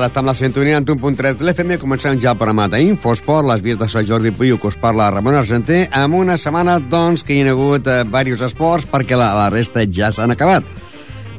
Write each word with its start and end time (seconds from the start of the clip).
tarda, 0.00 0.06
estem 0.06 0.24
a 0.24 0.30
la 0.30 0.34
sintonia 0.34 0.78
en 0.78 0.86
1.3 0.86 1.36
de 1.36 1.44
l'FM. 1.44 1.76
Comencem 1.80 2.18
ja 2.18 2.32
el 2.32 2.38
programa 2.38 2.68
d'Infosport, 2.72 3.46
les 3.48 3.60
vies 3.60 3.78
de 3.78 3.88
Sant 3.88 4.06
Jordi 4.06 4.30
Puyo, 4.32 4.58
que 4.58 4.68
us 4.70 4.76
parla 4.80 5.10
Ramon 5.10 5.36
Argenter, 5.36 5.88
amb 5.92 6.16
una 6.16 6.38
setmana, 6.40 6.78
doncs, 6.80 7.24
que 7.26 7.34
hi 7.34 7.42
ha 7.42 7.52
hagut 7.52 7.86
eh, 7.86 8.04
diversos 8.04 8.46
esports, 8.48 8.86
perquè 8.88 9.18
la, 9.18 9.32
la 9.36 9.50
resta 9.52 9.84
ja 9.84 10.10
s'han 10.12 10.32
acabat. 10.32 10.64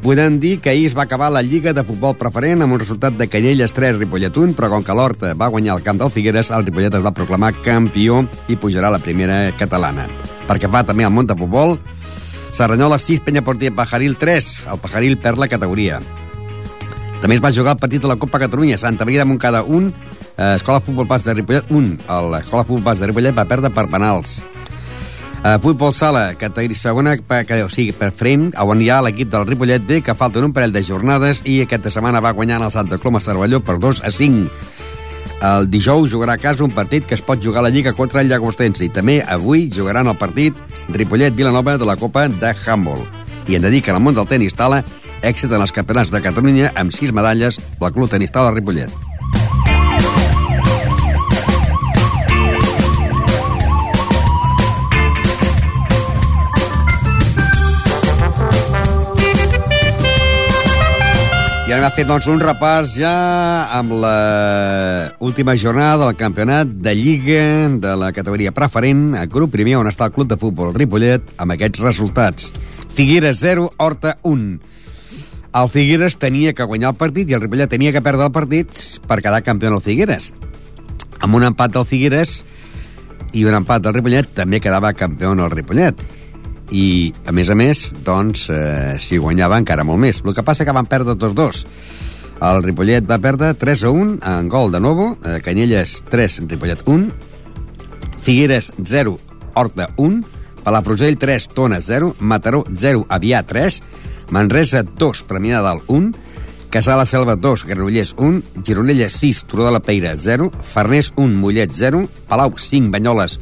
Podem 0.01 0.39
dir 0.41 0.59
que 0.61 0.71
ahir 0.71 0.87
es 0.89 0.95
va 0.97 1.03
acabar 1.03 1.29
la 1.31 1.43
Lliga 1.45 1.73
de 1.73 1.83
Futbol 1.85 2.15
Preferent 2.17 2.61
amb 2.65 2.73
un 2.73 2.81
resultat 2.81 3.17
de 3.17 3.27
Canyelles 3.29 3.73
3, 3.73 3.99
Ripollet 3.99 4.37
1, 4.37 4.55
però 4.57 4.69
com 4.73 4.85
que 4.85 4.95
l'Horta 4.97 5.35
va 5.37 5.49
guanyar 5.53 5.77
el 5.77 5.85
camp 5.85 6.01
del 6.01 6.13
Figueres, 6.13 6.49
el 6.49 6.65
Ripollet 6.65 6.97
es 6.97 7.05
va 7.05 7.13
proclamar 7.13 7.53
campió 7.65 8.23
i 8.49 8.57
pujarà 8.57 8.89
a 8.89 8.97
la 8.97 9.01
primera 9.01 9.43
catalana. 9.57 10.09
Perquè 10.49 10.69
va 10.69 10.85
també 10.85 11.05
al 11.05 11.13
món 11.13 11.29
de 11.29 11.37
futbol, 11.37 11.77
Serranyola 12.53 12.99
6, 12.99 13.21
Penya 13.25 13.45
Portia 13.45 13.73
Pajaril 13.73 14.17
3. 14.17 14.51
El 14.73 14.81
Pajaril 14.81 15.17
perd 15.17 15.39
la 15.39 15.47
categoria. 15.49 16.01
També 17.21 17.37
es 17.37 17.41
va 17.43 17.53
jugar 17.53 17.75
el 17.75 17.81
partit 17.81 18.01
de 18.01 18.09
la 18.09 18.17
Copa 18.17 18.39
Catalunya. 18.41 18.79
Santa 18.81 19.05
Maria 19.05 19.21
de 19.21 19.29
Montcada 19.29 19.61
1, 19.63 19.91
eh, 20.37 20.55
Escola 20.55 20.81
Futbol 20.81 21.07
Pas 21.07 21.23
de 21.23 21.35
Ripollet 21.37 21.69
1. 21.69 21.97
L'Escola 22.33 22.63
Futbol 22.65 22.83
Pas 22.83 22.99
de 22.99 23.07
Ripollet 23.11 23.37
va 23.37 23.45
perdre 23.45 23.69
per 23.69 23.85
penals. 23.89 24.41
Uh, 25.41 25.57
futbol 25.57 25.89
sala, 25.89 26.35
categoria 26.37 26.77
segona, 26.77 27.15
que, 27.17 27.63
o 27.65 27.69
sigui, 27.69 27.95
per 27.97 28.11
front, 28.13 28.51
on 28.61 28.81
hi 28.81 28.91
ha 28.93 28.99
l'equip 29.01 29.31
del 29.31 29.47
Ripollet 29.49 29.81
B, 29.81 30.03
que 30.05 30.13
falten 30.13 30.45
un 30.45 30.53
parell 30.53 30.73
de 30.73 30.83
jornades, 30.85 31.41
i 31.49 31.63
aquesta 31.63 31.89
setmana 31.89 32.21
va 32.21 32.35
guanyar 32.37 32.59
el 32.61 32.69
Santa 32.69 32.99
Coloma 33.01 33.23
Cervelló 33.25 33.57
per 33.65 33.79
2 33.81 34.03
a 34.05 34.11
5. 34.13 34.51
El 35.49 35.65
dijous 35.73 36.11
jugarà 36.13 36.35
a 36.37 36.41
casa 36.41 36.61
un 36.61 36.75
partit 36.77 37.07
que 37.09 37.17
es 37.17 37.25
pot 37.25 37.41
jugar 37.41 37.63
a 37.63 37.65
la 37.65 37.73
Lliga 37.73 37.95
contra 37.97 38.21
el 38.21 38.29
Llagostense, 38.29 38.85
i 38.85 38.93
també 38.93 39.17
avui 39.25 39.71
jugaran 39.73 40.13
el 40.13 40.19
partit 40.21 40.53
Ripollet-Vilanova 40.93 41.79
de 41.81 41.89
la 41.89 41.97
Copa 41.97 42.27
de 42.29 42.53
Handball. 42.53 43.01
I 43.49 43.57
hem 43.57 43.65
de 43.65 43.73
dir 43.73 43.81
que 43.81 43.89
en 43.89 43.97
el 43.97 44.05
món 44.05 44.13
del 44.13 44.29
tenis 44.29 44.53
tala 44.53 44.83
èxit 45.21 45.51
en 45.53 45.61
els 45.61 45.73
campionats 45.75 46.11
de 46.11 46.21
Catalunya 46.23 46.73
amb 46.75 46.93
6 46.95 47.13
medalles 47.15 47.61
pel 47.79 47.95
Club 47.95 48.11
Tenis 48.11 48.33
Tala 48.33 48.53
Ripollet. 48.55 49.11
I 61.71 61.73
ara 61.73 61.87
hem 61.87 61.93
fet 61.95 62.07
doncs, 62.09 62.25
un 62.27 62.41
repàs 62.43 62.97
ja 62.97 63.11
amb 63.77 63.93
la 64.01 64.15
última 65.23 65.53
jornada 65.55 66.01
del 66.01 66.17
campionat 66.19 66.67
de 66.67 66.91
Lliga 66.99 67.45
de 67.79 67.93
la 67.95 68.09
categoria 68.11 68.51
preferent 68.51 69.13
a 69.15 69.23
grup 69.23 69.53
primer 69.53 69.77
on 69.79 69.87
està 69.87 70.09
el 70.09 70.11
club 70.11 70.27
de 70.27 70.35
futbol 70.41 70.73
Ripollet 70.75 71.31
amb 71.39 71.55
aquests 71.55 71.79
resultats. 71.79 72.51
Figueres 72.91 73.39
0, 73.39 73.69
Horta 73.79 74.17
1. 74.27 74.59
El 75.51 75.67
Figueres 75.67 76.15
tenia 76.15 76.53
que 76.55 76.63
guanyar 76.63 76.93
el 76.93 76.99
partit 76.99 77.27
i 77.27 77.35
el 77.35 77.41
Ripollet 77.43 77.67
tenia 77.73 77.91
que 77.91 77.99
perdre 78.03 78.23
el 78.29 78.31
partit 78.31 78.71
per 79.07 79.17
quedar 79.19 79.41
campió 79.43 79.67
en 79.67 79.75
el 79.75 79.83
Figueres. 79.83 80.29
Amb 81.19 81.35
un 81.35 81.43
empat 81.43 81.73
del 81.75 81.83
Figueres 81.89 82.37
i 83.35 83.43
un 83.43 83.57
empat 83.57 83.83
del 83.83 83.97
Ripollet 83.97 84.31
també 84.37 84.61
quedava 84.63 84.93
campió 84.95 85.33
en 85.35 85.41
el 85.43 85.51
Ripollet 85.51 85.99
i, 86.71 87.11
a 87.27 87.35
més 87.35 87.51
a 87.51 87.57
més, 87.59 87.81
doncs, 88.07 88.45
eh, 88.47 88.95
si 89.03 89.19
guanyava 89.19 89.59
encara 89.59 89.83
molt 89.83 89.99
més. 89.99 90.21
El 90.23 90.31
que 90.37 90.45
passa 90.47 90.63
que 90.63 90.75
van 90.75 90.87
perdre 90.87 91.17
tots 91.19 91.35
dos. 91.35 91.65
El 92.41 92.63
Ripollet 92.63 93.03
va 93.03 93.19
perdre 93.19 93.51
3 93.53 93.83
a 93.83 93.91
1 93.91 94.15
en 94.31 94.47
gol 94.49 94.71
de 94.71 94.79
Novo, 94.79 95.17
eh, 95.19 95.41
Canyelles 95.43 95.97
3, 96.09 96.39
Ripollet 96.47 96.85
1, 96.87 97.11
Figueres 98.23 98.71
0, 98.85 99.19
Horta 99.53 99.89
1, 99.97 100.23
Palafrugell 100.63 101.19
3, 101.19 101.49
Tona 101.49 101.81
0, 101.81 102.15
Mataró 102.19 102.63
0, 102.71 103.05
Avià 103.09 103.43
3, 103.43 103.81
Manresa 104.31 104.81
2, 104.83 105.23
Premià 105.29 105.59
de 105.59 105.67
Dalt 105.67 105.87
1, 105.91 106.11
Casà 106.71 106.95
la 106.95 107.05
Selva 107.05 107.35
2, 107.35 107.65
Granollers 107.67 108.15
1, 108.17 108.63
Gironella 108.63 109.09
6, 109.11 109.43
Turó 109.51 109.65
de 109.67 109.73
la 109.75 109.81
Peira 109.83 110.15
0, 110.15 110.49
Farners 110.73 111.11
1, 111.17 111.35
Mollet 111.37 111.73
0, 111.75 112.05
Palau 112.29 112.55
5, 112.57 112.89
Banyoles 112.95 113.41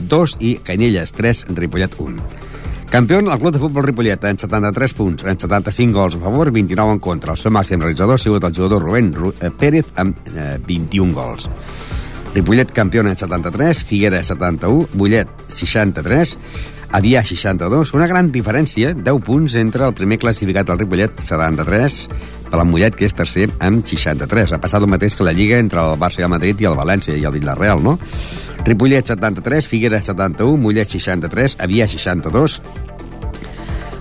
2 0.00 0.38
i 0.40 0.54
Canyelles 0.64 1.12
3, 1.12 1.44
Ripollet 1.54 1.94
1. 2.00 2.24
Campió 2.90 3.20
el 3.20 3.28
club 3.38 3.52
de 3.52 3.60
futbol 3.60 3.84
Ripollet 3.84 4.24
en 4.24 4.38
73 4.38 4.94
punts, 4.94 5.24
en 5.24 5.38
75 5.38 5.92
gols 5.94 6.16
a 6.16 6.24
favor, 6.24 6.50
29 6.50 6.96
en 6.96 6.98
contra. 6.98 7.36
El 7.36 7.38
seu 7.38 7.52
màxim 7.54 7.78
realitzador 7.78 8.16
ha 8.16 8.18
sigut 8.18 8.42
el 8.48 8.56
jugador 8.56 8.82
Rubén 8.82 9.12
Pérez 9.60 9.92
amb 9.94 10.18
eh, 10.34 10.56
21 10.66 11.14
gols. 11.14 11.46
Ripollet 12.34 12.72
campió 12.72 13.04
en 13.04 13.12
73, 13.16 13.84
Figuera 13.84 14.24
71, 14.24 14.88
Mollet 14.94 15.28
63, 15.54 16.36
Avià 16.90 17.20
62, 17.22 17.92
una 17.94 18.08
gran 18.10 18.32
diferència, 18.34 18.90
10 18.98 19.20
punts 19.22 19.54
entre 19.60 19.84
el 19.86 19.94
primer 19.94 20.16
classificat 20.18 20.66
del 20.66 20.80
Ripollet 20.80 21.22
73, 21.22 21.98
per 22.50 22.58
la 22.58 22.64
Mollet, 22.66 22.96
que 22.98 23.06
és 23.06 23.14
tercer, 23.14 23.46
amb 23.62 23.86
63. 23.86 24.50
Ha 24.50 24.58
passat 24.58 24.82
el 24.82 24.90
mateix 24.90 25.14
que 25.14 25.26
la 25.26 25.34
Lliga 25.36 25.60
entre 25.62 25.84
el 25.84 25.94
Barça 26.02 26.18
i 26.18 26.26
el 26.26 26.32
Madrid 26.32 26.58
i 26.58 26.66
el 26.66 26.74
València 26.74 27.14
i 27.14 27.22
el 27.22 27.36
Villarreal, 27.36 27.78
no? 27.84 27.94
Ripollet 28.66 29.06
73, 29.06 29.70
Figueres 29.70 30.10
71, 30.10 30.58
Mollet 30.58 30.90
63, 30.90 31.60
Avià 31.62 31.86
62, 31.86 32.58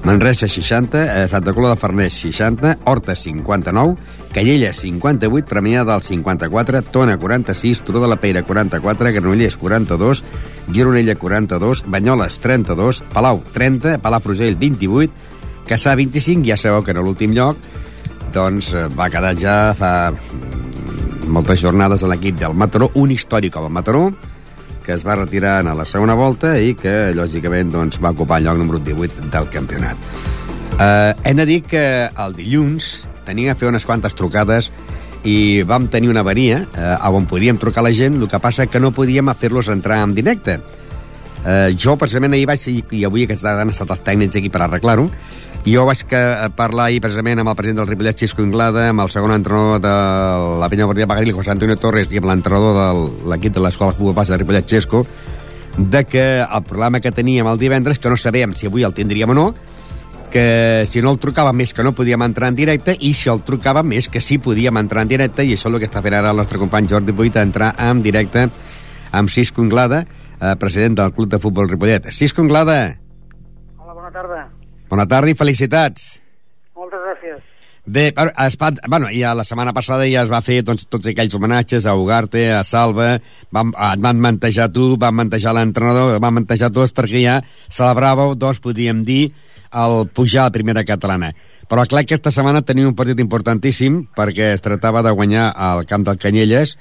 Manresa 0.04 0.48
60, 0.48 1.24
eh, 1.24 1.28
Santa 1.28 1.54
Coloma 1.54 1.76
de 1.76 1.82
Farners 1.82 2.14
60, 2.14 2.78
Horta 2.86 3.16
59, 3.16 3.98
Canyella 4.32 4.72
58, 4.74 5.46
Premià 5.48 5.84
del 5.84 6.02
54, 6.02 6.82
Tona 6.84 7.18
46, 7.18 7.82
Turó 7.82 8.02
de 8.02 8.08
la 8.08 8.16
Peira 8.18 8.44
44, 8.44 9.12
Granollers 9.12 9.58
42, 9.58 10.24
Gironella 10.72 11.16
42, 11.16 11.84
Banyoles 11.88 12.40
32, 12.40 13.04
Palau 13.14 13.44
30, 13.54 13.98
Palafrugell 14.00 14.58
28, 14.58 15.14
Caçà 15.68 15.94
25, 15.96 16.48
ja 16.48 16.58
sabeu 16.58 16.82
que 16.82 16.96
en 16.96 17.04
l'últim 17.04 17.36
lloc 17.36 17.60
doncs 18.34 18.74
eh, 18.74 18.88
va 18.94 19.10
quedar 19.12 19.36
ja 19.38 19.56
fa 19.78 20.12
moltes 21.30 21.62
jornades 21.62 22.04
a 22.04 22.10
l'equip 22.10 22.40
del 22.40 22.56
Mataró, 22.58 22.90
un 22.96 23.12
històric 23.14 23.54
com 23.54 23.68
el 23.68 23.74
Mataró, 23.74 24.10
que 24.90 24.96
es 24.98 25.04
va 25.06 25.14
retirar 25.20 25.60
a 25.62 25.74
la 25.78 25.84
segona 25.86 26.16
volta 26.18 26.56
i 26.58 26.72
que, 26.74 27.12
lògicament, 27.14 27.70
doncs, 27.70 28.00
va 28.02 28.10
ocupar 28.16 28.40
el 28.40 28.48
lloc 28.48 28.58
número 28.58 28.80
18 28.82 29.28
del 29.30 29.46
campionat. 29.54 30.08
Eh, 30.82 31.14
hem 31.30 31.38
de 31.38 31.46
dir 31.46 31.60
que 31.62 31.84
el 32.10 32.34
dilluns 32.34 32.88
tenia 33.28 33.54
que 33.54 33.60
fer 33.60 33.70
unes 33.70 33.86
quantes 33.86 34.18
trucades 34.18 34.72
i 35.30 35.62
vam 35.70 35.86
tenir 35.94 36.10
una 36.10 36.24
avaria 36.26 36.64
eh, 36.74 36.96
on 37.06 37.30
podíem 37.30 37.60
trucar 37.62 37.84
la 37.86 37.94
gent, 37.94 38.18
el 38.18 38.26
que 38.32 38.42
passa 38.42 38.66
que 38.66 38.82
no 38.82 38.90
podíem 38.90 39.30
fer-los 39.38 39.70
entrar 39.70 40.02
en 40.02 40.18
directe. 40.18 40.58
Eh, 41.46 41.76
jo, 41.80 41.96
precisament, 41.96 42.36
ahir 42.36 42.48
vaig, 42.50 42.66
i 42.68 43.06
avui 43.08 43.24
aquesta 43.24 43.56
han 43.62 43.72
estat 43.72 43.94
els 43.96 44.04
tècnics 44.04 44.36
aquí 44.40 44.52
per 44.52 44.64
arreglar-ho, 44.66 45.08
jo 45.66 45.86
vaig 45.88 46.04
que, 46.08 46.20
parlar 46.56 46.90
ahir 46.90 47.02
precisament 47.04 47.40
amb 47.40 47.52
el 47.52 47.58
president 47.60 47.82
del 47.82 47.90
Ripollet, 47.92 48.20
Xisco 48.20 48.44
Inglada, 48.44 48.90
amb 48.92 49.06
el 49.06 49.12
segon 49.14 49.34
entrenador 49.36 49.80
de 49.84 49.96
la 50.60 50.70
Penya 50.72 50.88
Bordia 50.90 51.08
Bagaril, 51.08 51.34
José 51.36 51.52
Antonio 51.56 51.78
Torres, 51.80 52.12
i 52.12 52.20
amb 52.20 52.30
l'entrenador 52.32 52.76
de 52.80 53.32
l'equip 53.32 53.56
de 53.56 53.64
l'Escola 53.64 53.96
Futbol 53.96 54.16
Base 54.18 54.36
de 54.36 54.40
Ripollet, 54.42 54.68
Xesco, 54.68 55.06
de 55.78 56.04
que 56.04 56.26
el 56.42 56.64
problema 56.68 57.00
que 57.00 57.12
teníem 57.12 57.48
el 57.48 57.60
divendres, 57.60 58.00
que 58.00 58.10
no 58.12 58.18
sabíem 58.18 58.56
si 58.56 58.68
avui 58.68 58.84
el 58.84 58.96
tindríem 58.96 59.32
o 59.32 59.38
no, 59.38 59.50
que 60.30 60.86
si 60.88 61.02
no 61.02 61.12
el 61.12 61.20
trucava 61.20 61.54
més 61.56 61.74
que 61.74 61.84
no 61.84 61.96
podíem 61.98 62.22
entrar 62.22 62.52
en 62.52 62.58
directe 62.60 62.94
i 62.94 63.16
si 63.18 63.32
el 63.32 63.42
trucava 63.42 63.82
més 63.82 64.10
que 64.14 64.22
sí 64.22 64.38
podíem 64.38 64.78
entrar 64.78 65.02
en 65.02 65.10
directe 65.10 65.42
i 65.42 65.56
això 65.56 65.72
és 65.72 65.74
el 65.74 65.80
que 65.82 65.90
està 65.90 66.04
fent 66.06 66.20
ara 66.20 66.30
el 66.30 66.38
nostre 66.38 66.60
company 66.62 66.86
Jordi 66.92 67.16
Buit 67.18 67.40
entrar 67.42 67.72
en 67.82 68.04
directe 68.06 68.46
amb 69.12 69.30
Cisco 69.34 69.64
Inglada, 69.66 70.04
eh, 70.40 70.56
president 70.60 70.98
del 70.98 71.14
Club 71.14 71.30
de 71.30 71.40
Futbol 71.40 71.70
Ripollet. 71.70 72.10
Cisco 72.12 72.42
Inglada. 72.42 72.98
Hola, 73.78 73.94
bona 73.94 74.12
tarda. 74.12 74.48
Bona 74.90 75.06
tarda 75.08 75.32
i 75.32 75.38
felicitats. 75.38 76.20
Moltes 76.76 77.00
gràcies. 77.06 77.46
Bé, 77.90 78.14
es 78.46 78.58
bueno, 78.88 79.08
ja 79.10 79.34
la 79.34 79.44
setmana 79.44 79.74
passada 79.74 80.06
ja 80.06 80.22
es 80.22 80.30
va 80.30 80.44
fer 80.46 80.60
doncs, 80.62 80.86
tots 80.86 81.08
aquells 81.10 81.34
homenatges 81.34 81.88
a 81.88 81.96
Ugarte, 81.98 82.52
a 82.54 82.64
Salva, 82.64 83.16
van, 83.50 83.72
et 83.74 84.02
van 84.04 84.20
mantejar 84.22 84.68
tu, 84.70 84.96
van 85.00 85.16
mantejar 85.18 85.56
l'entrenador, 85.58 86.20
van 86.22 86.36
mantejar 86.38 86.70
tots 86.70 86.94
perquè 86.94 87.24
ja 87.24 87.40
celebràveu, 87.70 88.36
doncs 88.38 88.62
podríem 88.62 89.02
dir, 89.08 89.32
el 89.74 90.08
pujar 90.14 90.44
a 90.44 90.50
la 90.50 90.54
primera 90.54 90.84
catalana. 90.86 91.32
Però 91.70 91.84
clar, 91.86 92.04
aquesta 92.06 92.32
setmana 92.34 92.62
tenia 92.66 92.90
un 92.90 92.96
partit 92.98 93.20
importantíssim 93.22 94.04
perquè 94.18 94.54
es 94.56 94.62
tractava 94.66 95.04
de 95.06 95.14
guanyar 95.14 95.52
al 95.54 95.86
camp 95.90 96.06
del 96.06 96.18
Canyelles 96.22 96.76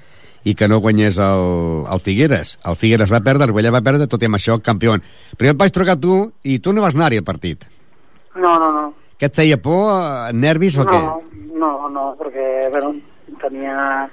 i 0.45 0.55
que 0.55 0.69
no 0.69 0.81
guanyés 0.85 1.19
el, 1.23 1.85
el 1.91 2.01
Figueres. 2.05 2.59
El 2.67 2.77
Figueres 2.77 3.13
va 3.13 3.23
perdre, 3.25 3.49
el 3.49 3.57
Vella 3.57 3.73
va 3.75 3.83
perdre, 3.85 4.07
tot 4.11 4.23
i 4.23 4.29
amb 4.31 4.39
això 4.39 4.59
campió. 4.63 4.95
Però 5.37 5.51
jo 5.51 5.57
et 5.57 5.61
vaig 5.61 5.75
trucar 5.75 5.99
tu 6.01 6.21
i 6.45 6.59
tu 6.63 6.73
no 6.73 6.85
vas 6.85 6.97
anar-hi 6.97 7.21
al 7.21 7.27
partit. 7.27 7.67
No, 8.37 8.55
no, 8.59 8.71
no. 8.73 8.87
Què 9.19 9.27
et 9.27 9.35
feia 9.35 9.59
por, 9.59 9.89
eh, 9.99 10.33
nervis 10.33 10.79
o 10.79 10.87
no, 10.87 10.93
què? 10.93 11.55
No, 11.59 11.73
no, 11.91 12.13
perquè, 12.21 12.69
bueno, 12.71 12.95
tenia 13.43 14.07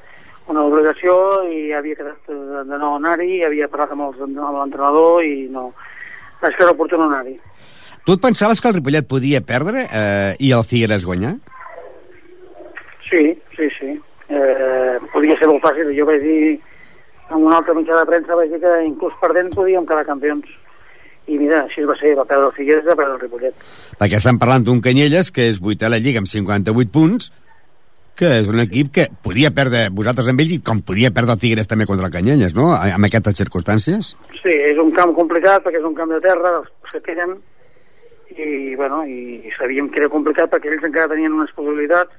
una 0.49 0.63
obligació 0.65 1.15
i 1.49 1.71
havia 1.73 1.97
quedat 1.97 2.29
de, 2.29 2.63
de 2.69 2.79
no 2.81 2.95
anar-hi, 2.97 3.43
havia 3.45 3.69
parlat 3.69 3.93
amb, 3.93 4.07
amb 4.25 4.57
l'entrenador 4.59 5.21
i 5.25 5.45
no, 5.53 5.69
vaig 6.41 6.57
fer 6.57 6.69
oportú 6.71 6.97
no 7.01 7.09
anar-hi. 7.09 7.37
Tu 8.05 8.13
et 8.13 8.21
pensaves 8.21 8.61
que 8.61 8.69
el 8.69 8.75
Ripollet 8.77 9.07
podia 9.09 9.41
perdre 9.41 9.87
eh, 9.89 10.33
i 10.39 10.51
el 10.53 10.65
Figueres 10.69 11.05
guanyar? 11.05 11.35
Sí, 13.09 13.33
sí, 13.55 13.69
sí. 13.79 13.95
Eh, 14.29 14.97
podia 15.13 15.37
ser 15.39 15.49
molt 15.51 15.63
fàcil. 15.63 15.91
Jo 15.97 16.07
vaig 16.09 16.21
dir, 16.23 16.59
en 17.29 17.41
un 17.41 17.53
altre 17.53 17.75
mitjà 17.77 17.97
de 17.99 18.09
premsa, 18.09 18.37
vaig 18.37 18.53
dir 18.53 18.61
que 18.63 18.75
inclús 18.85 19.17
perdent 19.21 19.53
podíem 19.53 19.85
quedar 19.85 20.05
campions. 20.07 20.45
I 21.25 21.39
mira, 21.41 21.63
així 21.65 21.81
va 21.89 21.95
ser, 21.97 22.13
va 22.17 22.27
perdre 22.29 22.51
el 22.51 22.53
Figueres 22.57 22.85
i 22.85 22.91
va 22.91 22.97
perdre 22.99 23.15
el 23.15 23.23
Ripollet. 23.23 23.65
Perquè 23.97 24.19
estem 24.19 24.37
parlant 24.41 24.65
d'un 24.65 24.81
Canyelles 24.85 25.31
que 25.33 25.47
és 25.49 25.57
vuitè 25.61 25.87
a 25.87 25.93
la 25.93 25.97
Lliga 26.01 26.21
amb 26.21 26.29
58 26.29 26.93
punts 26.93 27.31
que 28.15 28.29
és 28.39 28.47
un 28.47 28.61
equip 28.63 28.93
que 28.95 29.07
podia 29.25 29.51
perdre 29.51 29.89
vosaltres 29.91 30.29
amb 30.31 30.39
ells 30.39 30.53
i 30.55 30.61
com 30.63 30.79
podia 30.87 31.11
perdre 31.11 31.35
el 31.35 31.41
Figueres 31.41 31.67
també 31.67 31.87
contra 31.89 32.07
el 32.07 32.13
Canyelles, 32.13 32.53
no?, 32.55 32.69
en 32.71 33.07
aquestes 33.07 33.41
circumstàncies. 33.41 34.13
Sí, 34.39 34.53
és 34.53 34.79
un 34.79 34.93
camp 34.95 35.11
complicat 35.17 35.65
perquè 35.65 35.81
és 35.81 35.89
un 35.89 35.97
camp 35.97 36.13
de 36.15 36.21
terra, 36.23 36.53
els 36.61 36.93
que 36.93 37.01
tenen, 37.03 37.35
i, 38.31 38.75
bueno, 38.79 39.01
i 39.03 39.51
sabíem 39.57 39.89
que 39.91 39.99
era 40.01 40.11
complicat 40.13 40.53
perquè 40.53 40.71
ells 40.71 40.87
encara 40.87 41.11
tenien 41.11 41.35
unes 41.35 41.51
possibilitats 41.57 42.15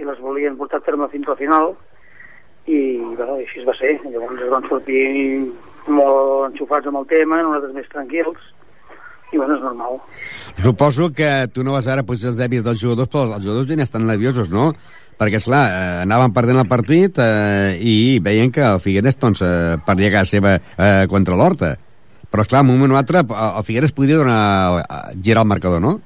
i 0.00 0.06
les 0.08 0.20
volien 0.20 0.56
portar 0.58 0.80
a 0.80 0.86
terme 0.86 1.08
fins 1.12 1.28
al 1.28 1.38
final 1.38 1.74
i, 2.66 2.98
bueno, 3.16 3.36
així 3.36 3.64
va 3.66 3.74
ser. 3.78 3.98
Llavors 4.06 4.40
es 4.40 4.52
van 4.52 4.66
sortir 4.68 5.02
molt 5.88 6.50
enxufats 6.50 6.88
amb 6.90 7.02
el 7.02 7.10
tema, 7.10 7.42
nosaltres 7.42 7.76
més 7.76 7.92
tranquils, 7.92 8.48
i 9.32 9.38
bueno, 9.38 9.56
és 9.56 9.62
normal. 9.64 10.00
Suposo 10.60 11.10
que 11.16 11.30
tu 11.54 11.64
no 11.66 11.76
vas 11.76 11.88
ara 11.88 12.06
potser 12.06 12.30
els 12.32 12.40
dèbits 12.40 12.66
dels 12.66 12.80
jugadors, 12.82 13.10
però 13.10 13.28
els 13.36 13.44
jugadors 13.46 13.70
ja 13.70 13.86
estan 13.86 14.06
nerviosos, 14.08 14.50
no? 14.52 14.72
perquè, 15.20 15.36
esclar, 15.36 15.64
eh, 15.68 15.96
anaven 16.06 16.32
perdent 16.32 16.62
el 16.62 16.68
partit 16.68 17.18
eh, 17.20 17.76
i 17.76 18.18
veien 18.24 18.48
que 18.54 18.62
el 18.64 18.80
Figueres 18.80 19.18
doncs, 19.20 19.42
eh, 19.44 19.76
perdia 19.84 20.12
casa 20.14 20.38
seva 20.38 20.54
eh, 20.56 21.04
contra 21.12 21.36
l'Horta. 21.36 21.74
Però, 22.30 22.46
esclar, 22.46 22.62
en 22.64 22.70
un 22.70 22.78
moment 22.78 22.94
o 22.94 23.00
altre, 23.00 23.20
el 23.20 23.66
Figueres 23.68 23.92
podia 23.92 24.16
donar, 24.16 24.80
eh, 24.80 25.18
girar 25.20 25.44
el 25.44 25.50
marcador, 25.52 25.82
no? 25.84 25.98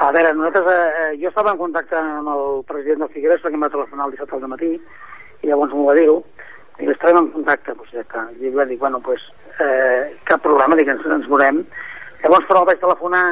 A 0.00 0.10
veure, 0.16 0.32
nosaltres, 0.32 0.64
eh, 0.72 1.16
jo 1.20 1.28
estava 1.28 1.52
en 1.52 1.58
contacte 1.60 1.96
amb 1.98 2.28
el 2.32 2.62
president 2.68 3.02
del 3.04 3.12
Figueres 3.12 3.42
perquè 3.42 3.58
em 3.58 3.64
va 3.66 3.72
telefonar 3.72 4.06
el 4.06 4.14
dissabte 4.14 4.38
al 4.38 4.48
matí 4.48 4.70
i 4.72 5.50
llavors 5.50 5.74
m'ho 5.76 5.84
va 5.90 5.96
dir-ho 5.98 6.22
i 6.80 6.88
estàvem 6.88 7.18
en 7.20 7.28
contacte, 7.34 7.74
doncs, 7.76 7.90
ja 7.92 8.04
que, 8.08 8.22
i 8.40 8.52
va 8.54 8.64
dir, 8.64 8.78
bueno, 8.80 9.02
pues, 9.04 9.20
eh, 9.60 10.16
cap 10.24 10.40
problema, 10.40 10.78
dic, 10.78 10.88
ens, 10.88 11.04
ens 11.04 11.28
veurem. 11.28 11.60
Llavors, 12.22 12.46
però 12.48 12.64
vaig 12.64 12.80
telefonar 12.80 13.24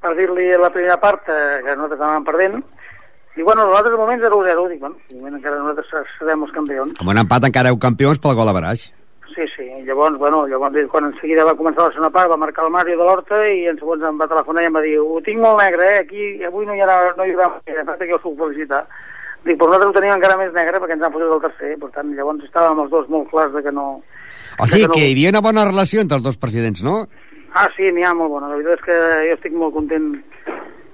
per 0.00 0.14
dir-li 0.16 0.48
la 0.56 0.72
primera 0.72 0.96
part 1.02 1.28
eh, 1.28 1.60
que 1.60 1.76
nosaltres 1.76 2.00
anàvem 2.00 2.24
perdent. 2.24 2.58
I 3.36 3.42
bueno, 3.42 3.66
nosaltres 3.66 3.92
de 3.92 3.98
moment 3.98 4.20
0-0 4.22 4.68
dic, 4.70 4.80
bueno, 4.80 4.96
de 5.10 5.18
moment 5.18 5.36
encara 5.40 5.58
nosaltres 5.58 6.12
serem 6.20 6.44
els 6.46 6.52
campions 6.54 7.00
amb 7.02 7.10
un 7.10 7.18
empat 7.18 7.48
encara 7.48 7.72
heu 7.72 7.80
campions 7.82 8.20
pel 8.22 8.36
gol 8.38 8.46
a 8.46 8.54
baraix 8.54 8.84
sí, 9.32 9.46
sí, 9.56 9.66
llavors, 9.86 10.18
bueno, 10.18 10.44
llavors 10.50 10.90
quan 10.92 11.08
en 11.08 11.16
seguida 11.20 11.46
va 11.48 11.56
començar 11.56 11.88
la 11.88 11.94
segona 11.94 12.12
part 12.14 12.30
va 12.30 12.40
marcar 12.40 12.66
el 12.66 12.74
Mario 12.74 12.98
de 12.98 13.06
l'Horta 13.06 13.40
i 13.48 13.64
en 13.70 13.80
segons 13.80 14.04
em 14.04 14.20
va 14.20 14.28
telefonar 14.30 14.62
i 14.64 14.68
em 14.70 14.76
va 14.76 14.84
dir 14.84 14.98
ho 15.00 15.20
tinc 15.24 15.40
molt 15.40 15.62
negre, 15.62 15.88
eh, 15.94 16.04
aquí 16.04 16.44
avui 16.44 16.66
no 16.68 16.76
hi 16.76 16.84
haurà, 16.84 17.14
no 17.16 17.26
hi 17.26 17.34
haurà 17.34 17.50
perquè 17.64 18.10
jo 18.10 18.20
us 18.20 18.26
puc 18.26 18.38
felicitar 18.42 18.84
dic, 19.44 19.58
però 19.58 19.68
nosaltres 19.68 19.90
ho 19.90 19.96
tenim 19.98 20.14
encara 20.16 20.38
més 20.40 20.52
negre 20.56 20.80
perquè 20.80 20.96
ens 20.96 21.04
han 21.06 21.14
posat 21.14 21.34
el 21.36 21.44
tercer, 21.44 21.72
per 21.80 21.90
tant, 21.94 22.12
llavors 22.16 22.44
estàvem 22.46 22.84
els 22.84 22.92
dos 22.92 23.08
molt 23.12 23.30
clars 23.30 23.52
de 23.54 23.62
que 23.64 23.72
no... 23.74 23.86
O 24.58 24.68
sigui 24.70 24.84
que, 24.84 24.88
no... 24.88 24.94
que 24.96 25.04
hi 25.04 25.12
havia 25.12 25.32
una 25.34 25.44
bona 25.44 25.66
relació 25.68 26.04
entre 26.04 26.20
els 26.20 26.26
dos 26.26 26.40
presidents, 26.40 26.84
no? 26.86 27.04
Ah, 27.54 27.68
sí, 27.76 27.90
n'hi 27.92 28.02
ha 28.02 28.14
molt 28.16 28.32
bona. 28.32 28.48
La 28.50 28.56
veritat 28.58 28.80
és 28.80 28.86
que 28.86 28.96
jo 29.28 29.36
estic 29.36 29.52
molt 29.58 29.76
content 29.76 30.08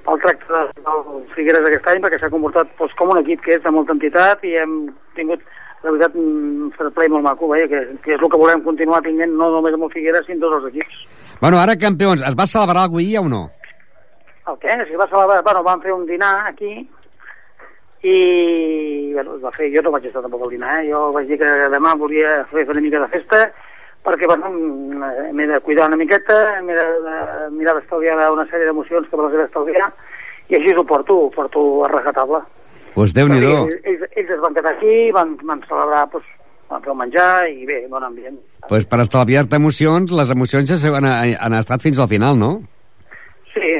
pel 0.04 0.20
tracte 0.20 0.64
del 0.76 1.22
Figueres 1.34 1.66
aquest 1.68 1.88
any 1.92 2.02
perquè 2.02 2.18
s'ha 2.20 2.32
comportat 2.32 2.72
doncs, 2.78 2.96
com 2.98 3.14
un 3.14 3.20
equip 3.22 3.42
que 3.44 3.56
és 3.56 3.64
de 3.64 3.72
molta 3.72 3.94
entitat 3.96 4.44
i 4.48 4.56
hem 4.60 4.74
tingut, 5.16 5.44
la 5.82 5.90
veritat, 5.90 6.16
un 6.20 6.70
fair 6.76 6.90
play 6.96 7.08
molt 7.08 7.24
maco, 7.24 7.48
veia, 7.48 7.68
que, 7.68 7.80
que 8.04 8.14
és 8.14 8.20
el 8.20 8.28
que 8.28 8.40
volem 8.40 8.62
continuar 8.64 9.00
tinguent 9.04 9.32
no 9.32 9.48
només 9.54 9.76
amb 9.76 9.88
el 9.88 9.92
Figueres, 9.94 10.26
sinó 10.28 10.46
tots 10.46 10.60
els 10.60 10.74
equips. 10.74 11.02
Bueno, 11.40 11.60
ara, 11.60 11.78
campions, 11.80 12.24
es 12.28 12.36
va 12.36 12.46
celebrar 12.46 12.84
alguna 12.84 13.06
cosa 13.06 13.24
o 13.24 13.28
no? 13.32 13.42
El 14.50 14.58
què? 14.60 14.76
Si 14.88 14.98
va 15.00 15.08
celebrar... 15.08 15.42
Bueno, 15.46 15.62
vam 15.64 15.80
fer 15.80 15.94
un 15.94 16.04
dinar 16.08 16.34
aquí 16.50 16.74
i 18.02 19.12
bueno, 19.12 19.34
es 19.36 19.42
va 19.44 19.50
fer, 19.52 19.68
jo 19.74 19.82
no 19.84 19.90
vaig 19.92 20.06
estar 20.08 20.22
tampoc 20.24 20.46
al 20.46 20.54
dinar, 20.54 20.78
eh? 20.80 20.88
jo 20.88 21.10
vaig 21.12 21.26
dir 21.28 21.36
que 21.40 21.50
demà 21.72 21.92
volia 22.00 22.38
fer 22.48 22.64
una 22.72 22.80
mica 22.80 23.02
de 23.02 23.08
festa 23.12 23.42
perquè 24.04 24.24
bueno, 24.24 24.48
m'he 24.48 25.46
de 25.46 25.60
cuidar 25.60 25.88
una 25.90 25.98
miqueta, 26.00 26.62
m'he 26.64 26.76
de, 26.76 26.86
de 27.04 27.18
mirar 27.52 27.74
d'estalviar 27.76 28.30
una 28.32 28.46
sèrie 28.48 28.70
d'emocions 28.70 29.08
que 29.08 29.16
me 29.16 29.26
les 29.26 29.34
he 29.34 29.42
d'estalviar, 29.42 29.90
i 30.48 30.56
així 30.56 30.72
ho 30.72 30.84
porto, 30.88 31.26
ho 31.26 31.30
porto 31.34 31.84
a. 31.84 32.40
Pues 32.94 33.14
déu 33.14 33.30
nhi 33.30 33.38
ells, 33.38 33.76
ells, 33.84 34.04
ells 34.16 34.34
es 34.36 34.42
van 34.42 34.54
quedar 34.56 34.74
aquí, 34.74 35.10
van, 35.14 35.36
van 35.46 35.62
celebrar, 35.68 36.08
pues, 36.10 36.26
van 36.70 36.82
fer 36.82 36.92
el 36.92 36.98
menjar 36.98 37.30
i 37.50 37.66
bé, 37.68 37.84
bon 37.90 38.04
ambient. 38.04 38.38
Pues 38.68 38.86
per 38.86 39.00
estalviar-te 39.04 39.58
emocions, 39.58 40.12
les 40.14 40.30
emocions 40.30 40.70
ja 40.70 40.96
han, 40.98 41.06
han 41.06 41.56
estat 41.58 41.82
fins 41.82 41.98
al 41.98 42.10
final, 42.10 42.38
no? 42.38 42.52
Sí, 43.54 43.72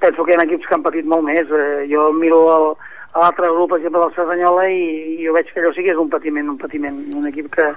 penso 0.00 0.24
que 0.24 0.34
hi 0.34 0.38
ha 0.38 0.44
equips 0.46 0.66
que 0.68 0.76
han 0.76 0.84
patit 0.84 1.06
molt 1.06 1.26
més. 1.26 1.50
Eh, 1.50 1.86
jo 1.90 2.08
miro 2.14 2.42
el, 2.54 2.68
a 3.14 3.24
l'altre 3.24 3.50
grup, 3.50 3.72
per 3.72 3.80
exemple, 3.80 4.02
del 4.04 4.14
Cerdanyola, 4.14 4.68
i, 4.70 4.84
i 5.16 5.26
jo 5.26 5.34
veig 5.34 5.50
que 5.50 5.62
allò 5.62 5.72
sí 5.74 5.86
que 5.86 5.94
és 5.94 6.02
un 6.02 6.10
patiment, 6.12 6.52
un 6.54 6.60
patiment, 6.60 7.00
un 7.18 7.30
equip 7.30 7.50
que, 7.54 7.70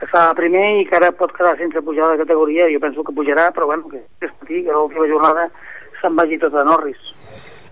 que 0.00 0.08
fa 0.10 0.26
primer 0.36 0.66
i 0.80 0.88
que 0.88 0.98
ara 0.98 1.12
pot 1.16 1.32
quedar 1.36 1.56
sense 1.60 1.84
pujar 1.86 2.12
de 2.12 2.20
categoria. 2.24 2.68
Jo 2.72 2.82
penso 2.82 3.04
que 3.06 3.16
pujarà, 3.16 3.48
però 3.56 3.70
bueno, 3.70 3.88
que 3.92 4.02
és 4.26 4.36
petit, 4.42 4.66
que 4.66 4.74
l'última 4.74 5.08
jornada 5.12 5.48
se'n 6.02 6.20
vagi 6.20 6.40
tot 6.42 6.56
a 6.60 6.66
Norris. 6.68 7.00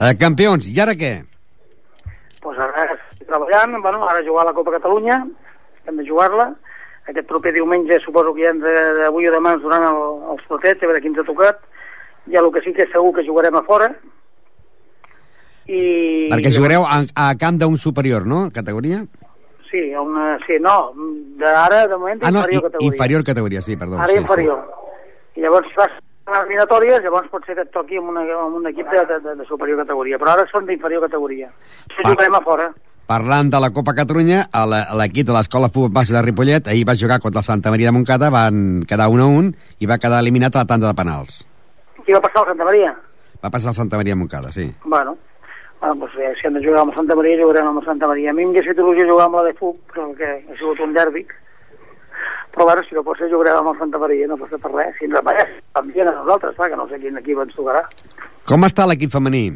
Eh, 0.00 0.14
campions, 0.18 0.70
i 0.72 0.80
ara 0.80 0.96
què? 0.96 1.18
Pues 2.42 2.58
ara 2.58 2.88
estic 2.96 3.28
treballant, 3.28 3.76
bueno, 3.82 4.02
ara 4.08 4.24
jugar 4.26 4.46
a 4.46 4.50
la 4.50 4.56
Copa 4.56 4.74
Catalunya, 4.78 5.22
hem 5.86 6.00
de 6.00 6.06
jugar-la. 6.08 6.50
Aquest 7.10 7.26
proper 7.26 7.52
diumenge 7.54 7.98
suposo 8.02 8.34
que 8.34 8.46
ja 8.46 8.52
d'avui 8.54 9.26
o 9.26 9.34
demà 9.34 9.56
ens 9.56 9.62
donaran 9.62 9.94
el, 9.94 10.18
els 10.34 10.44
plotets, 10.50 10.82
a 10.82 10.90
veure 10.90 11.00
qui 11.02 11.10
ens 11.10 11.22
ha 11.22 11.26
tocat. 11.26 11.62
Ja 12.30 12.42
el 12.42 12.52
que 12.54 12.62
sí 12.62 12.74
que 12.74 12.86
és 12.86 12.92
segur 12.94 13.14
que 13.16 13.26
jugarem 13.26 13.58
a 13.58 13.64
fora. 13.66 13.90
I... 15.66 15.82
Perquè 16.30 16.54
jugareu 16.54 16.86
a, 16.86 17.02
a 17.14 17.32
camp 17.38 17.58
d'un 17.58 17.78
superior, 17.78 18.26
no? 18.26 18.48
Categoria? 18.54 19.02
sí, 19.72 19.94
una, 19.96 20.38
sí, 20.46 20.58
no, 20.60 20.92
d'ara, 21.40 21.86
de 21.88 21.96
moment, 21.96 22.20
ah, 22.22 22.30
no, 22.30 22.40
inferior 22.40 22.62
categoria. 22.62 22.92
Inferior 22.92 23.24
categoria, 23.24 23.62
sí, 23.62 23.76
perdó. 23.76 23.98
Ara 23.98 24.12
sí, 24.12 24.18
inferior. 24.18 24.68
Sí. 25.34 25.40
I 25.40 25.44
llavors, 25.46 25.78
a 25.78 25.88
eliminatòries, 26.30 27.02
llavors 27.02 27.28
pot 27.32 27.44
ser 27.46 27.56
que 27.58 27.66
et 27.66 27.72
toqui 27.74 27.98
amb, 27.98 28.12
una, 28.12 28.22
amb 28.44 28.56
un 28.60 28.70
equip 28.70 28.88
de, 28.92 29.02
de, 29.10 29.34
de 29.40 29.46
superior 29.48 29.82
categoria, 29.82 30.18
però 30.22 30.36
ara 30.36 30.46
són 30.50 30.66
d'inferior 30.68 31.04
categoria. 31.08 31.50
Si 31.90 32.00
ah. 32.04 32.08
jugarem 32.10 32.38
a 32.38 32.42
fora. 32.44 32.70
Parlant 33.10 33.50
de 33.50 33.58
la 33.60 33.72
Copa 33.74 33.92
Catalunya, 33.98 34.44
l'equip 34.96 35.26
de 35.28 35.34
l'Escola 35.34 35.68
Futbol 35.72 35.90
Base 35.92 36.14
de 36.14 36.22
Ripollet 36.22 36.70
ahir 36.70 36.86
va 36.88 36.96
jugar 36.96 37.18
contra 37.20 37.42
el 37.42 37.48
Santa 37.48 37.72
Maria 37.74 37.90
de 37.90 37.96
Montcada, 37.98 38.30
van 38.30 38.86
quedar 38.88 39.10
1 39.10 39.24
a 39.24 39.40
1 39.40 39.82
i 39.82 39.90
va 39.90 39.98
quedar 40.00 40.22
eliminat 40.22 40.54
a 40.54 40.62
la 40.62 40.70
tanda 40.70 40.88
de 40.88 40.96
penals. 40.96 41.42
Qui 42.06 42.14
va 42.14 42.22
passar 42.22 42.44
al 42.44 42.54
Santa 42.54 42.70
Maria? 42.70 42.94
Va 43.42 43.50
passar 43.50 43.74
al 43.74 43.78
Santa 43.80 43.98
Maria 44.00 44.14
de 44.14 44.20
Montcada, 44.22 44.54
sí. 44.54 44.70
Bueno, 44.84 45.18
bueno, 45.82 45.96
doncs, 46.06 46.14
eh, 46.14 46.32
si 46.38 46.46
hem 46.46 46.54
de 46.54 46.64
jugar 46.64 46.86
amb 46.86 46.92
el 46.92 46.96
Santa 46.96 47.18
Maria, 47.18 47.42
jugarem 47.42 47.68
amb 47.68 47.82
el 47.82 47.84
Santa 47.84 48.06
Maria. 48.06 48.30
A 48.30 48.36
mi 48.38 48.46
m'hauria 48.46 48.62
fet 48.68 48.78
il·lusió 48.78 49.08
jugar 49.08 49.26
amb 49.26 49.40
la 49.40 49.48
de 49.48 49.54
FUC, 49.58 49.80
però 49.90 50.04
que 50.14 50.28
ha 50.38 50.58
sigut 50.60 50.80
un 50.86 50.94
derbi. 50.94 51.26
Però 52.52 52.66
bueno, 52.68 52.82
si 52.84 52.94
no 52.94 53.02
pot 53.04 53.16
ser, 53.16 53.30
jugarem 53.32 53.62
amb 53.62 53.72
el 53.72 53.78
Santa 53.80 53.98
Maria, 53.98 54.28
no 54.28 54.36
passa 54.36 54.58
per 54.60 54.70
res. 54.74 54.94
Si 54.98 55.08
ens 55.08 55.16
apallés, 55.18 55.52
també 55.72 56.02
a 56.02 56.10
nosaltres, 56.10 56.54
clar, 56.58 56.68
que 56.68 56.76
no 56.76 56.88
sé 56.90 57.00
quin 57.00 57.16
equip 57.20 57.40
ens 57.40 57.54
tocarà. 57.56 57.86
Com 58.48 58.68
està 58.68 58.84
l'equip 58.88 59.14
femení? 59.14 59.46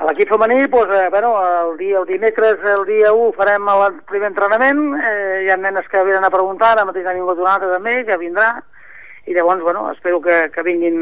A 0.00 0.08
l'equip 0.08 0.32
femení, 0.32 0.64
doncs, 0.72 0.94
eh, 0.96 1.10
bueno, 1.12 1.34
el, 1.50 1.76
dia, 1.76 2.00
el 2.00 2.08
dimecres, 2.08 2.64
el 2.78 2.84
dia 2.88 3.12
1, 3.12 3.28
farem 3.36 3.68
el 3.74 4.00
primer 4.08 4.32
entrenament. 4.32 4.80
Eh, 4.96 5.42
hi 5.44 5.52
ha 5.52 5.58
nenes 5.60 5.86
que 5.92 6.00
venen 6.08 6.24
a 6.24 6.32
preguntar, 6.32 6.72
ara 6.72 6.88
mateix 6.88 7.06
ha 7.06 7.16
vingut 7.18 7.38
una 7.44 7.58
altra 7.58 7.74
també, 7.76 8.00
que 8.08 8.18
vindrà. 8.18 8.54
I 9.28 9.36
llavors, 9.36 9.62
bueno, 9.62 9.84
espero 9.92 10.18
que, 10.24 10.48
que 10.50 10.64
vinguin 10.66 10.98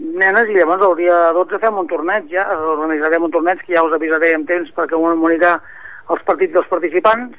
nenes 0.00 0.48
i 0.48 0.56
llavors 0.56 0.82
el 0.86 0.96
dia 1.02 1.18
12 1.36 1.60
fem 1.60 1.76
un 1.78 1.88
torneig 1.90 2.26
ja, 2.32 2.46
organitzarem 2.56 3.26
un 3.26 3.32
torneig 3.34 3.60
que 3.66 3.74
ja 3.76 3.84
us 3.84 3.92
avisaré 3.92 4.32
en 4.32 4.46
temps 4.48 4.72
perquè 4.76 4.96
comunicar 4.96 5.58
els 6.10 6.22
partits 6.26 6.56
dels 6.56 6.70
participants 6.72 7.36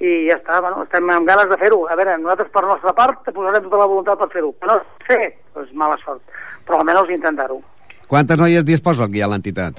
i 0.00 0.14
ja 0.28 0.38
està, 0.40 0.60
bueno, 0.60 0.82
estem 0.86 1.10
amb 1.10 1.28
ganes 1.28 1.50
de 1.50 1.58
fer-ho. 1.60 1.84
A 1.88 1.98
veure, 1.98 2.16
nosaltres 2.18 2.50
per 2.54 2.64
nostra 2.66 2.94
part 2.96 3.30
posarem 3.30 3.68
tota 3.68 3.82
la 3.82 3.90
voluntat 3.90 4.18
per 4.18 4.30
fer-ho. 4.32 4.54
No 4.66 4.80
sé, 5.06 5.20
doncs 5.54 5.70
mala 5.78 5.98
sort, 6.02 6.22
però 6.66 6.80
almenys 6.80 7.14
intentar-ho. 7.14 7.60
Quantes 8.08 8.38
noies 8.38 8.66
disposa 8.66 9.06
aquí 9.06 9.22
a 9.22 9.30
l'entitat? 9.30 9.78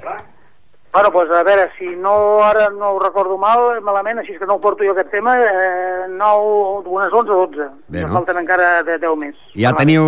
Bueno, 0.96 1.10
doncs 1.12 1.32
a 1.36 1.44
veure, 1.44 1.66
si 1.78 1.90
no 2.00 2.16
ara 2.40 2.70
no 2.72 2.94
ho 2.96 3.00
recordo 3.04 3.36
mal, 3.38 3.82
malament, 3.84 4.22
així 4.22 4.38
que 4.40 4.48
no 4.48 4.56
ho 4.56 4.62
porto 4.64 4.86
jo 4.88 4.94
aquest 4.94 5.12
tema, 5.12 5.34
eh, 5.44 6.06
9, 6.08 6.88
unes 6.88 7.12
11 7.12 7.34
o 7.36 7.48
12. 7.52 7.68
Bé, 7.92 8.06
no? 8.06 8.14
falten 8.14 8.40
encara 8.40 8.70
10 8.88 9.04
més. 9.20 9.36
Ja 9.60 9.74
teniu 9.76 10.08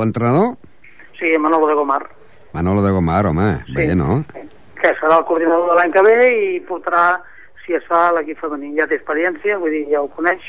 l'entrenador? 0.00 0.54
Sí, 1.18 1.36
Manolo 1.36 1.68
de 1.68 1.76
Gomar. 1.76 2.00
Manolo 2.54 2.80
de 2.80 2.94
Gomar, 2.96 3.26
home, 3.26 3.50
sí. 3.66 3.76
bé, 3.76 3.94
no? 3.94 4.22
Que 4.80 4.94
serà 4.96 5.18
el 5.20 5.26
coordinador 5.28 5.68
de 5.68 5.76
l'any 5.76 5.92
que 5.92 6.06
ve 6.08 6.16
i 6.30 6.60
portarà, 6.64 7.20
si 7.70 7.78
es 7.78 7.86
fa, 7.86 8.08
l'equip 8.16 8.40
femení. 8.42 8.74
Ja 8.74 8.88
té 8.90 8.98
experiència, 8.98 9.58
vull 9.62 9.70
dir, 9.76 9.86
ja 9.92 10.02
ho 10.02 10.08
coneix. 10.10 10.42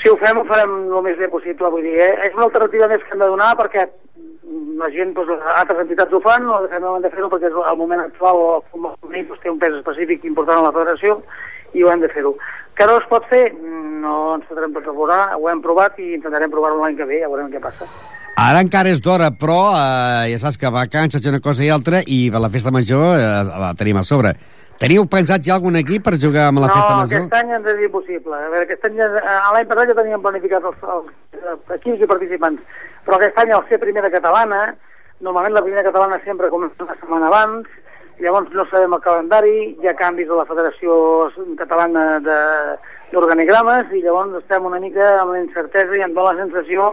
Si 0.00 0.08
ho 0.08 0.16
fem, 0.16 0.38
ho 0.40 0.46
farem 0.48 0.76
el 0.88 1.02
més 1.04 1.18
bé 1.20 1.28
possible, 1.28 1.68
vull 1.68 1.84
dir, 1.84 1.98
eh? 2.00 2.12
és 2.24 2.36
una 2.36 2.46
alternativa 2.48 2.88
més 2.88 3.02
que 3.04 3.12
hem 3.12 3.20
de 3.20 3.28
donar 3.28 3.50
perquè 3.58 3.84
la 4.80 4.88
gent, 4.94 5.12
doncs, 5.14 5.42
altres 5.60 5.82
entitats 5.84 6.14
ho 6.16 6.20
fan, 6.24 6.46
no 6.48 6.94
hem 6.96 7.04
de 7.04 7.10
fer-ho 7.12 7.28
perquè 7.28 7.50
és 7.50 7.58
el 7.60 7.76
moment 7.78 8.00
actual 8.02 8.40
el 8.46 8.62
futbol 8.70 8.94
femení 9.02 9.26
doncs, 9.28 9.42
té 9.42 9.52
un 9.52 9.60
pes 9.60 9.76
específic 9.76 10.24
important 10.30 10.62
a 10.62 10.70
la 10.70 10.72
federació 10.74 11.18
i 11.76 11.84
ho 11.84 11.92
hem 11.92 12.00
de 12.00 12.08
fer-ho. 12.14 12.32
Que 12.78 12.86
no 12.88 12.96
es 12.96 13.10
pot 13.10 13.26
fer? 13.28 13.42
No 14.00 14.14
ens 14.38 14.48
podrem 14.48 14.72
tot 14.72 14.88
a 14.88 15.20
ho 15.36 15.50
hem 15.52 15.60
provat 15.60 16.00
i 16.00 16.14
intentarem 16.16 16.50
provar-ho 16.50 16.80
l'any 16.80 16.96
que 16.96 17.04
ve, 17.04 17.20
ja 17.20 17.28
veurem 17.28 17.52
què 17.52 17.60
passa. 17.60 17.90
Ara 18.40 18.62
encara 18.64 18.88
és 18.88 19.02
d'hora, 19.04 19.28
però 19.36 19.74
eh, 19.76 20.30
ja 20.32 20.38
saps 20.40 20.56
que 20.56 20.70
vacances 20.72 21.26
una 21.28 21.42
cosa 21.44 21.60
i 21.66 21.68
altra 21.68 22.00
i 22.06 22.30
la 22.32 22.48
festa 22.48 22.72
major 22.72 23.18
eh, 23.18 23.44
la 23.44 23.74
tenim 23.76 24.00
a 24.00 24.06
sobre. 24.06 24.32
Teniu 24.80 25.04
pensat 25.12 25.44
ja 25.44 25.58
algun 25.58 25.76
equip 25.76 26.06
per 26.06 26.14
jugar 26.16 26.46
amb 26.48 26.62
la 26.62 26.68
no, 26.70 26.72
festa 26.72 26.94
major? 26.96 27.20
No, 27.20 27.26
aquest 27.28 27.34
any 27.42 27.50
ens 27.58 27.66
és 27.68 27.82
impossible. 27.84 28.36
A 28.36 28.48
veure, 28.48 28.64
aquest 28.64 28.86
any, 28.88 28.96
eh, 29.04 29.34
l'any 29.54 29.66
passat 29.68 29.90
ja 29.92 29.96
teníem 29.98 30.22
planificat 30.24 30.64
els, 30.70 30.86
els, 30.94 31.10
els 31.52 31.74
equips 31.76 32.00
i 32.00 32.08
participants, 32.08 32.62
però 33.04 33.18
aquest 33.18 33.42
any, 33.42 33.52
al 33.52 33.66
ser 33.68 33.80
primera 33.82 34.08
catalana, 34.14 34.62
normalment 35.20 35.52
la 35.58 35.64
primera 35.66 35.84
catalana 35.84 36.16
sempre 36.24 36.48
comença 36.48 36.86
una 36.86 36.96
setmana 36.96 37.28
abans, 37.28 37.68
llavors 38.24 38.48
no 38.56 38.64
sabem 38.70 38.96
el 38.96 39.04
calendari, 39.04 39.54
hi 39.82 39.88
ha 39.88 39.96
canvis 40.00 40.32
a 40.32 40.40
la 40.40 40.48
Federació 40.48 40.96
Catalana 41.60 42.06
de- 42.24 42.78
d'Organigrames 43.12 43.92
i 43.92 44.00
llavors 44.04 44.36
estem 44.40 44.64
una 44.64 44.80
mica 44.80 45.06
amb 45.20 45.32
la 45.34 45.40
incertesa 45.44 45.92
i 45.96 46.00
dóna 46.08 46.30
la 46.32 46.36
sensació 46.40 46.92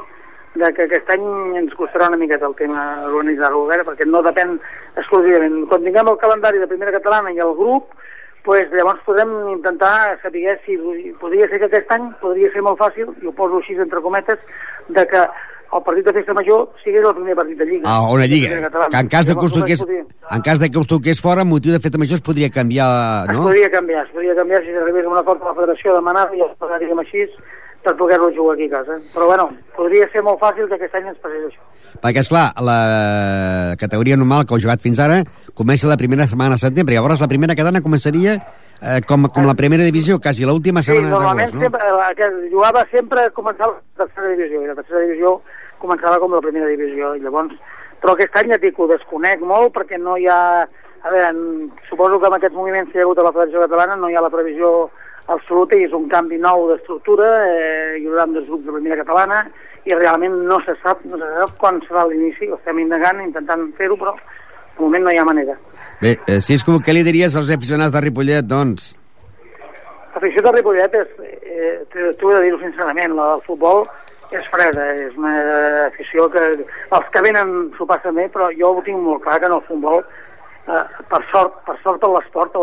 de 0.58 0.74
que 0.74 0.84
aquest 0.88 1.10
any 1.14 1.26
ens 1.62 1.74
costarà 1.78 2.08
una 2.10 2.18
miqueta 2.18 2.48
el 2.48 2.56
tema 2.56 2.84
organitzar-ho, 3.08 3.66
perquè 3.88 4.06
no 4.06 4.22
depèn 4.26 4.60
exclusivament. 4.98 5.66
Quan 5.70 5.84
tinguem 5.86 6.08
el 6.12 6.18
calendari 6.22 6.60
de 6.60 6.68
primera 6.68 6.92
catalana 6.92 7.32
i 7.32 7.40
el 7.40 7.54
grup, 7.58 7.92
pues, 8.44 8.70
llavors 8.72 9.02
podem 9.06 9.32
intentar 9.58 10.18
saber 10.22 10.60
si 10.66 10.78
podria 11.20 11.48
ser 11.50 11.60
que 11.60 11.66
aquest 11.66 11.92
any 11.92 12.12
podria 12.22 12.52
ser 12.54 12.62
molt 12.64 12.80
fàcil, 12.80 13.12
i 13.22 13.28
ho 13.28 13.34
poso 13.36 13.58
així 13.60 13.76
entre 13.76 14.02
cometes, 14.02 14.40
de 14.88 15.06
que 15.08 15.20
el 15.76 15.82
partit 15.84 16.06
de 16.08 16.14
festa 16.16 16.34
major 16.34 16.70
sigués 16.82 17.04
el 17.04 17.14
primer 17.14 17.36
partit 17.36 17.58
de 17.60 17.66
Lliga. 17.66 17.90
A 17.92 18.08
una 18.14 18.26
lliga. 18.26 18.56
Que 18.90 18.98
en 19.02 19.08
cas 19.10 19.26
de 19.28 19.36
que 19.36 19.46
us 19.46 19.52
toqués, 19.52 19.82
podria- 19.84 20.06
en 20.32 20.42
cas 20.42 20.60
de 20.62 20.70
que 20.72 20.80
us 20.80 20.88
toqués 20.88 21.20
fora, 21.20 21.42
amb 21.42 21.52
motiu 21.52 21.74
de 21.74 21.80
feta 21.84 21.98
major 21.98 22.16
es 22.16 22.22
podria 22.24 22.50
canviar, 22.50 23.28
Es 23.30 23.36
no? 23.36 23.44
podria 23.44 23.70
canviar, 23.70 24.06
es 24.06 24.12
podria 24.14 24.34
canviar 24.34 24.62
si 24.64 24.72
s'arribés 24.72 25.06
a 25.06 25.10
un 25.10 25.18
acord 25.18 25.42
amb 25.42 25.50
la 25.52 25.56
federació 25.60 25.92
de 25.92 25.98
demanar 26.00 26.30
i 26.34 26.42
es 26.42 26.56
pagaríem 26.58 27.00
així 27.04 27.28
per 27.88 27.96
poder-lo 27.96 28.30
jugar 28.36 28.58
aquí 28.58 28.68
a 28.68 28.76
casa. 28.82 29.00
Però 29.16 29.30
bueno, 29.32 29.48
podria 29.78 30.08
ser 30.12 30.22
molt 30.26 30.42
fàcil 30.44 30.68
que 30.68 30.76
aquest 30.76 30.96
any 31.00 31.08
ens 31.14 31.20
passés 31.24 31.48
això. 31.48 31.64
Perquè, 32.04 32.22
esclar, 32.22 32.50
la 32.62 33.76
categoria 33.80 34.18
normal 34.20 34.44
que 34.46 34.54
heu 34.54 34.62
jugat 34.62 34.84
fins 34.84 35.00
ara 35.02 35.22
comença 35.58 35.90
la 35.90 35.98
primera 35.98 36.28
setmana 36.28 36.58
de 36.58 36.62
setembre. 36.66 36.98
Llavors, 36.98 37.24
la 37.24 37.30
primera 37.32 37.56
cadena 37.58 37.82
començaria 37.82 38.36
eh, 38.38 39.00
com, 39.08 39.30
com 39.34 39.48
la 39.48 39.56
primera 39.58 39.88
divisió, 39.88 40.20
quasi 40.20 40.46
l'última 40.46 40.84
Sí, 40.84 40.92
setmana 40.92 41.16
normalment 41.16 41.48
d'agost, 41.48 41.56
no? 41.56 41.64
sempre, 41.64 41.94
la 41.96 42.10
que 42.18 42.28
jugava 42.52 42.84
sempre 42.92 43.30
començava 43.38 43.80
la 43.80 44.04
tercera 44.06 44.34
divisió, 44.36 44.62
i 44.62 44.68
la 44.70 44.76
tercera 44.82 45.06
divisió 45.08 45.38
començava 45.82 46.20
com 46.20 46.36
la 46.36 46.44
primera 46.44 46.70
divisió, 46.74 47.16
i 47.16 47.24
llavors... 47.24 47.56
Però 47.98 48.14
aquest 48.14 48.36
any 48.38 48.52
ja 48.52 48.60
dic, 48.62 48.76
ho 48.78 48.86
desconec 48.92 49.42
molt 49.42 49.74
perquè 49.74 49.98
no 49.98 50.20
hi 50.22 50.28
ha... 50.30 50.68
A 51.08 51.10
veure, 51.14 51.32
suposo 51.88 52.20
que 52.20 52.28
amb 52.28 52.36
aquests 52.38 52.58
moviments 52.58 52.92
que 52.92 53.00
hi 53.00 53.02
ha 53.02 53.06
hagut 53.08 53.20
a 53.22 53.26
la 53.26 53.32
Federació 53.34 53.64
Catalana 53.64 53.96
no 53.98 54.10
hi 54.10 54.16
ha 54.18 54.22
la 54.22 54.30
previsió 54.34 54.90
absoluta 55.28 55.76
i 55.76 55.86
és 55.88 55.94
un 55.96 56.08
canvi 56.12 56.40
nou 56.42 56.68
d'estructura, 56.72 57.28
eh, 57.48 57.98
hi 58.00 58.06
haurà 58.08 58.26
dos 58.32 58.48
grups 58.48 58.66
de 58.66 58.76
primera 58.76 59.00
catalana 59.02 59.44
i 59.88 59.96
realment 59.96 60.36
no 60.48 60.60
se 60.66 60.76
sap, 60.84 61.04
no 61.08 61.20
se 61.20 61.28
sap 61.40 61.58
quan 61.60 61.80
serà 61.88 62.06
l'inici, 62.08 62.50
ho 62.50 62.58
estem 62.60 62.80
indagant, 62.84 63.22
intentant 63.24 63.68
fer-ho, 63.78 63.98
però 64.00 64.16
de 64.16 64.84
moment 64.84 65.08
no 65.08 65.14
hi 65.14 65.20
ha 65.20 65.28
manera. 65.28 65.58
Bé, 66.02 66.18
eh, 66.28 66.40
Cisco, 66.42 66.80
què 66.84 66.96
li 66.96 67.04
diries 67.08 67.36
als 67.36 67.52
aficionats 67.54 67.94
de 67.94 68.02
Ripollet, 68.04 68.48
doncs? 68.48 68.94
L'afició 70.16 70.44
de 70.44 70.52
Ripollet 70.56 70.96
és, 70.96 71.16
eh, 71.22 71.80
t'ho 71.92 72.32
he 72.32 72.36
de 72.36 72.44
dir-ho 72.48 72.60
sincerament, 72.60 73.16
la 73.16 73.32
del 73.36 73.44
futbol 73.48 73.86
és 74.32 74.48
freda, 74.52 74.86
és 75.08 75.16
una 75.16 75.34
afició 75.88 76.28
que 76.32 76.44
els 76.58 77.12
que 77.14 77.22
venen 77.24 77.72
s'ho 77.78 77.88
passen 77.88 78.16
bé, 78.16 78.28
però 78.34 78.50
jo 78.60 78.74
ho 78.76 78.82
tinc 78.84 79.00
molt 79.00 79.24
clar 79.24 79.40
que 79.40 79.48
en 79.48 79.56
el 79.56 79.64
futbol, 79.68 80.04
eh, 80.68 80.84
per 81.10 81.22
sort, 81.32 81.60
per 81.66 81.78
sort 81.84 82.04
a 82.04 82.12
l'esport, 82.12 82.56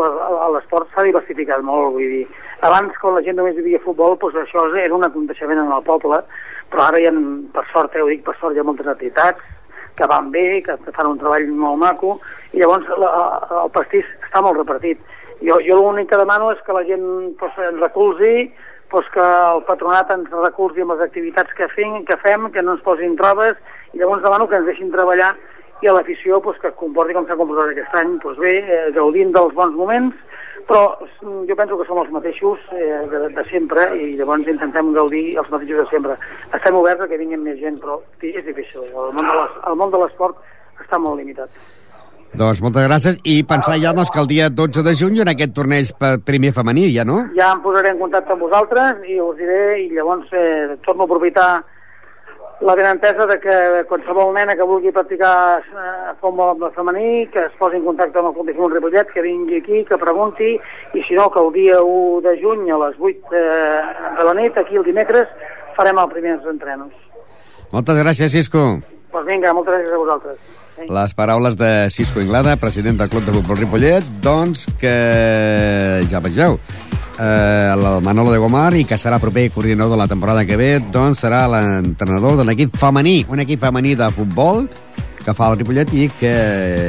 l'esport 0.53 0.91
s'ha 0.93 1.05
diversificat 1.07 1.63
molt, 1.65 1.95
vull 1.97 2.13
dir, 2.17 2.25
abans 2.65 2.95
quan 3.01 3.17
la 3.17 3.23
gent 3.25 3.37
només 3.39 3.57
vivia 3.57 3.81
futbol, 3.83 4.17
doncs 4.21 4.37
això 4.43 4.67
era 4.75 4.95
un 4.95 5.05
aconteixement 5.07 5.61
en 5.61 5.73
el 5.73 5.83
poble, 5.87 6.21
però 6.71 6.87
ara 6.87 7.01
hi 7.01 7.09
ha, 7.09 7.13
per 7.53 7.65
sort, 7.73 7.95
eh, 7.95 8.03
ho 8.03 8.09
dic 8.11 8.23
per 8.25 8.37
sort, 8.39 8.55
hi 8.55 8.61
ha 8.63 8.67
moltes 8.67 8.89
entitats 8.93 9.43
que 9.95 10.07
van 10.11 10.29
bé, 10.31 10.61
que 10.61 10.75
fan 10.91 11.07
un 11.07 11.19
treball 11.19 11.47
molt 11.55 11.79
maco, 11.79 12.17
i 12.51 12.59
llavors 12.59 12.87
la, 12.99 13.11
el 13.63 13.71
pastís 13.75 14.07
està 14.27 14.41
molt 14.43 14.59
repartit. 14.59 14.99
Jo, 15.43 15.59
jo 15.63 15.77
l'únic 15.79 16.09
que 16.11 16.19
demano 16.19 16.51
és 16.51 16.61
que 16.65 16.75
la 16.75 16.83
gent 16.87 17.05
doncs, 17.39 17.59
ens 17.63 17.79
recolzi, 17.79 18.49
doncs, 18.91 19.07
que 19.13 19.23
el 19.23 19.63
patronat 19.67 20.11
ens 20.11 20.31
recolzi 20.35 20.83
amb 20.83 20.95
les 20.95 21.05
activitats 21.07 21.55
que 21.55 21.67
fem, 21.71 22.01
que 22.07 22.19
fem, 22.23 22.49
que 22.51 22.63
no 22.63 22.75
ens 22.75 22.83
posin 22.83 23.15
traves, 23.19 23.55
i 23.93 24.01
llavors 24.01 24.23
demano 24.23 24.47
que 24.51 24.59
ens 24.59 24.67
deixin 24.67 24.91
treballar 24.91 25.33
i 25.83 25.87
a 25.87 25.93
l'afició 25.93 26.39
doncs, 26.39 26.59
que 26.61 26.67
es 26.71 26.75
comporti 26.79 27.13
com 27.13 27.25
s'ha 27.27 27.35
comportat 27.39 27.73
aquest 27.73 27.95
any, 27.99 28.17
doncs 28.23 28.39
bé, 28.39 28.53
eh, 28.63 28.91
gaudint 28.95 29.31
dels 29.35 29.53
bons 29.53 29.75
moments, 29.75 30.15
però 30.65 30.83
mm, 31.21 31.43
jo 31.49 31.55
penso 31.59 31.77
que 31.77 31.85
som 31.85 31.99
els 32.01 32.09
mateixos 32.15 32.59
eh, 32.73 33.01
de, 33.11 33.27
de 33.35 33.43
sempre 33.51 33.89
i 33.99 34.15
llavors 34.17 34.47
intentem 34.47 34.93
gaudir 34.95 35.37
els 35.37 35.49
mateixos 35.51 35.83
de 35.83 35.87
sempre. 35.91 36.15
Estem 36.55 36.75
oberts 36.79 37.03
a 37.05 37.07
que 37.11 37.19
vinguin 37.21 37.43
més 37.43 37.59
gent, 37.59 37.77
però 37.83 37.99
és 38.23 38.45
difícil. 38.45 38.81
El 38.87 39.11
món 39.13 39.25
de 39.27 39.35
l'es- 39.35 39.59
el 39.67 39.75
món 39.75 39.91
de 39.91 39.99
l'esport 40.01 40.37
està 40.81 40.97
molt 40.97 41.19
limitat. 41.19 41.49
Doncs 42.35 42.59
moltes 42.59 42.83
gràcies 42.83 43.19
i 43.23 43.43
pensar 43.47 43.77
ja 43.79 43.93
doncs, 43.95 44.09
que 44.11 44.19
el 44.19 44.27
dia 44.27 44.49
12 44.49 44.81
de 44.83 44.93
juny 44.97 45.21
haurà 45.21 45.31
aquest 45.31 45.53
torneig 45.55 45.93
per 45.99 46.17
primer 46.19 46.51
femení, 46.51 46.89
ja 46.95 47.05
no? 47.07 47.21
Ja 47.37 47.53
em 47.53 47.61
posaré 47.63 47.93
en 47.93 47.99
contacte 48.01 48.33
amb 48.33 48.41
vosaltres 48.43 49.05
i 49.07 49.19
us 49.23 49.37
diré, 49.37 49.61
i 49.85 49.89
llavors 49.93 50.27
eh, 50.33 50.75
torno 50.83 51.03
a 51.03 51.05
aprofitar 51.05 51.63
la 52.61 52.75
benentesa 52.75 53.25
de 53.25 53.39
que 53.39 53.83
qualsevol 53.89 54.33
nena 54.33 54.55
que 54.55 54.63
vulgui 54.63 54.93
practicar 54.95 55.59
eh, 55.59 56.13
futbol 56.21 56.71
femení, 56.75 57.27
que 57.27 57.45
es 57.49 57.55
posi 57.59 57.77
en 57.77 57.85
contacte 57.85 58.19
amb 58.19 58.29
el 58.29 58.35
Club 58.37 58.47
de 58.47 58.55
Futbol 58.55 58.73
Ripollet, 58.77 59.11
que 59.11 59.23
vingui 59.25 59.59
aquí, 59.59 59.83
que 59.83 59.99
pregunti, 59.99 60.55
i 60.93 61.03
si 61.07 61.19
no, 61.19 61.29
que 61.31 61.43
el 61.43 61.51
dia 61.53 61.81
1 61.83 62.21
de 62.23 62.35
juny 62.41 62.71
a 62.71 62.79
les 62.85 62.99
8 62.99 63.35
eh, 63.35 63.81
de 64.19 64.27
la 64.29 64.35
nit, 64.39 64.57
aquí 64.57 64.79
el 64.79 64.87
dimecres, 64.87 65.27
farem 65.75 65.99
els 65.99 66.13
primers 66.13 66.45
entrenos. 66.47 66.93
Moltes 67.73 67.99
gràcies, 67.99 68.31
Cisco. 68.31 68.61
Doncs 68.79 69.11
pues 69.11 69.25
vinga, 69.27 69.53
moltes 69.55 69.75
gràcies 69.75 69.95
a 69.95 69.99
vosaltres. 69.99 70.39
Les 70.91 71.13
paraules 71.15 71.55
de 71.55 71.89
Cisco 71.89 72.19
Inglada, 72.19 72.57
president 72.59 72.97
del 72.99 73.09
Club 73.09 73.23
de 73.23 73.35
Futbol 73.35 73.61
Ripollet, 73.61 74.03
doncs 74.23 74.65
que 74.79 74.95
ja 76.11 76.19
vegeu, 76.19 76.59
eh, 77.19 77.71
el 77.73 78.03
Manolo 78.03 78.31
de 78.31 78.39
Gomar 78.41 78.73
i 78.75 78.83
que 78.87 78.97
serà 78.99 79.19
proper 79.21 79.49
coordinador 79.53 79.95
de 79.95 80.01
la 80.01 80.07
temporada 80.07 80.45
que 80.45 80.57
ve, 80.59 80.79
doncs 80.79 81.23
serà 81.23 81.45
l'entrenador 81.51 82.37
de 82.39 82.45
l'equip 82.47 82.75
femení, 82.77 83.23
un 83.29 83.41
equip 83.43 83.61
femení 83.63 83.95
de 83.95 84.09
futbol 84.15 84.65
que 85.25 85.33
fa 85.33 85.49
el 85.49 85.57
Ripollet 85.57 85.89
i 85.97 86.05
que 86.19 86.33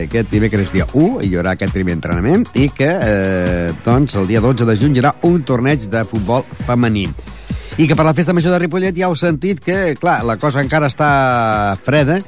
aquest 0.05 0.29
dimecres 0.33 0.73
dia 0.75 0.85
1 0.93 1.23
hi 1.25 1.33
haurà 1.39 1.55
aquest 1.57 1.73
primer 1.73 1.95
entrenament 1.97 2.45
i 2.53 2.69
que 2.69 2.91
eh, 2.93 3.71
doncs 3.87 4.19
el 4.21 4.29
dia 4.29 4.43
12 4.45 4.69
de 4.69 4.77
juny 4.77 4.99
hi 4.99 5.01
haurà 5.01 5.15
un 5.29 5.41
torneig 5.49 5.89
de 5.93 6.05
futbol 6.05 6.45
femení. 6.67 7.07
I 7.77 7.87
que 7.89 7.97
per 7.97 8.05
la 8.09 8.15
festa 8.17 8.33
major 8.37 8.53
de 8.53 8.61
Ripollet 8.61 8.97
ja 8.97 9.09
heu 9.09 9.17
sentit 9.17 9.63
que, 9.65 9.95
clar, 10.01 10.23
la 10.25 10.37
cosa 10.41 10.63
encara 10.65 10.89
està 10.93 11.09
freda, 11.85 12.21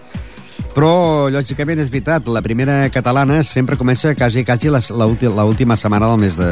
però, 0.74 1.28
lògicament, 1.32 1.80
és 1.82 1.90
veritat, 1.90 2.28
la 2.30 2.42
primera 2.44 2.80
catalana 2.92 3.40
sempre 3.46 3.76
comença 3.76 4.14
quasi, 4.14 4.44
quasi 4.44 4.68
l'última 4.68 5.76
setmana 5.76 6.08
del 6.10 6.20
mes 6.22 6.36
de... 6.36 6.48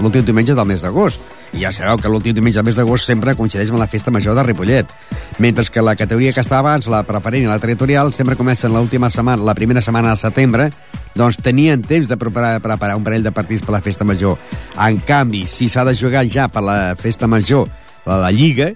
l'últim 0.00 0.24
diumenge 0.24 0.54
del 0.54 0.68
mes 0.68 0.82
d'agost. 0.84 1.20
I 1.56 1.62
ja 1.64 1.72
sabeu 1.72 1.98
que 1.98 2.10
l'últim 2.10 2.34
diumenge 2.36 2.58
del 2.60 2.66
mes 2.68 2.76
d'agost 2.76 3.06
sempre 3.08 3.34
coincideix 3.34 3.70
amb 3.72 3.80
la 3.80 3.88
festa 3.90 4.10
major 4.10 4.36
de 4.36 4.44
Ripollet. 4.44 4.92
Mentre 5.38 5.64
que 5.72 5.82
la 5.82 5.96
categoria 5.96 6.32
que 6.32 6.44
està 6.44 6.60
abans, 6.60 6.86
la 6.90 7.02
preferent 7.08 7.46
i 7.46 7.50
la 7.50 7.58
territorial, 7.62 8.12
sempre 8.14 8.36
comencen 8.36 8.74
l'última 8.74 9.10
setmana, 9.10 9.42
la 9.42 9.54
primera 9.54 9.80
setmana 9.80 10.14
de 10.14 10.20
setembre, 10.20 10.70
doncs 11.16 11.40
tenien 11.42 11.82
temps 11.82 12.08
de 12.08 12.16
preparar, 12.20 12.60
preparar 12.60 12.96
un 12.96 13.04
parell 13.04 13.24
de 13.24 13.32
partits 13.32 13.64
per 13.64 13.74
la 13.74 13.82
festa 13.82 14.04
major. 14.04 14.36
En 14.76 15.00
canvi, 15.00 15.46
si 15.48 15.68
s'ha 15.68 15.84
de 15.88 15.96
jugar 15.96 16.26
ja 16.28 16.48
per 16.52 16.62
la 16.62 16.80
festa 16.98 17.26
major, 17.26 17.70
la, 18.04 18.20
la 18.26 18.30
Lliga, 18.30 18.74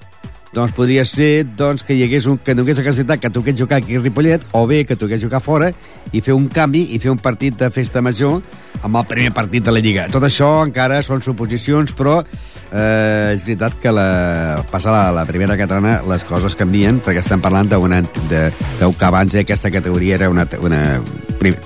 doncs 0.53 0.73
podria 0.75 1.05
ser 1.07 1.45
doncs, 1.57 1.85
que 1.87 1.95
hi 1.95 2.03
hagués 2.05 2.27
un, 2.27 2.39
que 2.43 2.55
no 2.57 2.65
hagués 2.65 2.81
casualitat 2.83 3.23
que 3.23 3.31
toqués 3.31 3.59
jugar 3.59 3.79
aquí 3.79 3.97
a 3.97 4.01
Ripollet 4.03 4.43
o 4.53 4.67
bé 4.67 4.85
que 4.85 4.97
toqués 4.99 5.23
jugar 5.23 5.39
fora 5.45 5.71
i 6.13 6.21
fer 6.21 6.35
un 6.35 6.49
canvi 6.51 6.89
i 6.91 6.99
fer 6.99 7.13
un 7.13 7.21
partit 7.23 7.55
de 7.59 7.71
festa 7.71 8.03
major 8.03 8.41
amb 8.83 8.97
el 8.97 9.07
primer 9.07 9.31
partit 9.37 9.63
de 9.63 9.73
la 9.73 9.83
Lliga. 9.85 10.09
Tot 10.11 10.25
això 10.27 10.49
encara 10.65 11.03
són 11.07 11.23
suposicions, 11.23 11.93
però 11.95 12.17
eh, 12.25 13.35
és 13.35 13.45
veritat 13.45 13.77
que 13.83 13.93
la, 13.95 14.65
passar 14.73 14.95
la, 15.15 15.25
primera 15.29 15.57
catalana 15.61 16.01
les 16.09 16.25
coses 16.27 16.57
canvien 16.59 16.99
perquè 17.05 17.23
estem 17.23 17.43
parlant 17.45 17.71
d'una 17.71 18.01
de, 18.31 18.43
que 18.81 19.07
abans 19.07 19.37
eh, 19.37 19.45
aquesta 19.45 19.71
categoria 19.71 20.17
era 20.17 20.31
una, 20.33 20.49
una 20.65 20.83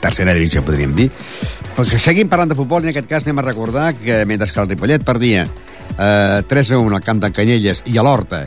tercera 0.02 0.34
divisió, 0.34 0.64
podríem 0.66 0.92
dir. 0.98 1.08
Però 1.74 1.86
si 1.88 1.98
seguim 1.98 2.28
parlant 2.28 2.52
de 2.52 2.58
futbol, 2.58 2.84
en 2.84 2.92
aquest 2.92 3.08
cas 3.08 3.24
anem 3.24 3.40
a 3.40 3.48
recordar 3.48 3.94
que 3.96 4.24
mentre 4.28 4.50
que 4.50 4.60
el 4.60 4.70
Ripollet 4.74 5.06
perdia 5.06 5.46
eh, 5.46 6.42
3 6.46 6.72
a 6.72 6.84
1 6.84 7.00
al 7.00 7.02
camp 7.02 7.24
de 7.24 7.32
Canyelles 7.32 7.84
i 7.86 7.96
a 7.96 8.04
l'Horta 8.04 8.44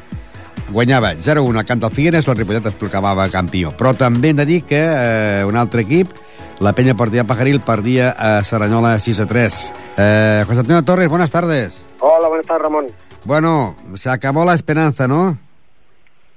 guanyava 0.71 1.13
0-1 1.15 1.57
al 1.57 1.65
camp 1.65 1.81
del 1.81 1.91
Figueres, 1.91 2.27
el 2.27 2.37
Ripollet 2.37 2.65
es 2.65 2.75
proclamava 2.75 3.27
campió. 3.31 3.71
Però 3.77 3.93
també 3.97 4.31
hem 4.31 4.39
de 4.41 4.45
dir 4.47 4.61
que 4.67 4.79
eh, 4.79 5.45
un 5.47 5.55
altre 5.55 5.83
equip, 5.85 6.11
la 6.59 6.73
Peña 6.73 6.95
Portilla 6.97 7.27
Pajaril, 7.27 7.61
perdia 7.61 8.11
a 8.11 8.43
Saranyola 8.43 8.95
6-3. 8.97 9.73
Eh, 9.97 10.43
José 10.47 10.59
Antonio 10.59 10.83
Torres, 10.83 11.09
buenas 11.09 11.31
tardes. 11.31 11.83
Hola, 11.99 12.27
buenas 12.27 12.45
tardes, 12.45 12.63
Ramón. 12.63 12.87
Bueno, 13.25 13.75
se 13.95 14.09
acabó 14.09 14.45
la 14.45 14.53
esperanza, 14.53 15.07
¿no? 15.07 15.37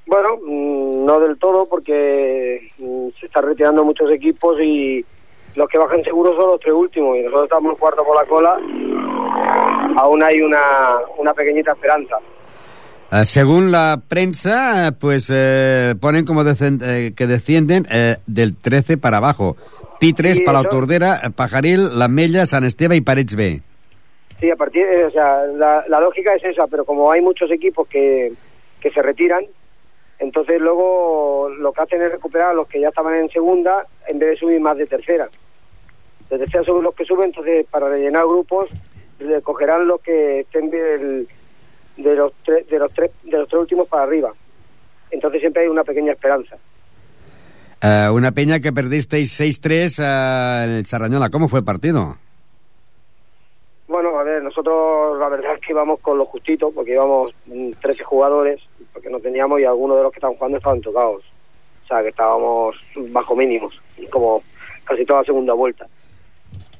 Bueno, 0.07 0.39
mm, 0.45 1.05
no 1.05 1.21
del 1.21 1.39
todo 1.39 1.67
porque 1.67 2.69
mm, 2.79 3.09
se 3.19 3.27
están 3.27 3.45
retirando 3.45 3.85
muchos 3.85 4.13
equipos 4.13 4.61
y 4.61 5.05
los 5.55 5.69
que 5.69 5.79
bajan 5.79 6.03
seguros 6.05 6.37
son 6.37 6.47
los 6.53 6.61
tres 6.61 6.75
últimos 6.75 7.17
y 7.17 7.21
nosotros 7.21 7.45
estamos 7.45 7.79
cuarto 7.79 8.05
por 8.05 8.17
la 8.17 8.25
cola. 8.25 8.59
Aún 9.97 10.23
hay 10.23 10.41
una, 10.41 10.99
una 11.19 11.35
pequeñita 11.35 11.73
esperanza. 11.73 12.17
Eh, 13.13 13.27
según 13.27 13.73
la 13.73 14.01
prensa, 14.09 14.89
eh, 14.89 14.93
pues 14.93 15.31
eh, 15.35 15.95
ponen 16.01 16.25
como 16.25 16.43
eh, 16.43 17.13
que 17.17 17.27
descienden 17.27 17.87
eh, 17.91 18.17
del 18.27 18.57
13 18.57 18.99
para 18.99 19.17
abajo. 19.17 19.57
Pi3, 20.01 20.35
Sí, 20.35 20.41
Palau 20.43 20.63
eso- 20.63 20.71
Tordera, 20.71 21.21
eh, 21.25 21.31
Pajaril, 21.35 21.99
La 21.99 22.09
Mella, 22.09 22.47
San 22.47 22.65
Esteve 22.65 22.97
y 22.97 23.01
Parets 23.01 23.35
B. 23.35 23.61
Sí, 24.39 24.51
a 24.51 24.57
partir, 24.57 24.87
o 25.07 25.11
sea, 25.11 25.43
la, 25.47 25.85
la 25.89 26.01
lógica 26.01 26.35
es 26.35 26.45
esa, 26.45 26.67
pero 26.67 26.85
como 26.85 27.11
hay 27.13 27.21
muchos 27.21 27.51
equipos 27.51 27.87
que, 27.89 28.33
que 28.81 28.91
se 28.91 29.03
retiran, 29.03 29.45
entonces 30.19 30.61
luego 30.61 31.51
lo 31.59 31.73
que 31.73 31.83
hacen 31.83 32.01
es 32.01 32.13
recuperar 32.13 32.51
a 32.51 32.55
los 32.55 32.67
que 32.69 32.81
ya 32.81 32.89
estaban 32.89 33.17
en 33.17 33.29
segunda 33.31 33.85
en 34.07 34.19
vez 34.19 34.31
de 34.31 34.37
subir 34.37 34.61
más 34.61 34.79
de 34.79 34.87
tercera. 34.87 35.29
De 36.31 36.39
tercera 36.39 36.65
son 36.65 36.83
los 36.83 36.95
que 36.95 37.05
suben, 37.05 37.27
entonces 37.31 37.67
para 37.71 37.89
rellenar 37.89 38.25
grupos 38.27 38.71
le 39.19 39.43
cogerán 39.43 39.87
los 39.89 40.01
que 40.01 40.41
estén 40.41 40.71
del- 40.71 41.27
de 42.11 42.17
los 42.17 42.33
tres, 42.45 42.69
de 42.69 42.79
los 42.79 42.93
tres, 42.93 43.11
de 43.25 43.39
los 43.39 43.49
tres 43.49 43.61
últimos 43.61 43.89
para 43.89 44.05
arriba. 44.05 44.33
Entonces 45.11 45.41
siempre 45.41 45.63
hay 45.63 45.69
una 45.69 45.85
pequeña 45.85 46.13
esperanza. 46.13 46.57
Eh, 47.83 48.09
una 48.13 48.33
peña 48.33 48.61
que 48.61 48.73
perdisteis 48.73 49.41
6-3 49.41 50.03
eh, 50.03 50.65
en 50.65 50.71
el 50.77 50.87
Sarrañola. 50.87 51.31
¿Cómo 51.31 51.49
fue 51.49 51.61
el 51.61 51.65
partido? 51.65 52.17
Bueno, 53.89 54.19
a 54.19 54.23
ver, 54.23 54.43
nosotros 54.43 55.19
la 55.19 55.29
verdad 55.29 55.55
es 55.55 55.61
que 55.61 55.73
íbamos 55.73 55.99
con 56.01 56.19
lo 56.19 56.27
justito, 56.27 56.71
porque 56.71 56.93
íbamos 56.93 57.35
mm, 57.47 57.71
13 57.81 58.05
jugadores, 58.05 58.61
porque 58.93 59.11
no 59.11 59.19
teníamos 59.19 59.61
y 59.61 59.65
algunos 59.65 59.97
de 59.97 60.03
los 60.03 60.13
que 60.13 60.19
estaban 60.19 60.37
jugando 60.37 60.59
estaban 60.59 60.81
tocados. 60.81 61.25
O 61.85 61.87
sea, 61.89 62.03
que 62.03 62.11
estábamos 62.11 62.77
bajo 63.11 63.35
mínimos, 63.35 63.81
como 64.11 64.43
casi 64.85 65.05
toda 65.05 65.21
la 65.21 65.27
segunda 65.27 65.55
vuelta. 65.55 65.89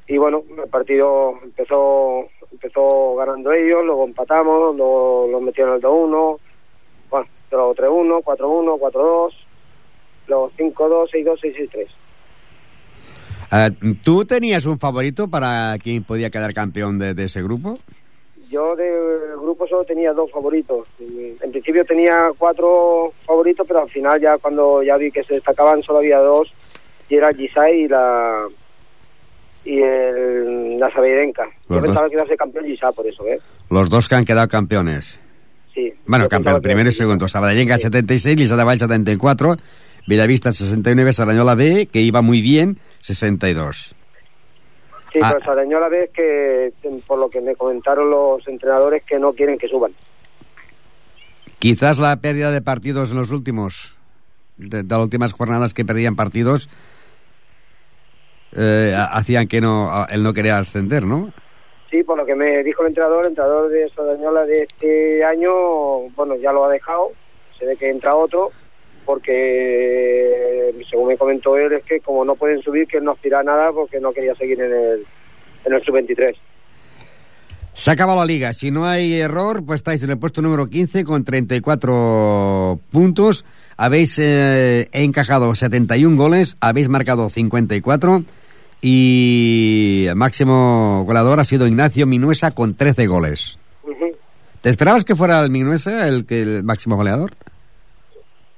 Y 0.07 0.19
bueno, 0.19 0.45
el 0.63 0.69
partido 0.69 1.35
empezó 1.43 2.29
empezó 2.53 3.17
ganando 3.17 3.53
ellos, 3.53 3.85
luego 3.85 4.05
empatamos, 4.05 4.77
luego 4.77 5.29
los 5.31 5.43
metieron 5.43 5.75
el 5.77 5.83
2-1, 5.83 6.39
bueno, 7.11 7.27
luego 7.51 7.75
3-1, 7.75 8.23
4-1, 8.23 8.79
4-2, 8.79 9.33
luego 10.29 10.51
5-2, 10.59 11.11
6-2, 11.11 11.41
6-3. 11.41 11.87
Eh, 13.53 13.95
¿Tú 14.03 14.25
tenías 14.25 14.65
un 14.67 14.79
favorito 14.79 15.29
para 15.29 15.77
quién 15.83 16.05
podía 16.05 16.31
quedar 16.31 16.55
campeón 16.55 16.99
de, 16.99 17.15
de 17.15 17.25
ese 17.25 17.43
grupo? 17.43 17.79
Yo 18.49 18.75
del 18.75 19.37
grupo 19.41 19.67
solo 19.69 19.85
tenía 19.85 20.13
dos 20.13 20.31
favoritos. 20.31 20.89
En 20.99 21.51
principio 21.53 21.85
tenía 21.85 22.33
cuatro 22.37 23.13
favoritos, 23.25 23.65
pero 23.67 23.83
al 23.83 23.89
final 23.89 24.21
ya 24.21 24.39
cuando 24.39 24.83
ya 24.83 24.97
vi 24.97 25.13
que 25.13 25.23
se 25.23 25.35
destacaban 25.35 25.83
solo 25.83 26.01
había 26.01 26.19
dos, 26.19 26.53
y 27.09 27.15
era 27.15 27.33
Gisai 27.33 27.83
y 27.83 27.89
la 27.89 28.49
y 29.65 29.81
el, 29.81 30.79
la. 30.79 30.89
Los 30.89 30.97
Yo 31.69 31.75
dos. 31.77 31.83
pensaba 31.83 32.09
que 32.09 32.15
iba 32.15 32.23
a 32.23 32.27
ser 32.27 32.37
campeón 32.37 32.65
Gisai 32.67 32.93
por 32.95 33.07
eso, 33.07 33.27
¿eh? 33.27 33.39
Los 33.71 33.89
dos 33.91 34.09
que 34.09 34.15
han 34.15 34.25
quedado 34.25 34.49
campeones. 34.49 35.21
Sí. 35.75 35.93
Bueno, 36.07 36.29
campeón, 36.29 36.61
primero 36.63 36.89
y 36.89 36.93
segundo. 36.93 37.29
Sabadellenca 37.29 37.77
Sí. 37.77 37.83
76, 37.83 38.37
Lisa 38.37 38.57
de 38.57 38.65
Vall 38.65 38.79
74, 38.79 39.57
Villavista 40.07 40.51
69, 40.53 41.13
Sarrañola 41.13 41.55
B, 41.55 41.89
que 41.93 42.01
iba 42.01 42.23
muy 42.23 42.41
bien, 42.41 42.79
62. 43.01 43.95
Sí, 45.13 45.19
Ah. 45.23 45.31
pero 45.35 45.45
Sarañola 45.45 45.89
ves 45.89 46.11
que, 46.15 46.73
por 47.07 47.19
lo 47.19 47.29
que 47.31 47.41
me 47.41 47.55
comentaron 47.57 48.11
los 48.11 48.47
entrenadores, 48.49 49.03
que 49.05 49.19
no 49.19 49.33
quieren 49.33 49.59
que 49.59 49.69
suban. 49.69 49.93
Quizás 51.59 51.99
la 51.99 52.17
pérdida 52.17 52.51
de 52.51 52.63
partidos 52.63 53.11
en 53.11 53.19
los 53.19 53.31
últimos, 53.31 53.97
de, 54.57 54.83
de 54.83 54.89
las 54.89 54.99
últimas 55.03 55.33
jornadas 55.33 55.75
que 55.75 55.85
perdían 55.85 56.17
partidos, 56.17 56.69
eh, 58.57 58.95
ha- 58.97 59.17
hacían 59.17 59.47
que 59.49 59.61
no, 59.61 59.91
él 60.11 60.23
no 60.23 60.33
quería 60.33 60.59
ascender, 60.59 61.05
¿no? 61.05 61.33
Sí, 61.91 62.03
por 62.05 62.17
lo 62.17 62.25
que 62.25 62.35
me 62.37 62.63
dijo 62.63 62.83
el 62.83 62.89
entrenador, 62.89 63.23
el 63.25 63.31
entrenador 63.31 63.69
de 63.71 63.91
Sarañola 63.91 64.45
de 64.47 64.63
este 64.63 65.25
año, 65.25 65.51
bueno, 66.15 66.37
ya 66.37 66.53
lo 66.53 66.65
ha 66.65 66.71
dejado, 66.71 67.11
se 67.59 67.67
ve 67.67 67.77
que 67.77 67.91
entra 67.91 68.15
otro, 68.15 68.51
porque 69.05 70.73
según 70.89 71.09
me 71.09 71.17
comentó 71.17 71.57
él, 71.57 71.73
es 71.73 71.85
que 71.85 72.01
como 72.01 72.25
no 72.25 72.35
pueden 72.37 72.63
subir, 72.63 72.87
que 72.87 72.99
él 72.99 73.05
no 73.05 73.13
aspira 73.13 73.41
a 73.41 73.43
nada 73.43 73.73
porque 73.73 74.01
no 74.01 74.13
quería 74.13 74.35
seguir 74.35 74.61
en 74.61 74.73
el, 74.73 75.07
en 75.65 75.73
el 75.73 75.83
sub-23. 75.83 76.35
Se 77.73 77.91
acaba 77.91 78.15
la 78.17 78.25
liga. 78.25 78.53
Si 78.53 78.71
no 78.71 78.85
hay 78.85 79.15
error, 79.21 79.65
pues 79.65 79.79
estáis 79.79 80.03
en 80.03 80.11
el 80.11 80.19
puesto 80.19 80.43
número 80.43 80.67
15 80.69 81.05
con 81.05 81.25
34 81.25 82.79
puntos. 82.91 83.45
Habéis 83.77 84.19
eh, 84.19 84.89
encajado 84.93 85.55
71 85.55 86.17
goles, 86.17 86.57
habéis 86.61 86.89
marcado 86.89 87.31
54 87.31 88.25
y 88.83 90.07
el 90.09 90.17
máximo 90.17 91.05
goleador 91.07 91.41
ha 91.41 91.45
sido 91.45 91.67
Ignacio 91.67 92.07
Minuesa 92.07 92.51
con 92.53 92.75
13 92.75 93.07
goles. 93.07 93.59
¿Te 94.63 94.69
esperabas 94.69 95.05
que 95.05 95.17
fuera 95.17 95.43
el 95.43 95.51
Minuesa 95.51 96.07
el, 96.07 96.27
que 96.27 96.43
el 96.43 96.65
máximo 96.65 96.97
goleador? 96.97 97.31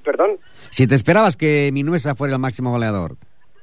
Perdón. 0.04 0.38
Si 0.70 0.86
te 0.86 0.96
esperabas 0.96 1.36
que 1.36 1.70
Minuesa 1.72 2.14
fuera 2.16 2.34
el 2.34 2.40
máximo 2.40 2.72
goleador. 2.72 3.12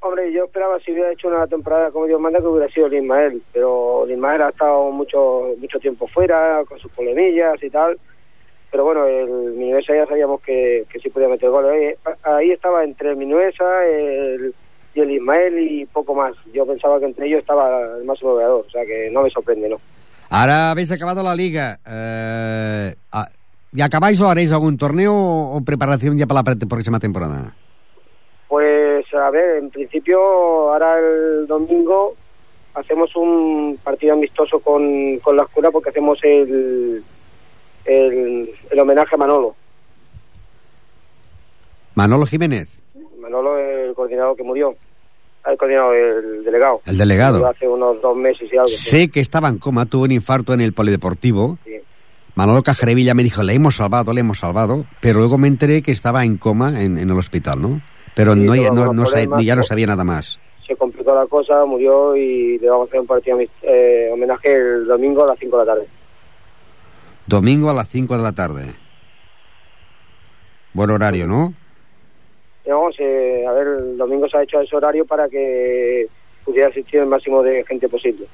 Hombre, 0.01 0.31
yo 0.31 0.45
esperaba 0.45 0.79
si 0.79 0.93
hubiera 0.93 1.11
hecho 1.11 1.27
una 1.27 1.45
temporada 1.47 1.91
como 1.91 2.05
Dios 2.05 2.21
manda 2.21 2.39
que 2.39 2.47
hubiera 2.47 2.71
sido 2.71 2.87
el 2.87 2.93
Ismael, 2.93 3.41
pero 3.51 4.05
el 4.05 4.11
Ismael 4.11 4.41
ha 4.43 4.49
estado 4.49 4.89
mucho 4.91 5.49
mucho 5.57 5.77
tiempo 5.79 6.07
fuera, 6.07 6.63
con 6.65 6.79
sus 6.79 6.91
polemillas 6.91 7.61
y 7.61 7.69
tal. 7.69 7.99
Pero 8.71 8.85
bueno, 8.85 9.05
el 9.05 9.53
Minuesa 9.55 9.93
ya 9.93 10.05
sabíamos 10.05 10.41
que, 10.41 10.85
que 10.89 10.99
sí 10.99 11.09
podía 11.09 11.27
meter 11.27 11.49
goles. 11.49 11.97
Ahí, 12.05 12.13
ahí 12.23 12.51
estaba 12.51 12.85
entre 12.85 13.09
el 13.09 13.17
Minuesa 13.17 13.85
el, 13.85 14.53
y 14.99 15.01
el 15.01 15.11
Ismael 15.11 15.59
y 15.59 15.85
poco 15.85 16.13
más. 16.13 16.33
Yo 16.53 16.65
pensaba 16.65 16.99
que 16.99 17.05
entre 17.05 17.27
ellos 17.27 17.39
estaba 17.39 17.97
el 17.97 18.05
máximo 18.05 18.33
goleador, 18.33 18.65
o 18.67 18.69
sea 18.69 18.85
que 18.85 19.09
no 19.11 19.23
me 19.23 19.29
sorprende, 19.29 19.69
¿no? 19.69 19.77
Ahora 20.29 20.71
habéis 20.71 20.91
acabado 20.91 21.23
la 21.23 21.35
liga. 21.35 21.79
Eh, 21.87 22.93
¿Y 23.73 23.81
acabáis 23.81 24.19
o 24.21 24.29
haréis 24.29 24.51
algún 24.51 24.77
torneo 24.77 25.13
o, 25.13 25.61
preparación 25.61 26.17
ya 26.17 26.27
para 26.27 26.43
la 26.43 26.55
próxima 26.67 26.99
temporada? 26.99 27.55
Pues 28.47 29.05
a 29.13 29.29
ver, 29.29 29.57
en 29.57 29.69
principio 29.69 30.19
ahora 30.19 30.97
el 30.99 31.47
domingo 31.47 32.15
hacemos 32.73 33.15
un 33.15 33.79
partido 33.83 34.13
amistoso 34.13 34.59
con, 34.59 35.19
con 35.19 35.35
la 35.35 35.43
escuela 35.43 35.71
porque 35.71 35.89
hacemos 35.89 36.19
el, 36.23 37.03
el, 37.85 38.49
el 38.71 38.79
homenaje 38.79 39.15
a 39.15 39.17
Manolo. 39.17 39.55
Manolo 41.95 42.25
Jiménez, 42.25 42.79
Manolo 43.19 43.57
el 43.57 43.93
coordinador 43.93 44.35
que 44.35 44.43
murió. 44.43 44.75
El 45.57 46.43
delegado. 46.43 46.81
el 46.85 46.97
delegado. 46.97 47.47
Hace 47.47 47.67
unos 47.67 48.01
dos 48.01 48.15
meses 48.15 48.49
y 48.51 48.55
algo. 48.57 48.67
sí. 48.69 48.77
Sé 48.89 49.09
que 49.09 49.19
estaba 49.19 49.49
en 49.49 49.57
coma, 49.57 49.85
tuvo 49.85 50.03
un 50.03 50.11
infarto 50.11 50.53
en 50.53 50.61
el 50.61 50.73
polideportivo. 50.73 51.57
Sí. 51.65 51.73
Manolo 52.35 52.61
Cajerevilla 52.61 53.13
me 53.13 53.23
dijo, 53.23 53.43
le 53.43 53.53
hemos 53.53 53.75
salvado, 53.75 54.13
le 54.13 54.21
hemos 54.21 54.39
salvado, 54.39 54.85
pero 55.01 55.19
luego 55.19 55.37
me 55.37 55.47
enteré 55.49 55.81
que 55.81 55.91
estaba 55.91 56.23
en 56.23 56.37
coma 56.37 56.81
en, 56.81 56.97
en 56.97 57.09
el 57.09 57.17
hospital, 57.17 57.61
¿no? 57.61 57.81
Pero 58.15 58.33
Sí, 58.33 58.39
no, 58.41 58.55
no, 58.55 58.93
no 58.93 59.41
ya 59.41 59.55
no 59.55 59.61
¿no? 59.61 59.63
sabía 59.63 59.87
nada 59.87 60.03
más. 60.03 60.39
Se 60.65 60.75
complicó 60.75 61.13
la 61.15 61.25
cosa, 61.25 61.65
murió 61.65 62.15
y 62.15 62.57
le 62.59 62.69
vamos 62.69 62.85
a 62.85 62.89
hacer 62.89 62.99
un 63.01 63.07
partido 63.07 63.39
eh, 63.63 64.09
homenaje 64.13 64.53
el 64.55 64.85
domingo 64.85 65.23
a 65.23 65.27
las 65.27 65.39
5 65.39 65.57
de 65.59 65.65
la 65.65 65.73
tarde. 65.73 65.87
Domingo 67.25 67.69
a 67.69 67.73
las 67.73 67.89
5 67.89 68.17
de 68.17 68.23
la 68.23 68.31
tarde. 68.31 68.73
Buen 70.73 70.91
horario, 70.91 71.27
¿no? 71.27 71.53
Y 72.69 72.71
vamos, 72.71 72.95
eh, 72.99 73.45
a 73.47 73.51
ver, 73.51 73.67
el 73.79 73.97
domingo 73.97 74.29
se 74.29 74.37
ha 74.37 74.43
hecho 74.43 74.61
ese 74.61 74.75
horario 74.75 75.03
para 75.03 75.27
que 75.27 76.05
pudiera 76.45 76.69
asistir 76.69 76.99
el 76.99 77.07
máximo 77.07 77.41
de 77.41 77.65
gente 77.65 77.89
posible. 77.89 78.27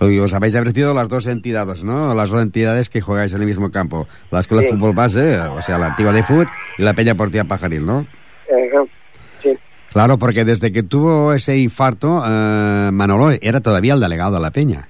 Hoy 0.00 0.18
os 0.18 0.34
habéis 0.34 0.54
ofrecido 0.54 0.92
las 0.92 1.08
dos 1.08 1.26
entidades, 1.26 1.82
¿no? 1.82 2.14
Las 2.14 2.28
dos 2.28 2.42
entidades 2.42 2.90
que 2.90 3.00
jugáis 3.00 3.32
en 3.32 3.40
el 3.40 3.46
mismo 3.46 3.70
campo. 3.70 4.06
La 4.30 4.40
Escuela 4.40 4.62
de. 4.62 4.68
Fútbol 4.68 4.94
Base, 4.94 5.38
o 5.38 5.62
sea, 5.62 5.78
la 5.78 5.86
Antigua 5.86 6.12
de 6.12 6.22
Fútbol 6.24 6.46
y 6.76 6.82
la 6.82 6.92
Peña 6.92 7.14
Portilla 7.14 7.44
Pajaril, 7.44 7.86
¿no? 7.86 8.06
Sí, 9.42 9.56
Claro, 9.94 10.18
porque 10.18 10.44
desde 10.44 10.70
que 10.70 10.82
tuvo 10.82 11.32
ese 11.32 11.56
infarto, 11.56 12.22
eh, 12.26 12.90
Manolo 12.92 13.30
era 13.40 13.60
todavía 13.62 13.94
el 13.94 14.00
delegado 14.00 14.34
de 14.34 14.42
la 14.42 14.50
Peña. 14.50 14.86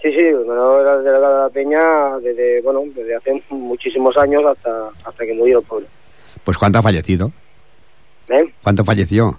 sí, 0.00 0.08
sí, 0.16 0.30
Manolo 0.46 0.82
era 0.82 0.94
el 0.98 1.04
delegado 1.04 1.34
de 1.34 1.42
la 1.42 1.48
Peña 1.48 2.18
desde, 2.22 2.62
bueno, 2.62 2.82
desde 2.94 3.16
hace 3.16 3.42
muchísimos 3.50 4.16
años 4.16 4.46
hasta, 4.46 4.70
hasta 5.04 5.26
que 5.26 5.34
murió 5.34 5.58
el 5.58 5.64
pueblo. 5.64 5.88
Pues 6.44 6.56
¿cuánto 6.56 6.78
ha 6.78 6.82
fallecido? 6.82 7.32
¿Eh? 8.32 8.52
¿Cuánto 8.62 8.84
falleció? 8.84 9.38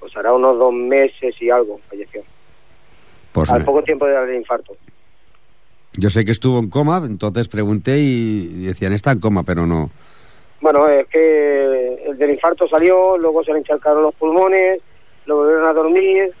Pues 0.00 0.16
hará 0.16 0.32
unos 0.32 0.58
dos 0.58 0.72
meses 0.72 1.34
y 1.40 1.48
algo 1.50 1.80
falleció. 1.88 2.22
Pues 3.32 3.48
Al 3.50 3.64
poco 3.64 3.82
tiempo 3.84 4.06
de 4.06 4.12
darle 4.12 4.36
infarto. 4.36 4.72
yo 5.92 6.10
sé 6.10 6.24
que 6.24 6.32
estuvo 6.32 6.58
en 6.58 6.68
coma, 6.70 7.02
entonces 7.06 7.46
pregunté 7.46 7.98
y 7.98 8.64
decían, 8.64 8.92
está 8.92 9.12
en 9.12 9.20
coma, 9.20 9.44
pero 9.44 9.66
no. 9.66 9.90
Bueno, 10.60 10.88
es 10.88 11.06
que 11.06 12.04
el 12.06 12.18
del 12.18 12.30
infarto 12.30 12.68
salió, 12.68 13.16
luego 13.16 13.44
se 13.44 13.52
le 13.52 13.60
encharcaron 13.60 14.02
los 14.02 14.14
pulmones, 14.14 14.80
lo 15.26 15.36
volvieron 15.36 15.68
a 15.68 15.72
dormir. 15.72 16.32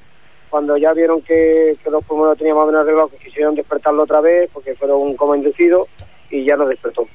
Cuando 0.50 0.76
ya 0.76 0.92
vieron 0.92 1.22
que, 1.22 1.76
que 1.82 1.90
los 1.90 2.04
pulmones 2.04 2.32
lo 2.32 2.36
tenían 2.36 2.56
más 2.56 2.64
o 2.64 2.66
menos 2.66 2.82
arreglados, 2.82 3.12
quisieron 3.22 3.54
despertarlo 3.54 4.02
otra 4.02 4.20
vez 4.20 4.50
porque 4.52 4.74
fueron 4.74 5.00
un 5.00 5.16
coma 5.16 5.36
inducido 5.36 5.86
y 6.28 6.44
ya 6.44 6.56
no 6.56 6.66
despertó. 6.66 7.06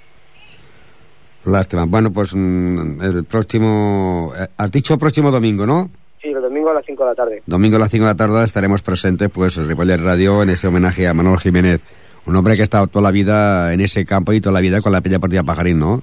Lástima. 1.46 1.86
Bueno, 1.86 2.12
pues 2.12 2.36
mm, 2.36 3.02
el 3.02 3.24
próximo... 3.26 4.34
eh, 4.38 4.48
has 4.58 4.72
dicho 4.72 4.98
próximo 4.98 5.32
domingo, 5.32 5.66
¿no? 5.66 5.90
Sí, 6.22 6.30
el 6.30 6.42
domingo 6.42 6.72
a 6.72 6.74
las 6.74 6.86
5 6.86 7.04
de 7.04 7.10
la 7.10 7.16
tarde. 7.16 7.44
Domingo 7.46 7.76
a 7.76 7.80
las 7.80 7.92
5 7.92 8.04
de 8.04 8.12
la 8.12 8.16
tarde 8.18 8.44
estaremos 8.44 8.82
presentes, 8.82 9.30
pues, 9.30 9.58
en 9.58 9.68
Ripollet 9.68 9.98
Radio 9.98 10.42
en 10.42 10.50
ese 10.50 10.68
homenaje 10.68 11.08
a 11.08 11.14
Manolo 11.14 11.38
Jiménez. 11.38 11.82
Un 12.26 12.36
hombre 12.36 12.56
que 12.56 12.62
ha 12.62 12.64
estado 12.64 12.88
toda 12.88 13.04
la 13.04 13.12
vida 13.12 13.74
en 13.74 13.82
ese 13.82 14.04
campo 14.06 14.34
y 14.34 14.42
toda 14.42 14.54
la 14.54 14.60
vida 14.62 14.82
con 14.82 14.92
la 14.92 15.02
Peña 15.02 15.20
Portilla 15.20 15.44
Pajarín, 15.44 15.78
¿no? 15.78 16.02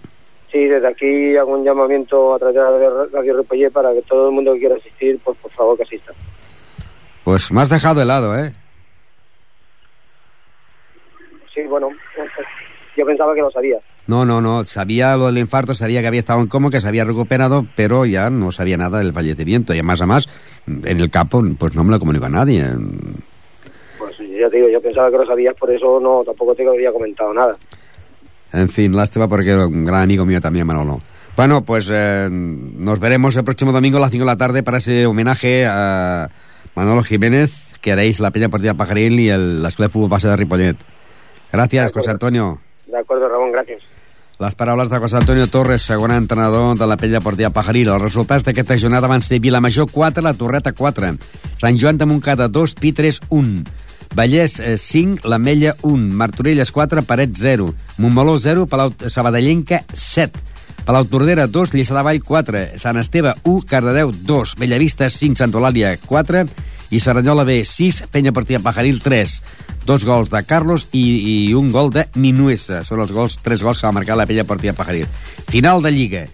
Sí, 0.52 0.58
desde 0.66 0.86
aquí 0.86 1.36
hago 1.36 1.52
un 1.56 1.64
llamamiento 1.64 2.34
a 2.34 2.38
través 2.38 2.54
de 2.54 3.06
Radio 3.12 3.38
Ripollet 3.38 3.72
para 3.72 3.92
que 3.92 4.02
todo 4.02 4.28
el 4.28 4.34
mundo 4.34 4.52
que 4.52 4.60
quiera 4.60 4.76
asistir, 4.76 5.18
pues 5.24 5.36
por 5.38 5.50
favor 5.50 5.76
que 5.76 5.82
asista. 5.82 6.12
Pues 7.24 7.50
me 7.50 7.62
has 7.62 7.70
dejado 7.70 8.00
helado, 8.00 8.38
¿eh? 8.38 8.52
Sí, 11.52 11.62
bueno, 11.62 11.88
yo 12.96 13.04
pensaba 13.04 13.34
que 13.34 13.40
lo 13.40 13.50
sabía. 13.50 13.78
No, 14.06 14.24
no, 14.24 14.40
no. 14.40 14.64
Sabía 14.64 15.16
lo 15.16 15.26
del 15.26 15.38
infarto, 15.38 15.74
sabía 15.74 16.00
que 16.00 16.08
había 16.08 16.20
estado 16.20 16.40
en 16.40 16.48
coma, 16.48 16.70
que 16.70 16.80
se 16.80 16.88
había 16.88 17.04
recuperado, 17.04 17.66
pero 17.76 18.04
ya 18.04 18.30
no 18.30 18.50
sabía 18.52 18.76
nada 18.76 18.98
del 18.98 19.12
fallecimiento. 19.12 19.72
Y 19.72 19.78
además, 19.78 20.00
además, 20.00 20.28
en 20.66 21.00
el 21.00 21.10
campo, 21.10 21.42
pues 21.58 21.74
no 21.74 21.84
me 21.84 21.92
lo 21.92 21.98
comunicó 21.98 22.26
a 22.26 22.30
nadie. 22.30 22.66
Pues 23.98 24.16
ya 24.18 24.50
te 24.50 24.56
digo, 24.56 24.68
yo 24.68 24.80
pensaba 24.80 25.10
que 25.10 25.18
lo 25.18 25.26
sabías, 25.26 25.54
por 25.54 25.70
eso 25.70 26.00
no, 26.00 26.22
tampoco 26.24 26.54
te 26.54 26.66
había 26.66 26.92
comentado 26.92 27.32
nada. 27.32 27.54
En 28.52 28.68
fin, 28.68 28.94
lástima 28.94 29.28
porque 29.28 29.50
era 29.50 29.66
un 29.66 29.84
gran 29.84 30.02
amigo 30.02 30.24
mío 30.24 30.40
también, 30.40 30.66
Manolo. 30.66 31.00
Bueno, 31.36 31.62
pues 31.62 31.88
eh, 31.90 32.28
nos 32.30 33.00
veremos 33.00 33.34
el 33.36 33.44
próximo 33.44 33.72
domingo 33.72 33.96
a 33.96 34.00
las 34.00 34.10
5 34.10 34.24
de 34.24 34.30
la 34.30 34.36
tarde 34.36 34.62
para 34.62 34.78
ese 34.78 35.06
homenaje 35.06 35.64
a 35.66 36.28
Manolo 36.74 37.02
Jiménez, 37.02 37.74
que 37.80 37.92
haréis 37.92 38.20
la 38.20 38.30
Peña 38.30 38.50
Partida 38.50 38.74
Pajaril 38.74 39.18
y 39.18 39.30
el, 39.30 39.62
la 39.62 39.68
Escuela 39.68 39.88
de 39.88 39.92
Fútbol 39.92 40.10
Base 40.10 40.28
de 40.28 40.36
Ripollet. 40.36 40.76
Gràcies, 41.52 41.92
José 41.92 42.10
Antonio. 42.10 42.60
D'acord, 42.92 43.24
Ramon, 43.24 43.52
gràcies. 43.54 43.82
Les 44.42 44.56
paraules 44.58 44.88
de 44.90 44.98
José 44.98 45.16
Antonio 45.20 45.46
Torres, 45.46 45.84
segon 45.86 46.10
entrenador 46.10 46.76
de 46.78 46.86
la 46.88 46.96
Pella 46.98 47.20
Portia 47.22 47.52
Pajaril. 47.54 47.88
Els 47.92 48.02
resultats 48.02 48.44
d'aquesta 48.44 48.76
jornada 48.80 49.08
van 49.08 49.22
ser 49.22 49.38
Vilamajor 49.40 49.88
4, 49.92 50.24
La 50.24 50.34
Torreta 50.34 50.72
4, 50.76 51.12
Sant 51.60 51.78
Joan 51.78 52.00
de 52.00 52.08
Montcada 52.10 52.48
2, 52.48 52.74
Pitres 52.80 53.20
1, 53.30 53.62
Vallès 54.18 54.58
eh, 54.60 54.76
5, 54.76 55.22
l'Ametlla 55.28 55.76
1, 55.86 56.08
Martorelles 56.18 56.72
4, 56.72 57.04
Paret 57.08 57.36
0, 57.38 57.70
Montmeló 57.98 58.38
0, 58.38 58.66
Palau 58.66 58.92
Sabadellenca 59.08 59.84
7, 59.94 60.42
Palau 60.84 61.06
Tordera 61.06 61.46
2, 61.46 61.72
Lliçà 61.76 61.96
de 61.96 62.02
Vall 62.02 62.20
4, 62.20 62.66
Sant 62.82 62.98
Esteve 63.00 63.36
1, 63.44 63.62
Cardedeu 63.70 64.12
2, 64.12 64.56
Bellavista 64.58 65.08
5, 65.08 65.38
Sant 65.38 65.54
Eulàlia 65.54 65.94
4 66.02 66.44
i 66.92 67.00
Serranyola 67.00 67.46
B 67.48 67.64
6, 67.64 68.04
Penya 68.12 68.36
Partida 68.36 68.60
Pajaril 68.60 69.00
3. 69.00 69.42
Dos 69.88 70.04
gols 70.04 70.30
de 70.30 70.44
Carlos 70.44 70.86
i, 70.92 71.00
i 71.00 71.54
un 71.56 71.72
gol 71.72 71.88
de 71.90 72.04
Minuesa. 72.20 72.84
Són 72.84 73.00
els 73.00 73.10
gols, 73.16 73.38
tres 73.42 73.64
gols 73.64 73.80
que 73.80 73.88
va 73.88 73.96
marcar 73.96 74.20
la 74.20 74.28
Penya 74.28 74.44
Partida 74.44 74.76
Pajaril. 74.76 75.08
Final 75.48 75.80
de 75.82 75.90
Lliga. 75.90 76.26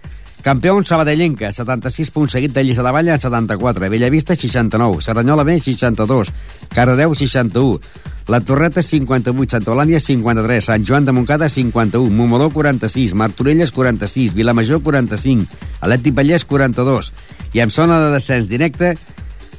Campió 0.43 0.75
Sabadellenca, 0.83 1.51
76 1.51 2.11
punts 2.15 2.35
seguit 2.35 2.53
de 2.55 2.63
Lliçà 2.63 2.83
de 2.83 2.91
Vall 2.95 3.09
en 3.11 3.19
74, 3.19 3.89
Bellavista 3.91 4.35
69, 4.39 5.01
Serranyola 5.03 5.43
B 5.43 5.57
62, 5.59 6.31
Cardedeu 6.71 7.15
61, 7.15 7.79
La 8.27 8.39
Torreta 8.39 8.83
58, 8.83 9.51
Santa 9.51 9.73
Eulàlia 9.73 9.99
53, 9.99 10.63
Sant 10.63 10.85
Joan 10.87 11.03
de 11.03 11.11
Montcada 11.11 11.49
51, 11.49 12.07
Montmeló 12.15 12.51
46, 12.55 13.15
Martorelles 13.19 13.71
46, 13.75 14.33
Vilamajor 14.33 14.79
45, 14.83 15.59
Atlètic 15.81 16.15
Vallès 16.15 16.47
42 16.47 17.11
i 17.51 17.59
en 17.59 17.71
zona 17.73 17.99
de 17.99 18.13
descens 18.13 18.47
directe 18.47 18.95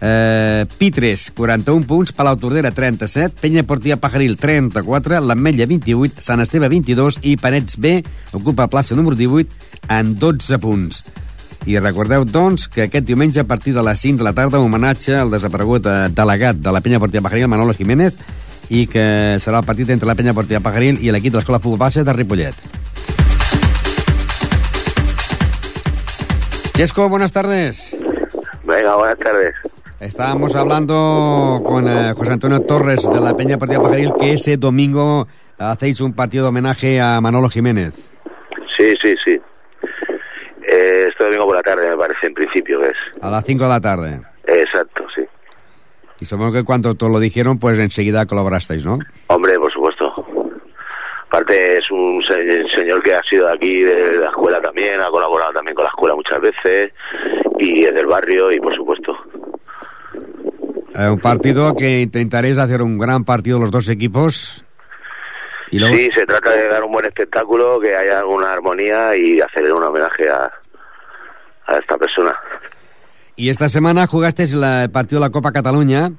Eh, 0.00 0.66
Pitres, 0.78 1.30
41 1.36 1.84
punts, 1.84 2.12
Palau 2.12 2.36
Tordera, 2.40 2.70
37, 2.72 3.36
Penya 3.40 3.64
Portia 3.68 3.98
Pajaril, 4.00 4.38
34, 4.40 5.20
l'Ametlla, 5.20 5.66
28, 5.68 6.24
Sant 6.24 6.40
Esteve, 6.40 6.70
22 6.72 7.20
i 7.28 7.36
Panets 7.36 7.76
B 7.76 8.00
ocupa 8.32 8.70
plaça 8.72 8.96
número 8.96 9.16
18 9.16 9.52
en 9.92 10.14
12 10.18 10.58
punts. 10.58 11.02
I 11.68 11.76
recordeu, 11.78 12.24
doncs, 12.24 12.64
que 12.72 12.86
aquest 12.88 13.04
diumenge 13.04 13.42
a 13.42 13.44
partir 13.44 13.74
de 13.76 13.84
les 13.84 14.00
5 14.00 14.22
de 14.22 14.24
la 14.24 14.32
tarda 14.32 14.60
homenatge 14.64 15.18
al 15.18 15.30
desaparegut 15.30 15.84
eh, 15.84 16.08
delegat 16.08 16.56
de 16.56 16.72
la 16.72 16.80
Penya 16.80 17.00
Portia 17.00 17.20
Pajaril, 17.20 17.50
Manolo 17.52 17.76
Jiménez, 17.76 18.16
i 18.70 18.86
que 18.88 19.36
serà 19.42 19.60
el 19.60 19.68
partit 19.68 19.90
entre 19.92 20.08
la 20.08 20.16
Penya 20.16 20.32
Portia 20.32 20.62
Pajaril 20.64 21.02
i 21.04 21.12
l'equip 21.12 21.34
de 21.34 21.42
l'Escola 21.42 21.60
Futbol 21.60 21.82
Base 21.84 22.06
de 22.06 22.14
Ripollet. 22.16 22.56
Chesco, 26.72 27.10
buenas 27.10 27.32
tardes. 27.32 27.94
Venga, 28.64 28.96
buenas 28.96 29.18
tardes. 29.18 29.54
Estábamos 30.00 30.54
hablando 30.56 31.60
con 31.64 31.86
eh, 31.86 32.14
José 32.16 32.32
Antonio 32.32 32.60
Torres 32.60 33.06
de 33.12 33.20
la 33.20 33.36
Peña 33.36 33.58
Partida 33.58 33.80
Pajaril 33.82 34.12
que 34.18 34.32
ese 34.32 34.56
domingo 34.56 35.26
hacéis 35.58 36.00
un 36.00 36.14
partido 36.14 36.44
de 36.44 36.48
homenaje 36.48 36.98
a 37.00 37.20
Manolo 37.20 37.50
Jiménez. 37.50 37.92
Sí, 38.78 38.94
sí, 39.02 39.14
sí. 39.22 39.38
Eh, 40.62 41.06
este 41.10 41.24
domingo 41.24 41.46
por 41.46 41.56
la 41.56 41.62
tarde, 41.62 41.90
me 41.90 41.96
parece, 41.98 42.28
en 42.28 42.34
principio, 42.34 42.80
que 42.80 42.88
es. 42.88 42.96
A 43.20 43.28
las 43.30 43.44
5 43.44 43.62
de 43.64 43.68
la 43.68 43.80
tarde. 43.80 44.20
Exacto, 44.46 45.04
sí. 45.14 45.22
Y 46.20 46.24
supongo 46.24 46.52
que 46.52 46.64
cuando 46.64 46.94
te 46.94 47.06
lo 47.06 47.20
dijeron, 47.20 47.58
pues 47.58 47.78
enseguida 47.78 48.24
colaborasteis, 48.24 48.86
¿no? 48.86 48.98
Hombre, 49.26 49.58
por 49.58 49.70
supuesto. 49.72 50.12
Aparte, 51.26 51.76
es 51.78 51.90
un 51.90 52.22
se- 52.26 52.68
señor 52.74 53.02
que 53.02 53.14
ha 53.14 53.22
sido 53.22 53.46
de 53.48 53.52
aquí, 53.54 53.82
de 53.82 54.16
la 54.16 54.26
escuela 54.30 54.60
también, 54.62 55.00
ha 55.00 55.10
colaborado 55.10 55.52
también 55.52 55.74
con 55.74 55.84
la 55.84 55.90
escuela 55.90 56.14
muchas 56.14 56.40
veces, 56.40 56.92
y 57.58 57.84
es 57.84 57.94
del 57.94 58.06
barrio, 58.06 58.50
y 58.50 58.58
por 58.58 58.74
supuesto. 58.74 58.99
Eh, 61.00 61.08
un 61.08 61.18
partido 61.20 61.74
que 61.74 62.00
intentaréis 62.02 62.58
hacer 62.58 62.82
un 62.82 62.98
gran 62.98 63.24
partido 63.24 63.58
los 63.58 63.70
dos 63.70 63.88
equipos. 63.88 64.64
Y 65.70 65.78
luego, 65.78 65.94
Sí, 65.94 66.08
se 66.14 66.26
trata 66.26 66.50
de 66.50 66.68
dar 66.68 66.82
un 66.84 66.92
buen 66.92 67.06
espectáculo, 67.06 67.78
que 67.80 67.94
haya 67.94 68.18
alguna 68.18 68.52
armonía 68.52 69.16
y 69.16 69.40
hacerle 69.40 69.72
un 69.72 69.82
homenaje 69.84 70.28
a, 70.28 70.50
a 71.66 71.76
esta 71.78 71.96
persona. 71.96 72.34
y 73.36 73.48
esta 73.48 73.68
semana 73.70 74.06
jugasteis 74.06 74.52
la- 74.54 74.82
el 74.84 74.90
partido 74.90 75.20
de 75.20 75.26
la 75.26 75.30
Copa 75.30 75.52
Cataluña. 75.52 76.10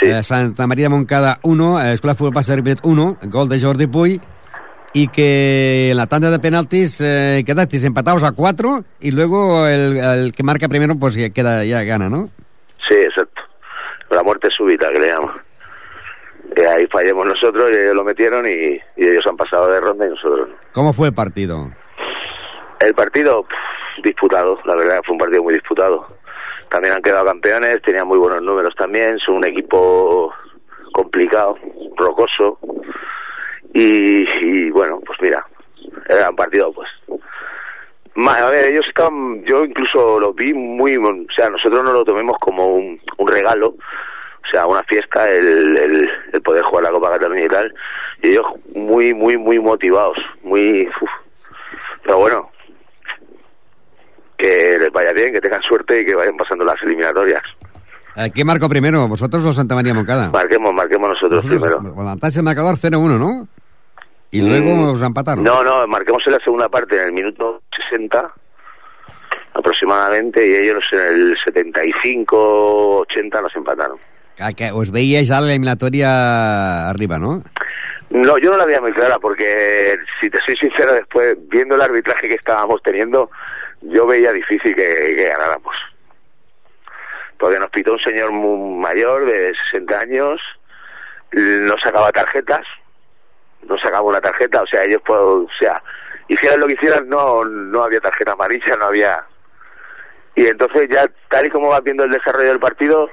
Sí. 0.00 0.06
Eh, 0.08 0.22
Santa 0.22 0.66
María 0.66 0.88
Moncada 0.90 1.38
1, 1.42 1.80
eh, 1.80 1.92
Escuela 1.92 2.14
de 2.14 2.18
Fútbol 2.18 2.42
Ripollet 2.44 2.80
1, 2.82 3.18
gol 3.24 3.48
de 3.48 3.60
Jordi 3.60 3.86
Puy. 3.86 4.20
Y 4.92 5.08
que 5.08 5.90
en 5.90 5.96
la 5.98 6.06
tanda 6.06 6.30
de 6.30 6.38
penaltis 6.38 7.00
eh, 7.02 7.42
quedasteis 7.46 7.84
empatados 7.84 8.22
a 8.24 8.32
4 8.32 8.82
y 9.00 9.10
luego 9.10 9.66
el, 9.68 9.98
el 9.98 10.32
que 10.32 10.42
marca 10.42 10.68
primero 10.68 10.96
pues 10.96 11.14
ya 11.14 11.28
queda 11.30 11.64
ya 11.64 11.82
gana, 11.84 12.08
¿no? 12.08 12.30
Sí, 12.88 12.94
exacto. 12.94 13.35
La 14.10 14.22
muerte 14.22 14.50
súbita, 14.50 14.90
que 14.92 14.98
le 14.98 15.08
llaman. 15.08 15.40
Ahí 16.70 16.86
fallemos 16.86 17.26
nosotros, 17.26 17.70
y 17.72 17.76
ellos 17.76 17.96
lo 17.96 18.04
metieron 18.04 18.46
y, 18.46 18.80
y 18.96 19.06
ellos 19.06 19.26
han 19.26 19.36
pasado 19.36 19.68
de 19.68 19.80
ronda 19.80 20.06
y 20.06 20.10
nosotros 20.10 20.48
no. 20.48 20.54
¿Cómo 20.72 20.92
fue 20.92 21.08
el 21.08 21.14
partido? 21.14 21.70
El 22.78 22.94
partido, 22.94 23.42
pff, 23.42 24.04
disputado, 24.04 24.58
la 24.64 24.74
verdad 24.76 25.00
fue 25.04 25.14
un 25.14 25.18
partido 25.18 25.42
muy 25.42 25.54
disputado. 25.54 26.06
También 26.68 26.94
han 26.94 27.02
quedado 27.02 27.26
campeones, 27.26 27.82
tenían 27.82 28.06
muy 28.06 28.18
buenos 28.18 28.42
números 28.42 28.74
también, 28.76 29.18
son 29.18 29.36
un 29.36 29.44
equipo 29.44 30.32
complicado, 30.92 31.58
rocoso. 31.96 32.58
Y, 33.74 34.24
y 34.40 34.70
bueno, 34.70 35.00
pues 35.06 35.18
mira, 35.20 35.44
era 36.08 36.30
un 36.30 36.36
partido 36.36 36.72
pues 36.72 36.88
A 38.16 38.50
ver, 38.50 38.66
ellos 38.72 38.86
estaban, 38.88 39.44
yo 39.44 39.64
incluso 39.64 40.18
los 40.18 40.34
vi 40.34 40.54
muy, 40.54 40.96
o 40.96 41.26
sea, 41.36 41.50
nosotros 41.50 41.84
no 41.84 41.92
lo 41.92 42.04
tomemos 42.04 42.36
como 42.40 42.64
un, 42.66 42.98
un 43.18 43.28
regalo, 43.28 43.68
o 43.68 44.50
sea, 44.50 44.66
una 44.66 44.82
fiesta, 44.84 45.30
el, 45.30 45.76
el, 45.76 46.10
el 46.32 46.42
poder 46.42 46.62
jugar 46.62 46.84
la 46.84 46.90
Copa 46.92 47.10
Cataluña 47.10 47.44
y 47.44 47.48
tal, 47.48 47.74
y 48.22 48.28
ellos 48.28 48.46
muy, 48.74 49.12
muy, 49.12 49.36
muy 49.36 49.58
motivados, 49.58 50.16
muy, 50.42 50.88
uf. 51.00 51.10
pero 52.02 52.18
bueno, 52.18 52.50
que 54.38 54.78
les 54.78 54.92
vaya 54.92 55.12
bien, 55.12 55.32
que 55.32 55.40
tengan 55.40 55.62
suerte 55.62 56.00
y 56.00 56.04
que 56.06 56.14
vayan 56.14 56.36
pasando 56.36 56.64
las 56.64 56.80
eliminatorias. 56.82 57.42
Eh, 58.16 58.30
¿Qué 58.34 58.44
marcó 58.46 58.68
primero? 58.68 59.06
¿Vosotros 59.08 59.44
o 59.44 59.52
Santa 59.52 59.74
María 59.74 59.92
Moncada? 59.92 60.30
Marquemos, 60.30 60.72
marquemos 60.72 61.10
nosotros 61.10 61.44
Vosotros 61.44 61.76
primero. 61.76 61.94
Levantáis 62.02 62.36
el 62.38 62.44
marcador 62.44 62.76
0-1, 62.76 63.18
¿no? 63.18 63.48
Y 64.36 64.40
luego 64.42 64.70
Mm, 64.70 64.94
os 64.94 65.02
empataron. 65.02 65.44
No, 65.44 65.62
no, 65.62 65.86
marquemos 65.86 66.22
en 66.26 66.32
la 66.32 66.40
segunda 66.40 66.68
parte, 66.68 66.96
en 67.00 67.06
el 67.06 67.12
minuto 67.12 67.62
60 67.90 68.32
aproximadamente, 69.54 70.46
y 70.46 70.54
ellos 70.54 70.84
en 70.92 70.98
el 70.98 71.38
75, 71.42 72.98
80 72.98 73.40
nos 73.40 73.56
empataron. 73.56 73.98
A 74.38 74.52
que 74.52 74.70
os 74.70 74.90
veíais 74.90 75.28
ya 75.28 75.40
la 75.40 75.48
eliminatoria 75.48 76.90
arriba, 76.90 77.18
¿no? 77.18 77.42
No, 78.10 78.36
yo 78.36 78.50
no 78.50 78.58
la 78.58 78.66
veía 78.66 78.82
muy 78.82 78.92
clara 78.92 79.18
porque, 79.18 79.96
si 80.20 80.28
te 80.28 80.38
soy 80.44 80.56
sincero, 80.56 80.92
después, 80.92 81.36
viendo 81.48 81.74
el 81.74 81.80
arbitraje 81.80 82.28
que 82.28 82.34
estábamos 82.34 82.82
teniendo, 82.82 83.30
yo 83.80 84.06
veía 84.06 84.30
difícil 84.32 84.74
que, 84.76 85.14
que 85.16 85.24
ganáramos. 85.28 85.74
Porque 87.38 87.58
nos 87.58 87.70
pitó 87.70 87.92
un 87.94 88.00
señor 88.00 88.30
muy 88.32 88.78
mayor, 88.78 89.24
de 89.24 89.54
60 89.70 89.98
años, 89.98 90.40
no 91.32 91.74
sacaba 91.82 92.12
tarjetas, 92.12 92.66
no 93.68 93.78
sacaba 93.78 94.02
una 94.02 94.20
tarjeta, 94.20 94.62
o 94.62 94.66
sea, 94.66 94.84
ellos, 94.84 95.02
pues, 95.04 95.18
o 95.18 95.48
sea, 95.58 95.82
hicieran 96.28 96.60
lo 96.60 96.66
que 96.66 96.74
hicieran, 96.74 97.08
no, 97.08 97.44
no 97.44 97.82
había 97.82 98.00
tarjeta 98.00 98.32
amarilla, 98.32 98.76
no 98.76 98.86
había... 98.86 99.24
Y 100.34 100.46
entonces 100.46 100.88
ya, 100.90 101.10
tal 101.30 101.46
y 101.46 101.50
como 101.50 101.70
vas 101.70 101.82
viendo 101.82 102.04
el 102.04 102.10
desarrollo 102.10 102.48
del 102.48 102.58
partido, 102.60 103.08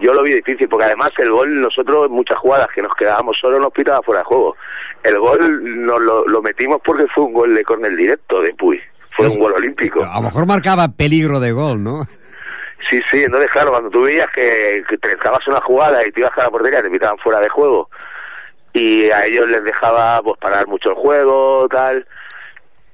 yo 0.00 0.12
lo 0.12 0.22
vi 0.22 0.34
difícil, 0.34 0.68
porque 0.68 0.84
además 0.84 1.10
el 1.16 1.30
gol, 1.30 1.60
nosotros, 1.60 2.10
muchas 2.10 2.38
jugadas 2.38 2.68
que 2.74 2.82
nos 2.82 2.94
quedábamos 2.94 3.38
solos, 3.38 3.60
nos 3.60 3.72
pitaba 3.72 4.02
fuera 4.02 4.20
de 4.20 4.26
juego. 4.26 4.56
El 5.02 5.18
gol 5.18 5.86
nos 5.86 6.00
lo, 6.00 6.26
lo 6.26 6.42
metimos 6.42 6.80
porque 6.84 7.06
fue 7.14 7.24
un 7.24 7.32
gol 7.32 7.54
de 7.54 7.64
córner 7.64 7.96
directo 7.96 8.42
de 8.42 8.52
Puy. 8.54 8.80
Fue 9.16 9.28
un 9.28 9.38
gol 9.38 9.54
olímpico. 9.54 10.04
A 10.04 10.16
lo 10.16 10.22
mejor 10.22 10.46
marcaba 10.46 10.88
peligro 10.88 11.40
de 11.40 11.52
gol, 11.52 11.82
¿no? 11.82 12.06
Sí, 12.90 13.00
sí, 13.10 13.22
entonces 13.24 13.50
claro, 13.50 13.70
cuando 13.70 13.88
tú 13.88 14.02
veías 14.02 14.30
que, 14.32 14.84
que 14.86 14.98
te 14.98 15.16
una 15.46 15.60
jugada 15.62 16.06
y 16.06 16.12
te 16.12 16.20
ibas 16.20 16.36
a 16.36 16.42
la 16.42 16.50
portería, 16.50 16.82
te 16.82 16.90
pitaban 16.90 17.16
fuera 17.18 17.40
de 17.40 17.48
juego 17.48 17.88
y 18.76 19.10
a 19.10 19.24
ellos 19.24 19.48
les 19.48 19.64
dejaba 19.64 20.20
pues 20.22 20.38
parar 20.38 20.66
mucho 20.66 20.90
el 20.90 20.96
juego, 20.96 21.66
tal, 21.68 22.06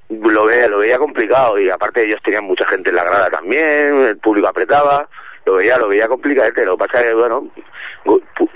lo 0.09 0.45
veía, 0.45 0.69
lo 0.69 0.79
veía 0.79 0.97
complicado 0.97 1.59
y 1.59 1.69
aparte 1.69 2.05
ellos 2.05 2.21
tenían 2.23 2.45
mucha 2.45 2.65
gente 2.65 2.89
en 2.89 2.95
la 2.95 3.03
grada 3.03 3.29
también, 3.29 4.05
el 4.05 4.17
público 4.17 4.47
apretaba, 4.47 5.09
lo 5.45 5.55
veía, 5.55 5.77
lo 5.77 5.89
veía 5.89 6.07
complicado, 6.07 6.51
lo 6.65 6.77
que 6.77 6.85
pasa 6.85 7.01
es 7.01 7.07
que 7.07 7.13
bueno, 7.15 7.51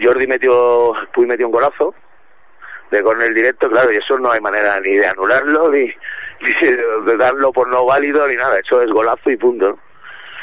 Jordi 0.01 0.27
metió, 0.27 0.93
Puy 1.13 1.25
metió 1.25 1.47
un 1.47 1.51
golazo, 1.51 1.93
de 2.91 3.03
córner 3.03 3.33
directo, 3.33 3.69
claro, 3.69 3.91
y 3.91 3.97
eso 3.97 4.17
no 4.17 4.31
hay 4.31 4.39
manera 4.39 4.79
ni 4.79 4.95
de 4.95 5.07
anularlo, 5.07 5.69
ni, 5.69 5.83
ni 6.41 6.71
de 7.05 7.17
darlo 7.17 7.51
por 7.51 7.67
no 7.67 7.85
válido, 7.85 8.25
ni 8.25 8.37
nada. 8.37 8.57
Eso 8.59 8.81
es 8.81 8.89
golazo 8.89 9.29
y 9.29 9.35
punto. 9.35 9.67
¿no? 9.67 9.79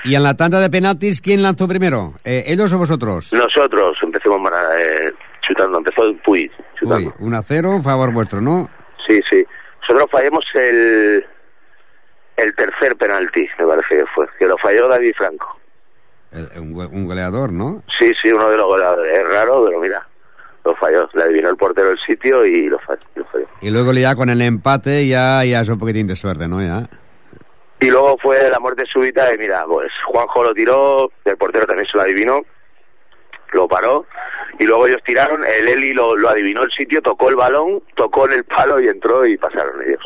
Y 0.04 0.14
en 0.14 0.22
la 0.22 0.34
tanda 0.34 0.60
de 0.60 0.68
penaltis, 0.68 1.22
¿quién 1.22 1.40
lanzó 1.40 1.66
primero? 1.66 2.12
Eh, 2.24 2.44
¿Ellos 2.48 2.70
o 2.74 2.78
vosotros? 2.78 3.32
Nosotros 3.32 3.96
empecemos 4.02 4.38
eh, 4.78 5.10
chutando, 5.46 5.78
empezó 5.78 6.04
el 6.04 6.16
Puy 6.16 6.50
chutando. 6.78 7.08
Uy, 7.08 7.14
1 7.20 7.36
a 7.36 7.42
0, 7.42 7.80
favor 7.82 8.12
vuestro, 8.12 8.40
¿no? 8.40 8.68
Sí, 9.06 9.20
sí. 9.30 9.44
Nosotros 9.82 10.10
fallamos 10.10 10.44
el, 10.54 11.26
el 12.36 12.54
tercer 12.56 12.96
penalti, 12.96 13.46
me 13.58 13.66
parece 13.66 13.96
que 13.98 14.06
fue, 14.14 14.26
que 14.38 14.46
lo 14.46 14.56
falló 14.58 14.88
David 14.88 15.14
Franco. 15.16 15.58
El- 16.32 16.60
un, 16.60 16.72
go- 16.72 16.88
un 16.88 17.06
goleador, 17.06 17.52
¿no? 17.52 17.82
Sí, 17.98 18.12
sí, 18.20 18.32
uno 18.32 18.50
de 18.50 18.56
los 18.56 18.66
goleadores. 18.66 19.18
Es 19.18 19.28
raro, 19.28 19.64
pero 19.66 19.78
mira, 19.80 20.06
lo 20.64 20.74
falló. 20.76 21.08
Le 21.12 21.22
adivinó 21.24 21.50
el 21.50 21.56
portero 21.56 21.90
el 21.90 21.98
sitio 22.06 22.44
y 22.44 22.68
lo 22.68 22.78
falló. 22.80 23.00
Lo 23.14 23.24
falló. 23.26 23.46
Y 23.60 23.70
luego 23.70 23.92
ya 23.92 24.14
con 24.16 24.30
el 24.30 24.40
empate 24.42 25.06
ya, 25.06 25.44
ya 25.44 25.60
es 25.60 25.68
un 25.68 25.78
poquitín 25.78 26.06
de 26.06 26.16
suerte, 26.16 26.48
¿no? 26.48 26.60
Ya. 26.62 26.88
Y 27.80 27.90
luego 27.90 28.16
fue 28.22 28.48
la 28.50 28.58
muerte 28.60 28.84
súbita 28.90 29.32
y 29.34 29.38
mira, 29.38 29.64
pues 29.66 29.92
Juanjo 30.06 30.42
lo 30.42 30.54
tiró, 30.54 31.10
el 31.26 31.36
portero 31.36 31.66
también 31.66 31.86
se 31.86 31.96
lo 31.98 32.02
adivinó, 32.02 32.40
lo 33.52 33.68
paró 33.68 34.06
y 34.58 34.64
luego 34.64 34.86
ellos 34.86 35.00
tiraron, 35.04 35.42
el 35.44 35.68
Eli 35.68 35.92
lo, 35.92 36.16
lo 36.16 36.28
adivinó 36.30 36.62
el 36.62 36.70
sitio, 36.70 37.00
tocó 37.02 37.28
el 37.28 37.36
balón, 37.36 37.82
tocó 37.96 38.26
en 38.26 38.32
el 38.34 38.44
palo 38.44 38.80
y 38.80 38.88
entró 38.88 39.26
y 39.26 39.36
pasaron 39.36 39.74
ellos. 39.86 40.02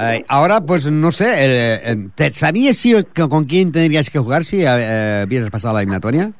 Eh, 0.00 0.24
ahora, 0.28 0.60
pues 0.60 0.90
no 0.90 1.12
sé, 1.12 1.26
eh, 1.26 1.80
eh, 1.84 1.96
¿te- 2.14 2.32
¿sabías 2.32 2.76
si, 2.76 2.94
con 3.04 3.44
quién 3.44 3.70
tendrías 3.70 4.10
que 4.10 4.18
jugar 4.18 4.44
si 4.44 4.64
eh, 4.66 5.24
hubieras 5.26 5.50
pasado 5.50 5.74
la 5.74 5.80
eliminatoria? 5.80 6.32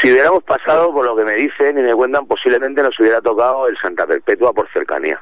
Si 0.00 0.10
hubiéramos 0.10 0.42
pasado, 0.44 0.92
por 0.92 1.04
lo 1.04 1.14
que 1.16 1.24
me 1.24 1.34
dicen 1.34 1.78
y 1.78 1.82
me 1.82 1.94
cuentan, 1.94 2.26
posiblemente 2.26 2.82
nos 2.82 2.98
hubiera 2.98 3.20
tocado 3.20 3.68
el 3.68 3.76
Santa 3.78 4.06
Perpetua 4.06 4.52
por 4.52 4.68
cercanía. 4.72 5.20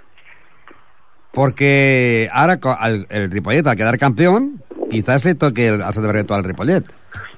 Porque 1.32 2.28
ahora 2.32 2.58
al, 2.78 3.06
el 3.10 3.30
Ripollet, 3.30 3.66
al 3.66 3.76
quedar 3.76 3.98
campeón, 3.98 4.62
quizás 4.90 5.24
le 5.24 5.34
toque 5.34 5.68
el, 5.68 5.82
al 5.82 5.94
Santa 5.94 6.10
Perpetua 6.12 6.36
al 6.38 6.44
Ripollet. 6.44 6.84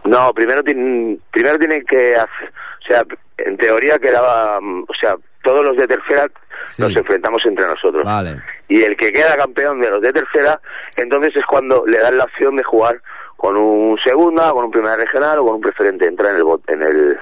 No, 0.05 0.33
primero, 0.33 0.63
primero 0.65 1.59
tienen 1.59 1.85
que 1.87 2.17
hacer, 2.17 2.53
o 2.83 2.87
sea, 2.87 3.05
en 3.39 3.57
teoría 3.57 3.99
quedaba, 3.99 4.61
mm, 4.61 4.85
o 4.89 4.95
sea, 5.01 5.15
todos 5.43 5.65
los 5.65 5.77
de 5.77 5.87
tercera 5.89 6.29
Sí. 6.71 6.83
nos 6.83 6.95
enfrentamos 6.95 7.45
entre 7.47 7.67
nosotros. 7.67 8.05
Vale. 8.05 8.41
Y 8.69 8.83
el 8.83 8.97
que 8.97 9.13
queda 9.13 9.37
campeón 9.37 9.81
de 9.81 9.91
los 9.91 10.01
de 10.01 10.13
tercera, 10.13 10.61
entonces 10.97 11.35
es 11.37 11.45
cuando 11.47 11.85
le 11.87 11.99
dan 11.99 12.17
la 12.17 12.25
opción 12.25 12.55
de 12.57 12.63
jugar 12.63 13.01
con 13.37 13.57
un 13.57 13.99
segunda, 13.99 14.53
con 14.53 14.67
un 14.67 14.71
primera 14.71 14.97
regional 14.97 15.39
o 15.41 15.45
con 15.47 15.55
un 15.57 15.61
preferente, 15.61 16.07
entra 16.07 16.31
en 16.31 16.37
el, 16.37 16.43
en 16.69 16.83
el, 16.83 17.19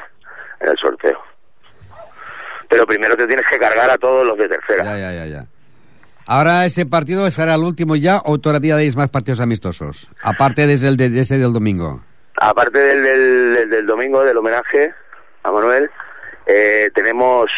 en 0.61 0.69
el 0.69 0.77
sorteo. 0.79 1.19
Pero 2.69 2.87
primero 2.87 3.17
te 3.17 3.27
tienes 3.27 3.47
que 3.49 3.59
cargar 3.59 3.91
a 3.91 3.97
todos 3.99 4.27
los 4.27 4.37
de 4.39 4.49
tercera. 4.49 4.85
Ya, 4.85 4.99
ya, 4.99 5.13
ya, 5.13 5.27
ya. 5.27 5.45
Ahora 6.27 6.65
ese 6.67 6.87
partido 6.87 7.29
será 7.31 7.55
el 7.55 7.63
último 7.63 7.97
ya 7.97 8.21
o 8.25 8.39
todavía 8.39 8.77
deis 8.77 8.95
más 8.95 9.09
partidos 9.09 9.41
amistosos? 9.41 10.09
Aparte 10.23 10.67
desde 10.67 10.89
el 10.89 10.97
de, 10.97 11.09
de 11.11 11.21
ese 11.23 11.39
del 11.39 11.53
domingo. 11.53 12.03
Aparte 12.37 12.79
del, 12.79 13.03
del- 13.03 13.71
del 13.71 13.87
domingo, 13.87 14.23
del 14.23 14.37
homenaje 14.37 14.95
a 15.43 15.53
Manuel, 15.53 15.91
eh, 16.47 16.91
tenemos 16.95 17.51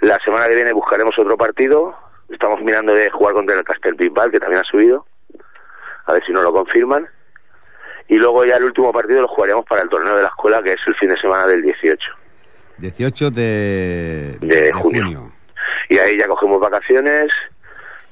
la 0.00 0.18
semana 0.24 0.46
que 0.48 0.54
viene 0.54 0.72
buscaremos 0.72 1.18
otro 1.18 1.36
partido. 1.36 1.96
Estamos 2.28 2.60
mirando 2.62 2.92
de 2.92 3.10
jugar 3.10 3.34
contra 3.34 3.56
el 3.56 3.64
Castel 3.64 3.94
Bisbal, 3.94 4.30
que 4.30 4.40
también 4.40 4.62
ha 4.62 4.70
subido. 4.70 5.06
A 6.06 6.12
ver 6.12 6.24
si 6.24 6.32
nos 6.32 6.42
lo 6.42 6.52
confirman. 6.52 7.08
Y 8.08 8.16
luego 8.16 8.44
ya 8.44 8.56
el 8.56 8.64
último 8.64 8.92
partido 8.92 9.22
lo 9.22 9.28
jugaríamos 9.28 9.64
para 9.66 9.82
el 9.82 9.88
torneo 9.88 10.16
de 10.16 10.22
la 10.22 10.28
escuela, 10.28 10.62
que 10.62 10.72
es 10.72 10.80
el 10.86 10.94
fin 10.94 11.08
de 11.08 11.20
semana 11.20 11.46
del 11.46 11.62
18. 11.62 11.98
18 12.78 13.30
de, 13.30 14.36
De 14.40 14.72
junio. 14.72 15.32
Y 15.88 15.98
ahí 15.98 16.18
ya 16.18 16.28
cogemos 16.28 16.60
vacaciones 16.60 17.32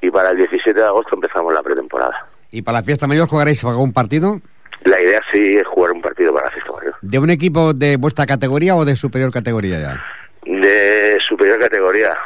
y 0.01 0.11
para 0.11 0.31
el 0.31 0.37
17 0.37 0.79
de 0.79 0.87
agosto 0.87 1.15
empezamos 1.15 1.53
la 1.53 1.63
pretemporada. 1.63 2.27
¿Y 2.51 2.63
para 2.63 2.79
la 2.79 2.85
fiesta 2.85 3.07
mayor 3.07 3.29
jugaréis 3.29 3.65
algún 3.65 3.93
partido? 3.93 4.41
La 4.85 5.01
idea 5.01 5.21
sí 5.33 5.57
es 5.57 5.67
jugar 5.67 5.93
un 5.93 6.03
partido 6.03 6.33
para 6.33 6.47
la 6.47 6.53
fiesta 6.53 6.73
mayor. 6.73 6.95
¿De 7.01 7.19
un 7.19 7.31
equipo 7.31 7.73
de 7.73 7.97
vuestra 7.97 8.27
categoría 8.27 8.77
o 8.77 8.85
de 8.85 8.97
superior 8.97 9.33
categoría 9.33 9.81
ya? 9.81 10.05
De 10.45 11.19
superior 11.27 11.59
categoría. 11.59 12.17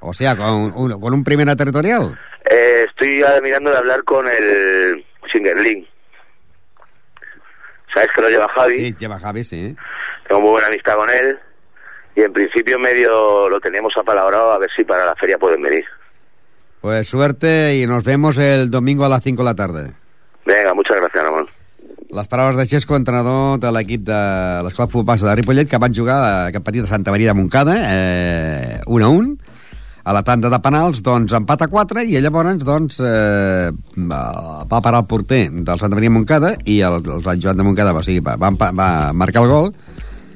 O 0.00 0.14
sea, 0.14 0.36
con 0.36 0.72
un, 0.74 1.00
con 1.00 1.12
un 1.12 1.24
primera 1.24 1.56
territorial. 1.56 2.18
Eh, 2.48 2.86
estoy 2.88 3.22
mirando 3.42 3.70
de 3.70 3.76
hablar 3.76 4.02
con 4.04 4.26
el 4.28 5.04
Singerling. 5.30 5.86
¿Sabes 7.92 8.08
que 8.14 8.22
lo 8.22 8.28
lleva 8.28 8.48
Javi? 8.54 8.76
Sí, 8.76 8.94
lleva 8.98 9.18
Javi, 9.18 9.44
sí. 9.44 9.76
Tengo 10.28 10.40
muy 10.40 10.50
buena 10.50 10.68
amistad 10.68 10.94
con 10.94 11.10
él. 11.10 11.38
Y 12.14 12.22
en 12.22 12.32
principio 12.32 12.78
medio 12.78 13.48
lo 13.48 13.60
teníamos 13.60 13.96
apalabrado 13.96 14.52
a 14.52 14.58
ver 14.58 14.70
si 14.74 14.84
para 14.84 15.04
la 15.04 15.14
feria 15.16 15.38
pueden 15.38 15.62
venir. 15.62 15.84
Pues 16.80 17.08
suerte 17.08 17.76
y 17.76 17.86
nos 17.86 18.04
vemos 18.04 18.38
el 18.38 18.70
domingo 18.70 19.04
a 19.04 19.08
las 19.08 19.22
5 19.22 19.42
de 19.42 19.44
la 19.44 19.54
tarde. 19.54 19.92
Venga, 20.46 20.72
muchas 20.72 20.96
gracias, 20.96 21.22
Ramon. 21.22 21.48
Les 22.10 22.26
paraules 22.26 22.56
de 22.58 22.66
Xesco, 22.66 22.96
entrenador 22.98 23.60
de 23.62 23.70
l'equip 23.70 24.02
de 24.08 24.16
l'Escola 24.66 24.88
de 24.88 24.90
Futbol 24.90 25.06
Base 25.12 25.26
de 25.28 25.34
Ripollet, 25.38 25.68
que 25.70 25.78
van 25.78 25.94
jugar 25.94 26.16
a 26.18 26.30
aquest 26.48 26.64
partit 26.66 26.82
de 26.82 26.90
Santa 26.90 27.12
Maria 27.14 27.30
de 27.30 27.38
Montcada, 27.38 27.76
eh, 27.86 28.80
1 28.86 29.04
a 29.06 29.08
1, 29.14 29.36
a 30.02 30.12
la 30.16 30.22
tanda 30.26 30.50
de 30.50 30.58
penals, 30.58 31.04
doncs, 31.06 31.30
empat 31.38 31.62
a 31.62 31.68
4, 31.70 32.02
i 32.02 32.18
llavors, 32.18 32.64
doncs, 32.66 32.98
eh, 32.98 33.70
va, 34.10 34.80
parar 34.82 35.04
el 35.04 35.06
porter 35.06 35.44
del 35.52 35.78
Santa 35.78 35.94
Maria 35.94 36.10
de 36.10 36.16
Montcada, 36.16 36.54
i 36.64 36.80
el, 36.82 36.98
el 37.06 37.22
Sant 37.22 37.38
Joan 37.44 37.60
de 37.60 37.62
Montcada 37.68 37.92
va, 37.94 38.02
o 38.02 38.06
sigui, 38.08 38.18
va, 38.26 38.34
va, 38.42 38.50
va 38.74 38.90
marcar 39.14 39.44
el 39.46 39.52
gol, 39.54 39.70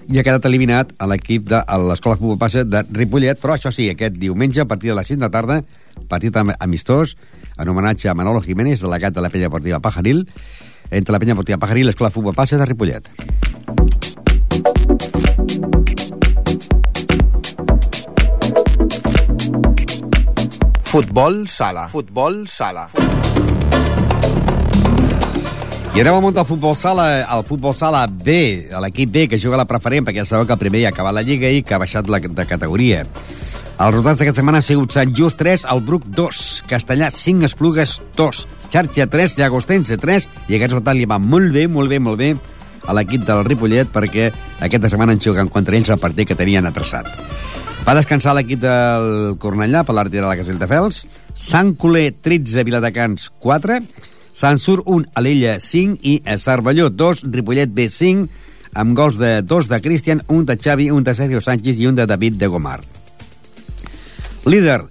i 0.06 0.20
ha 0.20 0.22
quedat 0.22 0.44
eliminat 0.46 0.92
a 1.00 1.08
l'equip 1.10 1.48
de 1.48 1.58
l'Escola 1.88 2.14
Futbol 2.20 2.38
Base 2.38 2.62
de 2.68 2.84
Ripollet, 2.92 3.40
però 3.42 3.56
això 3.58 3.72
sí, 3.74 3.88
aquest 3.90 4.14
diumenge, 4.20 4.62
a 4.62 4.68
partir 4.70 4.92
de 4.92 4.98
les 5.00 5.10
5 5.10 5.24
de 5.26 5.30
tarda, 5.32 5.58
partit 6.06 6.36
am- 6.36 6.54
amistós, 6.60 7.16
en 7.58 7.66
homenatge 7.72 8.10
a 8.10 8.14
Manolo 8.14 8.42
Jiménez, 8.44 8.78
delegat 8.84 9.14
de 9.16 9.22
la 9.24 9.30
penya 9.32 9.48
deportiva 9.48 9.80
Pajaril, 9.82 10.28
entre 10.90 11.12
la 11.12 11.18
penya 11.18 11.34
deportiva 11.34 11.58
Pajaril 11.58 11.84
i 11.84 11.90
l'Escola 11.90 12.10
de 12.10 12.14
Futbol 12.14 12.34
Base 12.34 12.58
de 12.58 12.66
Ripollet. 12.66 13.10
Futbol 20.94 21.48
sala. 21.48 21.88
Futbol 21.88 22.46
sala. 22.46 22.88
I 25.94 26.00
anem 26.02 26.16
al 26.16 26.22
munt 26.24 26.34
del 26.34 26.42
futbol 26.42 26.72
sala, 26.74 27.04
el 27.22 27.44
futbol 27.46 27.70
sala 27.78 28.00
B, 28.10 28.66
l'equip 28.82 29.12
B, 29.14 29.28
que 29.30 29.38
juga 29.38 29.60
la 29.60 29.66
preferent, 29.70 30.02
perquè 30.02 30.24
ja 30.24 30.26
sabeu 30.26 30.46
que 30.48 30.50
el 30.56 30.58
primer 30.58 30.80
ja 30.82 30.88
ha 30.88 30.90
acabat 30.90 31.14
la 31.14 31.22
Lliga 31.22 31.46
i 31.46 31.60
que 31.62 31.76
ha 31.76 31.78
baixat 31.78 32.08
la, 32.10 32.18
de 32.18 32.46
categoria. 32.50 33.04
Els 33.04 33.92
resultats 33.92 34.18
d'aquesta 34.18 34.40
setmana 34.40 34.58
han 34.58 34.64
sigut 34.66 34.90
Sant 34.90 35.12
Just 35.14 35.38
3, 35.38 35.62
el 35.70 35.82
Bruc 35.86 36.08
2, 36.16 36.40
Castellà 36.66 37.12
5, 37.14 37.46
Esplugues 37.46 37.92
2, 38.18 38.40
Xarxa 38.72 39.06
3, 39.12 39.36
Llagostense 39.38 39.98
3, 40.02 40.26
i 40.48 40.56
aquest 40.56 40.72
resultat 40.72 40.98
li 40.98 41.06
va 41.06 41.20
molt 41.22 41.54
bé, 41.54 41.68
molt 41.70 41.92
bé, 41.92 42.00
molt 42.02 42.18
bé 42.18 42.32
a 42.90 42.96
l'equip 42.98 43.22
del 43.28 43.44
Ripollet 43.46 43.92
perquè 43.94 44.32
aquesta 44.66 44.90
setmana 44.90 45.14
han 45.14 45.22
jugat 45.22 45.52
contra 45.54 45.78
ells 45.78 45.92
el 45.94 46.02
partit 46.02 46.32
que 46.32 46.38
tenien 46.38 46.66
atrasat. 46.66 47.06
Va 47.86 47.94
descansar 47.94 48.34
l'equip 48.34 48.64
del 48.66 49.38
Cornellà 49.38 49.84
per 49.86 49.94
la 49.94 50.06
retirada 50.08 50.34
de 50.34 50.42
Castelldefels, 50.42 51.04
Sant 51.38 51.76
Coler 51.78 52.08
13, 52.18 52.66
Viladecans 52.66 53.30
4, 53.46 53.78
Sant 54.34 54.58
Sur 54.58 54.82
1, 54.84 55.12
Alella 55.14 55.60
5 55.62 56.02
i 56.02 56.16
Cervelló 56.42 56.90
2, 56.90 57.22
Ripollet 57.30 57.70
B 57.70 57.86
5, 57.88 58.26
amb 58.74 58.96
gols 58.98 59.16
de 59.16 59.42
dos 59.46 59.68
de 59.70 59.78
Cristian, 59.80 60.24
un 60.26 60.42
de 60.44 60.58
Xavi, 60.58 60.90
un 60.90 61.04
de 61.06 61.14
Sergio 61.14 61.40
Sánchez 61.40 61.78
i 61.78 61.86
un 61.86 61.94
de 61.94 62.06
David 62.10 62.34
de 62.42 62.48
Gomar. 62.50 62.80
Líder, 64.44 64.82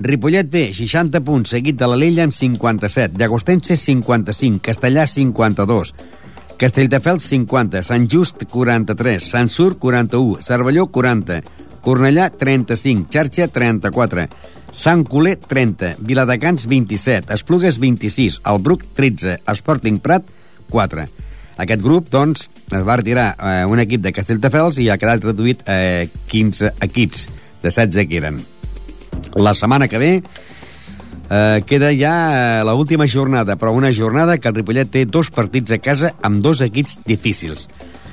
Ripollet 0.00 0.48
B, 0.48 0.72
60 0.72 1.20
punts, 1.20 1.52
seguit 1.52 1.76
de 1.76 1.86
l'Alella 1.86 2.24
amb 2.24 2.32
57, 2.32 3.20
Llagostense 3.20 3.76
55, 3.76 4.64
Castellà 4.64 5.06
52, 5.06 5.92
Castelldefels 6.56 7.28
50, 7.36 7.84
Sant 7.84 8.08
Just 8.08 8.48
43, 8.48 9.20
Sant 9.20 9.52
Sur 9.52 9.76
41, 9.78 10.40
Cervelló 10.40 10.88
40, 10.88 11.42
Cornellà 11.84 12.30
35, 12.32 13.06
Xarxa 13.12 13.48
34, 13.52 14.26
Sant 14.72 15.04
Coler 15.08 15.36
30, 15.38 15.96
Viladecans 16.06 16.66
27, 16.68 17.32
Esplugues 17.34 17.78
26, 17.78 18.40
el 18.44 18.58
Bruc 18.62 18.82
13, 18.94 19.38
Sporting 19.54 20.00
Prat 20.02 20.26
4. 20.70 21.06
Aquest 21.62 21.82
grup, 21.82 22.10
doncs, 22.12 22.48
es 22.66 22.82
va 22.84 22.98
retirar 22.98 23.30
eh, 23.38 23.62
un 23.64 23.80
equip 23.80 24.02
de 24.04 24.12
Castelldefels 24.12 24.80
i 24.82 24.90
ha 24.90 24.98
quedat 25.00 25.24
reduït 25.24 25.62
a 25.70 25.78
eh, 26.02 26.10
15 26.28 26.74
equips 26.84 27.26
de 27.62 27.70
16 27.70 28.08
que 28.10 28.20
eren. 28.20 28.42
La 29.40 29.54
setmana 29.56 29.88
que 29.88 29.98
ve 30.02 30.10
eh, 31.30 31.62
queda 31.66 31.92
ja 31.96 32.14
eh, 32.60 32.64
la 32.64 32.74
última 32.74 33.08
jornada, 33.08 33.56
però 33.56 33.72
una 33.72 33.92
jornada 33.94 34.38
que 34.38 34.48
el 34.48 34.58
Ripollet 34.58 34.92
té 34.92 35.06
dos 35.06 35.30
partits 35.30 35.72
a 35.72 35.80
casa 35.80 36.12
amb 36.22 36.42
dos 36.44 36.60
equips 36.60 36.98
difícils. 37.06 37.68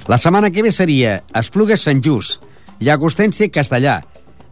La 0.07 0.17
setmana 0.17 0.51
que 0.51 0.63
ve 0.63 0.71
seria 0.71 1.21
Esplugues 1.35 1.83
Sant 1.83 2.03
Just, 2.03 2.43
Llagostense 2.79 3.49
Castellà, 3.51 4.01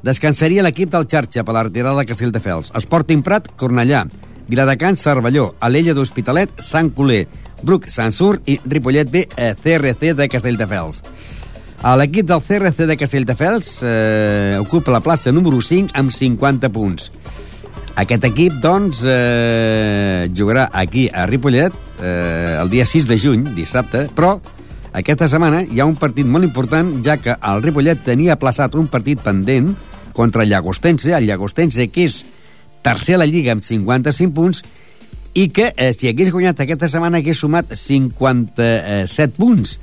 descansaria 0.03 0.63
l'equip 0.65 0.91
del 0.91 1.07
Xarxa 1.07 1.45
per 1.45 1.55
la 1.55 1.63
retirada 1.67 2.01
de 2.01 2.09
Castelldefels, 2.09 2.73
Sporting 2.81 3.21
Prat, 3.23 3.51
Cornellà, 3.57 4.05
Viladecans, 4.51 5.01
Cervelló, 5.01 5.53
Alella 5.59 5.93
d'Hospitalet, 5.95 6.57
Sant 6.59 6.91
Coler, 6.95 7.25
Bruc, 7.61 7.87
Sant 7.93 8.11
Sur 8.11 8.41
i 8.45 8.57
Ripollet 8.65 9.09
B, 9.11 9.27
eh, 9.37 9.53
CRC 9.55 10.15
de 10.17 10.27
Castelldefels. 10.27 11.03
L'equip 11.97 12.27
del 12.29 12.41
CRC 12.45 12.85
de 12.85 12.97
Castelldefels 12.97 13.69
eh, 13.81 14.57
ocupa 14.61 14.93
la 14.93 15.01
plaça 15.01 15.31
número 15.31 15.61
5 15.61 15.95
amb 15.97 16.11
50 16.13 16.69
punts. 16.69 17.09
Aquest 18.01 18.23
equip, 18.27 18.53
doncs, 18.63 19.01
eh, 19.03 20.29
jugarà 20.35 20.69
aquí 20.71 21.07
a 21.09 21.25
Ripollet 21.27 21.73
eh, 22.01 22.57
el 22.61 22.69
dia 22.69 22.85
6 22.85 23.07
de 23.09 23.17
juny, 23.19 23.47
dissabte, 23.55 24.05
però 24.15 24.35
aquesta 24.93 25.27
setmana 25.31 25.63
hi 25.63 25.81
ha 25.81 25.87
un 25.87 25.97
partit 25.99 26.27
molt 26.27 26.45
important, 26.47 26.93
ja 27.03 27.17
que 27.17 27.35
el 27.35 27.63
Ripollet 27.63 28.03
tenia 28.05 28.39
plaçat 28.39 28.75
un 28.79 28.87
partit 28.91 29.19
pendent 29.23 29.73
contra 30.13 30.43
el 30.43 30.49
Llagostense, 30.49 31.13
el 31.15 31.27
Llagostense 31.27 31.87
que 31.91 32.05
és 32.09 32.21
tercer 32.81 33.15
a 33.15 33.21
la 33.21 33.29
Lliga 33.29 33.53
amb 33.55 33.63
55 33.65 34.33
punts, 34.35 34.63
i 35.33 35.47
que 35.49 35.71
eh, 35.77 35.93
si 35.95 36.09
hagués 36.09 36.31
guanyat 36.33 36.59
aquesta 36.59 36.89
setmana 36.91 37.21
hagués 37.21 37.39
sumat 37.39 37.71
57 37.77 39.37
punts. 39.37 39.77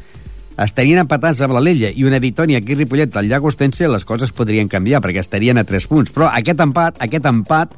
Estarien 0.58 0.98
empatats 0.98 1.40
amb 1.44 1.54
l'Alella 1.54 1.92
i 1.94 2.04
una 2.04 2.18
victòria 2.18 2.58
aquí 2.58 2.74
a 2.74 2.80
Ripollet 2.80 3.16
al 3.16 3.28
Llagostense, 3.30 3.88
les 3.88 4.04
coses 4.04 4.34
podrien 4.34 4.68
canviar 4.68 5.00
perquè 5.04 5.22
estarien 5.22 5.58
a 5.60 5.64
3 5.64 5.86
punts. 5.88 6.12
Però 6.12 6.28
aquest 6.32 6.60
empat, 6.60 6.98
aquest 7.04 7.28
empat 7.30 7.76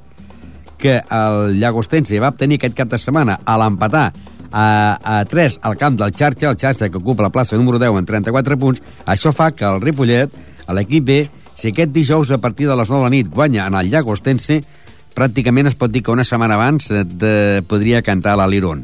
que 0.81 0.97
el 0.97 1.59
Llagostense 1.61 2.19
va 2.19 2.33
obtenir 2.33 2.59
aquest 2.59 2.79
cap 2.79 2.89
de 2.91 2.99
setmana 2.99 3.39
a 3.45 3.59
l'empatar 3.61 4.09
a, 4.51 4.65
a 5.21 5.25
3 5.29 5.61
al 5.63 5.77
camp 5.77 5.99
del 6.01 6.15
Xarxa, 6.17 6.49
el 6.51 6.57
Xarxa 6.59 6.89
que 6.89 6.99
ocupa 6.99 7.23
la 7.23 7.31
plaça 7.31 7.59
número 7.61 7.79
10 7.79 8.01
amb 8.01 8.09
34 8.09 8.59
punts, 8.59 8.83
això 9.07 9.35
fa 9.37 9.51
que 9.53 9.69
el 9.69 9.83
Ripollet, 9.85 10.33
l'equip 10.73 11.05
B, 11.05 11.21
si 11.61 11.75
aquest 11.75 11.93
dijous 11.93 12.31
a 12.33 12.39
partir 12.41 12.69
de 12.71 12.77
les 12.77 12.89
9 12.89 13.03
de 13.03 13.05
la 13.05 13.13
nit 13.13 13.29
guanya 13.29 13.67
en 13.69 13.77
el 13.77 13.91
Llagostense, 13.93 14.63
pràcticament 15.13 15.69
es 15.69 15.77
pot 15.77 15.93
dir 15.93 16.01
que 16.01 16.15
una 16.15 16.25
setmana 16.25 16.57
abans 16.57 16.89
eh, 16.89 17.05
de, 17.05 17.35
podria 17.69 18.01
cantar 18.01 18.39
l'Aliron. 18.41 18.81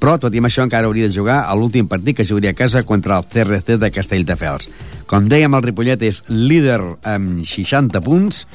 Però, 0.00 0.16
tot 0.18 0.34
i 0.34 0.40
amb 0.40 0.48
això, 0.48 0.64
encara 0.64 0.88
hauria 0.88 1.06
de 1.06 1.14
jugar 1.14 1.44
a 1.46 1.54
l'últim 1.54 1.86
partit 1.86 2.16
que 2.18 2.26
jugaria 2.26 2.50
a 2.50 2.58
casa 2.58 2.82
contra 2.88 3.20
el 3.20 3.28
CRC 3.30 3.76
de 3.78 3.92
Castelldefels. 3.94 4.70
Com 5.06 5.28
dèiem, 5.30 5.54
el 5.54 5.66
Ripollet 5.66 6.02
és 6.08 6.22
líder 6.28 6.80
amb 7.06 7.44
60 7.46 8.02
punts, 8.02 8.46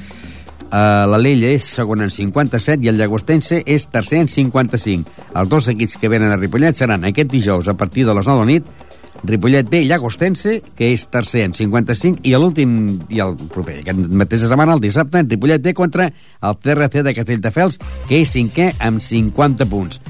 Uh, 0.66 1.06
la 1.06 1.20
Lella 1.22 1.52
és 1.54 1.62
segon 1.76 2.00
en 2.02 2.10
57 2.10 2.82
i 2.82 2.88
el 2.90 2.96
Llagostense 2.98 3.60
és 3.70 3.84
tercer 3.86 4.18
en 4.24 4.28
55. 4.28 5.12
Els 5.38 5.48
dos 5.52 5.68
equips 5.70 5.94
que 6.02 6.10
venen 6.10 6.34
a 6.34 6.38
Ripollet 6.40 6.74
seran 6.74 7.06
aquest 7.06 7.30
dijous 7.30 7.70
a 7.70 7.76
partir 7.78 8.02
de 8.04 8.16
les 8.18 8.26
9 8.26 8.34
de 8.34 8.42
la 8.42 8.48
nit 8.50 8.85
Ripollet 9.24 9.68
B, 9.68 9.84
Llagostense, 9.86 10.60
que 10.76 10.90
és 10.92 11.06
tercer 11.12 11.46
en 11.46 11.54
55, 11.56 12.22
i 12.26 12.34
l'últim, 12.36 12.98
i 13.08 13.22
el 13.24 13.34
proper, 13.52 13.80
aquest 13.82 14.04
mateix 14.22 14.44
setmana, 14.44 14.76
el 14.76 14.84
dissabte, 14.84 15.22
en 15.22 15.30
Ripollet 15.30 15.62
B 15.64 15.74
contra 15.74 16.10
el 16.10 16.56
TRC 16.62 17.02
de 17.06 17.14
Castelldefels, 17.16 17.80
que 18.08 18.20
és 18.22 18.36
cinquè 18.36 18.72
amb 18.84 19.02
50 19.02 19.68
punts. 19.70 20.00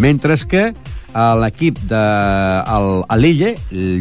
Mentre 0.00 0.36
que 0.48 0.70
l'equip 1.40 1.80
de 1.90 2.04
l'Illa 3.18 3.54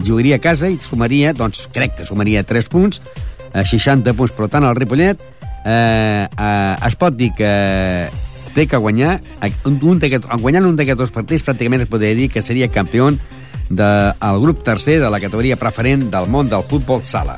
jugaria 0.06 0.38
a 0.38 0.44
casa 0.44 0.70
i 0.70 0.78
sumaria, 0.82 1.34
doncs 1.34 1.68
crec 1.74 1.98
que 1.98 2.06
sumaria 2.06 2.46
3 2.46 2.70
punts, 2.70 3.02
60 3.54 4.14
punts, 4.14 4.36
per 4.38 4.50
tant 4.54 4.68
el 4.68 4.78
Ripollet 4.78 5.22
eh, 5.66 6.28
eh, 6.30 6.76
es 6.88 6.96
pot 7.00 7.16
dir 7.18 7.32
que 7.38 7.50
té 8.54 8.66
que 8.68 8.78
guanyar 8.78 9.20
un, 9.66 9.80
un 9.82 10.00
guanyant 10.42 10.66
un 10.66 10.78
d'aquests 10.78 11.00
dos 11.00 11.14
partits 11.14 11.46
pràcticament 11.46 11.86
es 11.86 11.92
podria 11.92 12.16
dir 12.18 12.30
que 12.34 12.42
seria 12.46 12.70
campió 12.70 13.10
del 13.70 14.40
grup 14.42 14.64
tercer 14.64 15.00
de 15.00 15.10
la 15.10 15.20
categoria 15.22 15.58
preferent 15.58 16.10
del 16.10 16.28
món 16.28 16.50
del 16.50 16.66
futbol 16.66 17.04
sala. 17.06 17.38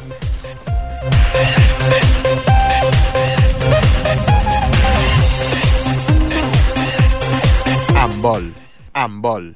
Amb 8.01 8.21
vol, 8.23 8.47
amb 8.93 9.25
vol. 9.25 9.51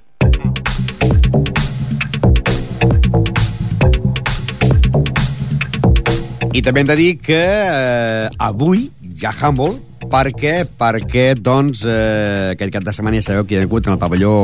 I 6.55 6.61
també 6.63 6.85
hem 6.85 6.87
de 6.87 6.95
dir 6.95 7.09
que 7.19 7.41
eh, 7.41 8.29
avui 8.39 8.87
ha 9.25 9.33
handball 9.33 9.79
perquè, 10.11 10.63
perquè 10.77 11.33
doncs, 11.35 11.83
eh, 11.87 12.53
aquest 12.53 12.73
cap 12.73 12.85
de 12.85 12.93
setmana 12.95 13.19
ja 13.19 13.25
sabeu 13.25 13.47
que 13.47 13.55
hi 13.55 13.59
ha 13.59 13.65
hagut 13.65 13.87
en 13.87 13.95
el 13.95 13.99
pavelló 13.99 14.35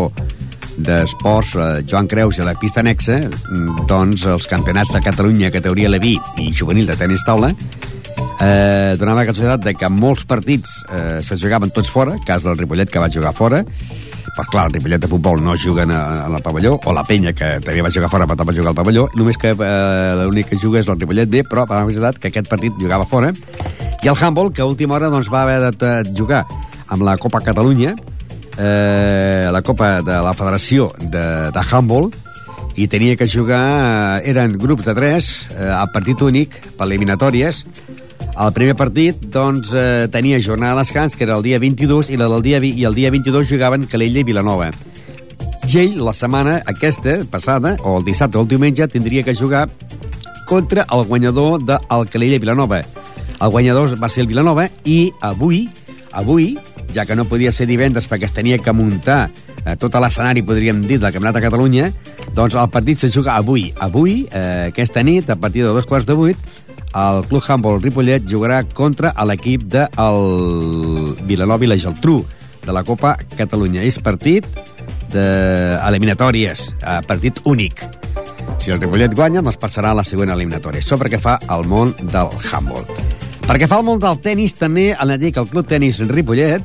d'esports 0.85 1.55
eh, 1.55 1.69
Joan 1.87 2.09
Creus 2.11 2.39
i 2.39 2.45
la 2.45 2.55
pista 2.59 2.81
anexa 2.83 3.17
mm, 3.27 3.85
doncs 3.89 4.25
els 4.29 4.47
campionats 4.49 4.93
de 4.93 5.01
Catalunya 5.05 5.51
categoria 5.53 5.91
Leví 5.91 6.17
i 6.41 6.51
juvenil 6.53 6.89
de 6.89 6.97
tenis 6.99 7.25
taula 7.27 7.51
eh, 7.51 8.93
donava 8.99 9.21
la 9.21 9.27
casualitat 9.29 9.65
de 9.65 9.75
que 9.77 9.89
molts 9.91 10.27
partits 10.29 10.79
eh, 10.89 11.19
se 11.25 11.37
jugaven 11.39 11.73
tots 11.73 11.91
fora, 11.91 12.17
cas 12.25 12.45
del 12.45 12.57
Ripollet 12.59 12.91
que 12.91 13.01
va 13.01 13.11
jugar 13.11 13.35
fora 13.37 13.63
pues 14.35 14.47
clar, 14.47 14.67
el 14.67 14.73
Ripollet 14.73 15.01
de 15.01 15.09
futbol 15.11 15.41
no 15.43 15.55
juguen 15.59 15.91
a, 15.91 16.25
a 16.25 16.29
la 16.31 16.39
pavelló, 16.39 16.77
o 16.85 16.93
la 16.95 17.03
penya, 17.03 17.33
que 17.35 17.57
també 17.59 17.81
va 17.83 17.91
jugar 17.91 18.09
fora, 18.09 18.27
però 18.27 18.37
també 18.39 18.53
va 18.53 18.57
jugar 18.61 18.71
al 18.71 18.77
pavelló, 18.77 19.07
només 19.19 19.37
que 19.37 19.51
eh, 19.51 20.13
l'únic 20.21 20.53
que 20.53 20.59
juga 20.61 20.79
és 20.79 20.87
el 20.87 20.99
Ripollet 20.99 21.29
B, 21.29 21.43
però 21.49 21.65
per 21.67 21.81
la 21.81 21.87
veritat 21.89 22.19
que 22.21 22.31
aquest 22.31 22.47
partit 22.47 22.77
jugava 22.79 23.07
fora. 23.09 23.33
I 24.01 24.07
el 24.07 24.15
handball, 24.15 24.53
que 24.53 24.63
a 24.63 24.69
última 24.69 24.95
hora 24.95 25.11
doncs, 25.11 25.29
va 25.31 25.43
haver 25.43 25.59
de, 25.65 25.71
de 25.83 26.15
jugar 26.17 26.45
amb 26.87 27.03
la 27.03 27.17
Copa 27.19 27.41
Catalunya, 27.43 27.95
eh, 28.61 29.49
la 29.51 29.61
Copa 29.65 30.01
de 30.05 30.19
la 30.21 30.35
Federació 30.37 30.91
de, 31.01 31.25
de 31.51 31.63
Handball, 31.71 32.11
i 32.75 32.87
tenia 32.87 33.17
que 33.17 33.27
jugar, 33.27 34.21
eh, 34.21 34.29
eren 34.31 34.57
grups 34.57 34.85
de 34.85 34.95
tres, 34.95 35.31
eh, 35.57 35.65
a 35.65 35.87
partit 35.91 36.21
únic, 36.21 36.53
per 36.77 36.87
eliminatòries, 36.87 37.65
el 38.31 38.53
primer 38.53 38.75
partit 38.79 39.17
doncs, 39.33 39.73
eh, 39.73 40.07
tenia 40.11 40.39
jornada 40.39 40.75
de 40.75 40.85
descans, 40.85 41.15
que 41.15 41.25
era 41.25 41.35
el 41.35 41.43
dia 41.43 41.59
22, 41.59 42.09
i, 42.09 42.17
la 42.17 42.29
del 42.29 42.41
dia, 42.41 42.61
i 42.63 42.85
el 42.85 42.95
dia 42.95 43.11
22 43.11 43.49
jugaven 43.49 43.87
Calella 43.87 44.21
i 44.21 44.23
Vilanova. 44.23 44.71
I 45.67 45.77
ell, 45.77 45.99
la 46.01 46.13
setmana 46.13 46.61
aquesta, 46.65 47.19
passada, 47.29 47.75
o 47.83 47.97
el 47.99 48.05
dissabte 48.05 48.37
o 48.37 48.41
el 48.41 48.47
diumenge, 48.47 48.87
tindria 48.87 49.23
que 49.23 49.35
jugar 49.35 49.69
contra 50.47 50.85
el 50.91 51.05
guanyador 51.05 51.61
del 51.63 52.09
Calella 52.09 52.35
i 52.35 52.39
Vilanova. 52.39 52.81
El 53.41 53.49
guanyador 53.49 53.93
va 54.01 54.09
ser 54.09 54.23
el 54.23 54.27
Vilanova 54.27 54.69
i 54.85 55.11
avui, 55.21 55.69
avui, 56.11 56.57
ja 56.93 57.05
que 57.05 57.15
no 57.15 57.27
podia 57.29 57.51
ser 57.51 57.67
divendres 57.69 58.07
perquè 58.09 58.29
es 58.29 58.35
tenia 58.35 58.59
que 58.61 58.73
muntar 58.75 59.29
eh, 59.65 59.75
tot 59.79 59.95
l'escenari, 60.01 60.43
podríem 60.43 60.83
dir, 60.87 60.99
del 60.99 61.11
Campionat 61.13 61.37
de 61.37 61.45
Catalunya, 61.45 61.91
doncs 62.35 62.55
el 62.55 62.69
partit 62.73 62.99
se 62.99 63.11
juga 63.13 63.35
avui. 63.35 63.69
Avui, 63.79 64.25
eh, 64.31 64.71
aquesta 64.71 65.03
nit, 65.03 65.29
a 65.29 65.35
partir 65.35 65.63
de 65.63 65.73
dos 65.73 65.85
quarts 65.85 66.07
de 66.07 66.17
vuit, 66.17 66.51
el 66.91 67.23
Club 67.27 67.43
Handball 67.47 67.81
Ripollet 67.81 68.27
jugarà 68.27 68.61
contra 68.67 69.13
l'equip 69.25 69.63
de 69.71 69.87
el 70.01 71.15
Vilanova 71.27 71.63
i 71.63 71.71
la 71.71 71.79
Geltrú 71.79 72.19
de 72.65 72.75
la 72.75 72.83
Copa 72.83 73.15
Catalunya. 73.37 73.83
És 73.83 73.99
partit 74.03 74.45
d'eliminatòries, 75.11 76.71
de 76.81 76.99
partit 77.07 77.41
únic. 77.45 77.83
Si 78.59 78.71
el 78.71 78.81
Ripollet 78.81 79.15
guanya, 79.15 79.41
doncs 79.41 79.59
passarà 79.61 79.95
a 79.95 80.01
la 80.01 80.05
següent 80.07 80.33
eliminatòria. 80.35 80.83
Això 80.83 80.99
perquè 80.99 81.19
fa 81.21 81.39
el 81.49 81.67
món 81.67 81.95
del 82.01 82.31
handball. 82.51 83.30
Perquè 83.47 83.67
fa 83.67 83.81
el 83.81 83.87
món 83.87 83.99
del 83.99 84.21
tennis, 84.23 84.55
també 84.55 84.91
dir 85.19 85.33
que 85.33 85.41
el 85.41 85.49
Club 85.49 85.67
Tenis 85.67 85.99
Ripollet 85.99 86.63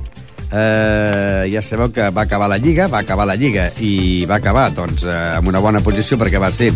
eh, 0.52 1.48
ja 1.50 1.62
sabeu 1.62 1.90
que 1.92 2.10
va 2.10 2.22
acabar 2.22 2.48
la 2.48 2.58
Lliga, 2.58 2.86
va 2.86 3.00
acabar 3.00 3.26
la 3.26 3.36
Lliga 3.36 3.70
i 3.80 4.24
va 4.26 4.36
acabar 4.36 4.70
doncs, 4.74 5.04
eh, 5.04 5.16
amb 5.36 5.48
una 5.48 5.60
bona 5.60 5.80
posició 5.80 6.18
perquè 6.18 6.38
va 6.38 6.52
ser 6.52 6.72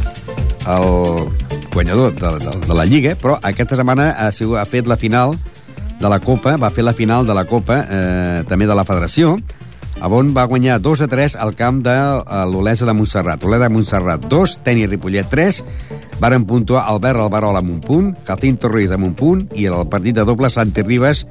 el 0.67 1.31
guanyador 1.73 2.15
de, 2.15 2.35
de, 2.45 2.59
de 2.67 2.75
la 2.75 2.85
Lliga, 2.85 3.15
però 3.17 3.39
aquesta 3.43 3.79
setmana 3.79 4.11
ha, 4.19 4.31
sigut, 4.35 4.59
ha 4.59 4.67
fet 4.67 4.91
la 4.91 4.99
final 5.01 5.37
de 6.01 6.09
la 6.09 6.19
Copa, 6.19 6.57
va 6.57 6.73
fer 6.75 6.85
la 6.85 6.97
final 6.97 7.27
de 7.27 7.37
la 7.37 7.45
Copa, 7.45 7.83
eh, 7.85 8.45
també 8.49 8.67
de 8.67 8.77
la 8.77 8.87
Federació, 8.89 9.37
on 10.01 10.33
va 10.33 10.47
guanyar 10.49 10.81
2 10.81 11.03
a 11.05 11.09
3 11.13 11.37
al 11.37 11.55
camp 11.55 11.83
de 11.85 11.93
eh, 11.93 12.45
l'Olesa 12.49 12.87
de 12.89 12.95
Montserrat. 12.97 13.45
Olesa 13.45 13.69
de 13.69 13.75
Montserrat 13.75 14.25
2, 14.33 14.57
Teni 14.65 14.87
Ripollet 14.89 15.29
3, 15.29 15.63
varen 16.21 16.45
puntuar 16.45 16.85
Albert 16.87 17.19
Albarol 17.19 17.57
amb 17.57 17.73
un 17.73 17.81
punt, 17.81 18.11
Jacinto 18.27 18.69
Ruiz 18.69 18.93
amb 18.93 19.09
un 19.09 19.15
punt, 19.17 19.47
i 19.57 19.67
el 19.67 19.89
partit 19.89 20.15
de 20.15 20.27
doble 20.29 20.51
Santi 20.53 20.85
Ribas 20.85 21.25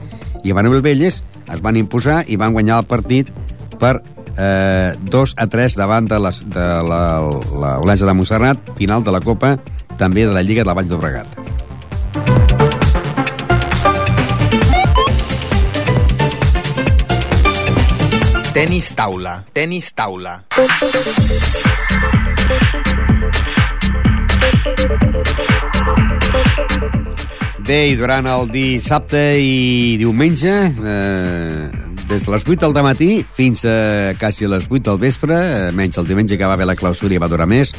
i 0.44 0.54
Manuel 0.54 0.82
Velles 0.82 1.22
es 1.22 1.62
van 1.62 1.78
imposar 1.78 2.24
i 2.28 2.40
van 2.42 2.54
guanyar 2.58 2.82
el 2.82 2.90
partit 2.90 3.30
per 3.80 4.00
eh, 4.36 4.96
2 4.98 5.36
a 5.38 5.48
3 5.48 5.78
davant 5.78 6.10
de, 6.10 6.20
les, 6.20 6.42
de 6.50 6.68
la, 6.90 7.04
la 7.62 7.78
Olesa 7.80 8.10
de 8.10 8.18
Montserrat, 8.18 8.74
final 8.78 9.06
de 9.06 9.14
la 9.14 9.22
Copa 9.22 9.58
també 10.00 10.26
de 10.26 10.34
la 10.34 10.42
Lliga 10.42 10.66
de 10.66 10.72
la 10.72 10.78
Vall 10.78 10.90
d'Obregat. 10.90 11.28
Tenis 18.60 18.90
taula, 18.96 19.44
tenis 19.56 19.94
taula. 19.96 20.42
Bé, 27.70 27.92
i 27.92 27.98
durant 28.00 28.26
el 28.26 28.48
dissabte 28.50 29.20
i 29.38 29.98
diumenge, 30.02 30.54
eh, 30.82 31.70
des 32.10 32.24
de 32.26 32.32
les 32.34 32.46
8 32.48 32.72
del 32.74 32.74
matí 32.82 33.10
fins 33.22 33.62
a 33.70 34.16
quasi 34.18 34.48
les 34.50 34.66
8 34.66 34.82
del 34.88 34.98
vespre, 34.98 35.38
eh, 35.38 35.72
menys 35.72 36.00
el 36.02 36.08
diumenge 36.10 36.38
que 36.38 36.50
va 36.50 36.58
haver 36.58 36.66
la 36.66 36.76
clausura 36.76 37.14
i 37.14 37.22
va 37.22 37.30
durar 37.30 37.46
més, 37.46 37.76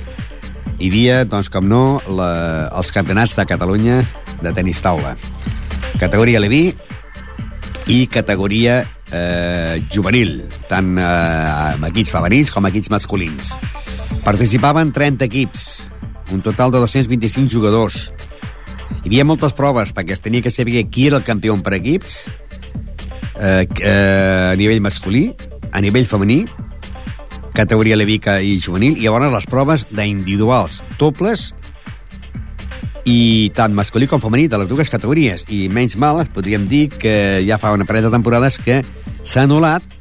hi 0.79 0.93
havia, 0.93 1.25
doncs, 1.25 1.51
com 1.51 1.67
no, 1.67 2.01
la, 2.07 2.71
els 2.79 2.95
campionats 2.95 3.35
de 3.35 3.45
Catalunya 3.51 3.99
de 4.41 4.55
tenis 4.55 4.81
taula. 4.81 5.17
Categoria 5.99 6.39
Leví 6.41 6.71
i 7.91 8.07
categoria 8.07 8.85
eh, 9.11 9.83
juvenil, 9.91 10.45
tant 10.71 10.95
eh, 10.95 11.75
amb 11.75 11.91
equips 11.91 12.15
femenins 12.15 12.55
com 12.55 12.71
equips 12.71 12.95
masculins. 12.95 13.57
Participaven 14.23 14.95
30 14.95 15.27
equips, 15.27 15.67
un 16.33 16.43
total 16.43 16.72
de 16.72 16.78
225 16.78 17.51
jugadors. 17.51 18.12
Hi 19.01 19.09
havia 19.09 19.24
moltes 19.24 19.55
proves 19.57 19.95
perquè 19.97 20.16
es 20.16 20.22
tenia 20.22 20.43
que 20.45 20.53
saber 20.53 20.87
qui 20.91 21.07
era 21.09 21.20
el 21.20 21.24
campió 21.24 21.57
per 21.62 21.74
equips, 21.78 22.16
eh, 23.41 23.66
eh, 23.81 24.51
a 24.53 24.57
nivell 24.57 24.83
masculí, 24.85 25.31
a 25.72 25.81
nivell 25.81 26.07
femení, 26.07 26.45
categoria 27.55 27.97
levica 27.97 28.41
i 28.41 28.59
juvenil, 28.61 28.99
i 28.99 29.07
llavors 29.07 29.33
les 29.33 29.49
proves 29.51 29.87
d'individuals, 29.91 30.83
dobles 30.99 31.51
i 33.09 33.51
tant 33.57 33.72
masculí 33.74 34.07
com 34.07 34.20
femení 34.20 34.47
de 34.49 34.61
les 34.61 34.68
dues 34.68 34.91
categories. 34.93 35.47
I 35.49 35.68
menys 35.72 35.97
mal, 35.97 36.20
podríem 36.35 36.68
dir 36.68 36.89
que 36.91 37.41
ja 37.47 37.59
fa 37.59 37.72
una 37.72 37.89
parella 37.89 38.11
de 38.11 38.18
temporades 38.18 38.61
que 38.61 38.83
s'ha 39.24 39.47
anul·lat 39.49 39.97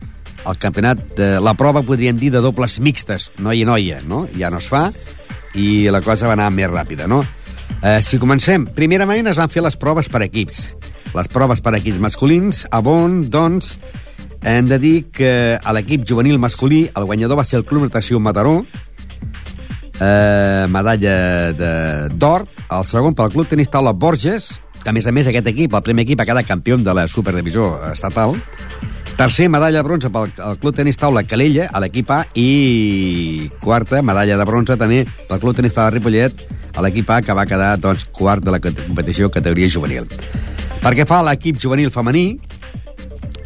el 0.47 0.57
campionat, 0.57 1.01
de, 1.17 1.29
la 1.43 1.53
prova 1.53 1.83
podríem 1.83 2.17
dir 2.17 2.31
de 2.31 2.41
dobles 2.43 2.79
mixtes, 2.79 3.29
noia 3.37 3.63
i 3.63 3.67
noia, 3.67 3.99
no? 4.07 4.25
Ja 4.39 4.49
no 4.49 4.61
es 4.63 4.69
fa 4.71 4.87
i 5.55 5.89
la 5.89 6.01
cosa 6.05 6.27
va 6.29 6.35
anar 6.37 6.49
més 6.53 6.69
ràpida, 6.69 7.07
no? 7.07 7.23
Eh, 7.79 8.01
si 8.03 8.19
comencem, 8.19 8.65
primerament 8.75 9.31
es 9.31 9.39
van 9.39 9.49
fer 9.49 9.63
les 9.63 9.77
proves 9.79 10.09
per 10.11 10.21
equips. 10.25 10.75
Les 11.15 11.29
proves 11.31 11.61
per 11.63 11.73
equips 11.77 12.01
masculins, 12.01 12.65
a 12.69 12.81
Bon, 12.85 13.21
doncs, 13.31 13.77
hem 14.43 14.67
de 14.69 14.79
dir 14.79 14.95
que 15.11 15.31
a 15.57 15.73
l'equip 15.75 16.05
juvenil 16.07 16.39
masculí 16.39 16.85
el 16.95 17.07
guanyador 17.07 17.39
va 17.39 17.47
ser 17.47 17.59
el 17.59 17.65
Club 17.65 17.87
Natació 17.87 18.19
Mataró, 18.19 18.61
eh, 19.99 20.65
medalla 20.69 21.51
d'or. 22.11 22.47
El 22.69 22.85
segon 22.85 23.15
pel 23.15 23.31
Club 23.33 23.49
Tenis 23.49 23.71
Taula 23.71 23.93
Borges, 23.93 24.53
que 24.83 24.91
a 24.91 24.95
més 24.95 25.07
a 25.07 25.11
més 25.11 25.27
aquest 25.27 25.47
equip, 25.51 25.73
el 25.73 25.83
primer 25.83 26.05
equip, 26.05 26.21
ha 26.21 26.27
quedat 26.29 26.47
campió 26.47 26.77
de 26.77 26.93
la 26.93 27.07
Superdivisió 27.07 27.71
Estatal. 27.91 28.37
Tercer, 29.19 29.49
medalla 29.49 29.81
de 29.81 29.83
bronze 29.83 30.07
pel 30.07 30.29
el 30.31 30.59
Club 30.61 30.77
Tenis 30.77 30.95
Taula 30.95 31.25
Calella, 31.27 31.65
a 31.75 31.81
l'equip 31.83 32.07
A, 32.15 32.21
i 32.39 33.49
quarta, 33.59 33.99
medalla 33.99 34.37
de 34.39 34.45
bronze 34.47 34.77
també 34.79 35.01
pel 35.27 35.41
Club 35.41 35.57
Tenis 35.57 35.75
Taula 35.75 35.91
Ripollet, 35.91 36.39
a 36.71 36.85
l'equip 36.85 37.11
A, 37.11 37.17
que 37.19 37.35
va 37.35 37.43
quedar 37.43 37.73
doncs, 37.83 38.05
quart 38.15 38.47
de 38.47 38.53
la 38.55 38.61
competició 38.63 39.27
categoria 39.27 39.67
juvenil. 39.75 40.07
Perquè 40.79 41.03
fa 41.03 41.19
l'equip 41.27 41.59
juvenil 41.59 41.91
femení, 41.91 42.39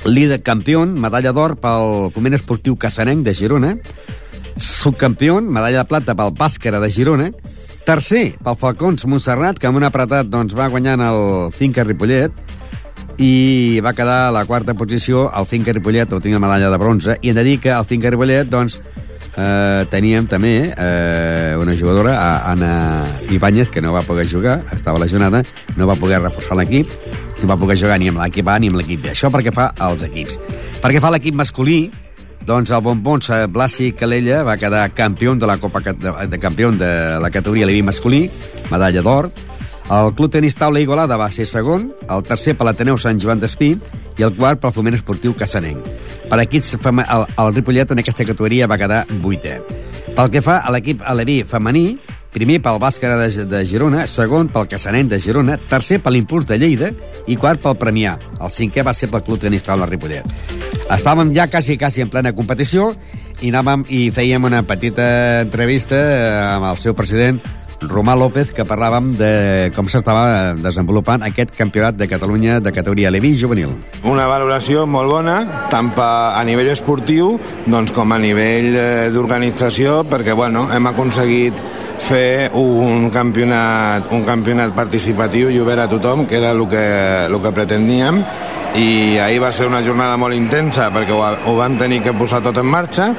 líder 0.06 0.44
campió, 0.46 0.86
medalla 0.86 1.34
d'or 1.34 1.58
pel 1.58 2.14
Foment 2.14 2.38
Esportiu 2.38 2.78
Cassanenc 2.78 3.26
de 3.26 3.34
Girona, 3.34 3.74
subcampió, 4.54 5.42
medalla 5.42 5.82
de 5.82 5.90
plata 5.90 6.14
pel 6.14 6.38
Bàscara 6.38 6.86
de 6.86 6.94
Girona, 6.94 7.32
tercer 7.82 8.28
pel 8.46 8.62
Falcons 8.62 9.10
Montserrat, 9.10 9.58
que 9.58 9.74
amb 9.74 9.82
un 9.82 9.90
apretat 9.90 10.30
doncs, 10.30 10.54
va 10.54 10.70
guanyant 10.70 11.02
el 11.10 11.24
Finca 11.58 11.82
Ripollet, 11.82 12.53
i 13.18 13.80
va 13.84 13.94
quedar 13.94 14.28
a 14.28 14.34
la 14.34 14.46
quarta 14.46 14.74
posició 14.74 15.28
el 15.38 15.48
Finca 15.50 15.74
Ripollet, 15.74 16.12
on 16.14 16.22
tenia 16.24 16.42
medalla 16.42 16.72
de 16.74 16.80
bronze, 16.82 17.18
i 17.22 17.32
hem 17.32 17.38
de 17.38 17.46
dir 17.46 17.58
que 17.62 17.74
el 17.74 17.86
Finca 17.90 18.12
Ripollet, 18.14 18.50
doncs, 18.50 18.80
eh, 19.38 19.86
teníem 19.90 20.28
també 20.30 20.54
eh, 20.72 21.56
una 21.60 21.76
jugadora, 21.78 22.16
Anna 22.50 23.06
Ibáñez, 23.32 23.70
que 23.70 23.82
no 23.82 23.94
va 23.94 24.02
poder 24.02 24.28
jugar, 24.30 24.62
estava 24.74 25.00
lesionada, 25.00 25.44
no 25.78 25.88
va 25.88 25.98
poder 26.00 26.22
reforçar 26.22 26.58
l'equip, 26.58 26.90
no 27.42 27.50
va 27.50 27.60
poder 27.60 27.78
jugar 27.78 28.00
ni 28.00 28.10
amb 28.10 28.22
l'equip 28.24 28.48
A 28.48 28.60
ni 28.60 28.72
amb 28.72 28.80
l'equip 28.80 29.04
B. 29.04 29.12
Això 29.14 29.32
perquè 29.34 29.54
fa 29.54 29.72
als 29.78 30.06
equips. 30.06 30.40
Perquè 30.82 31.02
fa 31.04 31.12
l'equip 31.14 31.36
masculí, 31.36 31.92
doncs 32.44 32.74
el 32.76 32.82
Bombons 32.84 33.30
Blasi 33.50 33.94
Calella 33.96 34.42
va 34.44 34.58
quedar 34.60 34.90
campió 34.94 35.34
de 35.36 35.48
la 35.48 35.58
Copa 35.58 35.80
de, 35.80 36.12
de 36.28 36.40
campió 36.40 36.72
de 36.72 37.20
la 37.24 37.32
categoria 37.32 37.66
Levi 37.66 37.84
masculí, 37.84 38.30
medalla 38.72 39.02
d'or. 39.02 39.32
El 39.92 40.14
Club 40.16 40.32
Tenis 40.32 40.56
Taula 40.56 40.80
Igualada 40.80 41.18
va 41.20 41.28
ser 41.32 41.46
segon, 41.50 41.90
el 42.10 42.24
tercer 42.24 42.56
per 42.56 42.68
l'Ateneu 42.70 42.98
Sant 43.02 43.20
Joan 43.20 43.42
d'Espí 43.42 43.74
i 44.18 44.24
el 44.24 44.34
quart 44.38 44.62
pel 44.64 44.72
Foment 44.76 44.96
Esportiu 44.96 45.36
Cassanenc. 45.36 45.84
Per 46.30 46.40
equips, 46.40 46.78
el, 46.80 47.26
el 47.28 47.54
Ripollet 47.54 47.92
en 47.92 48.00
aquesta 48.00 48.26
categoria 48.26 48.70
va 48.72 48.80
quedar 48.80 49.04
vuitè. 49.22 49.60
Pel 50.14 50.30
que 50.32 50.42
fa 50.46 50.62
a 50.64 50.72
l'equip 50.72 51.04
aleví 51.04 51.42
femení, 51.50 51.98
primer 52.34 52.60
pel 52.64 52.80
Bàscara 52.82 53.18
de, 53.20 53.46
de 53.50 53.64
Girona, 53.70 54.08
segon 54.10 54.48
pel 54.54 54.70
Cassanet 54.72 55.10
de 55.12 55.20
Girona, 55.22 55.58
tercer 55.70 56.00
per 56.02 56.14
l'Impuls 56.16 56.48
de 56.50 56.58
Lleida 56.62 56.94
i 57.28 57.38
quart 57.38 57.62
pel 57.62 57.78
Premià. 57.78 58.16
El 58.40 58.54
cinquè 58.54 58.86
va 58.88 58.96
ser 58.98 59.12
pel 59.12 59.26
Club 59.26 59.44
Tenis 59.44 59.66
Taula 59.68 59.90
Ripollet. 59.90 60.26
Estàvem 60.94 61.34
ja 61.36 61.50
quasi, 61.52 61.78
quasi 61.78 62.06
en 62.06 62.12
plena 62.14 62.34
competició 62.34 62.92
i 63.42 63.52
anàvem 63.52 63.84
i 63.92 64.08
fèiem 64.16 64.48
una 64.48 64.64
petita 64.64 65.06
entrevista 65.44 66.00
amb 66.56 66.72
el 66.72 66.82
seu 66.82 66.96
president, 66.96 67.42
Romà 67.90 68.16
López, 68.16 68.54
que 68.56 68.66
parlàvem 68.68 69.14
de 69.20 69.32
com 69.76 69.90
s'estava 69.92 70.54
desenvolupant 70.58 71.24
aquest 71.26 71.54
campionat 71.58 71.98
de 72.00 72.08
Catalunya 72.12 72.60
de 72.64 72.74
categoria 72.76 73.12
Levi 73.14 73.34
juvenil. 73.40 73.74
Una 74.04 74.28
valoració 74.30 74.86
molt 74.90 75.12
bona, 75.12 75.38
tant 75.72 75.92
a 75.98 76.42
nivell 76.48 76.72
esportiu 76.72 77.38
doncs, 77.66 77.94
com 77.96 78.12
a 78.12 78.20
nivell 78.20 78.74
eh, 78.76 79.10
d'organització, 79.14 80.04
perquè 80.10 80.36
bueno, 80.38 80.68
hem 80.74 80.90
aconseguit 80.90 81.60
fer 82.04 82.50
un 82.60 83.10
campionat, 83.14 84.10
un 84.12 84.26
campionat 84.28 84.74
participatiu 84.76 85.52
i 85.54 85.62
obert 85.64 85.86
a 85.86 85.92
tothom, 85.92 86.26
que 86.28 86.40
era 86.42 86.52
el 86.52 86.66
que, 86.70 86.84
el 87.30 87.40
que 87.42 87.54
pretendíem, 87.56 88.24
i 88.76 89.20
ahir 89.22 89.40
va 89.44 89.52
ser 89.54 89.68
una 89.70 89.84
jornada 89.86 90.18
molt 90.18 90.34
intensa 90.34 90.88
perquè 90.94 91.14
ho, 91.14 91.22
ho 91.22 91.54
vam 91.60 91.78
tenir 91.78 92.02
que 92.02 92.14
posar 92.18 92.42
tot 92.42 92.58
en 92.58 92.66
marxa 92.66 93.12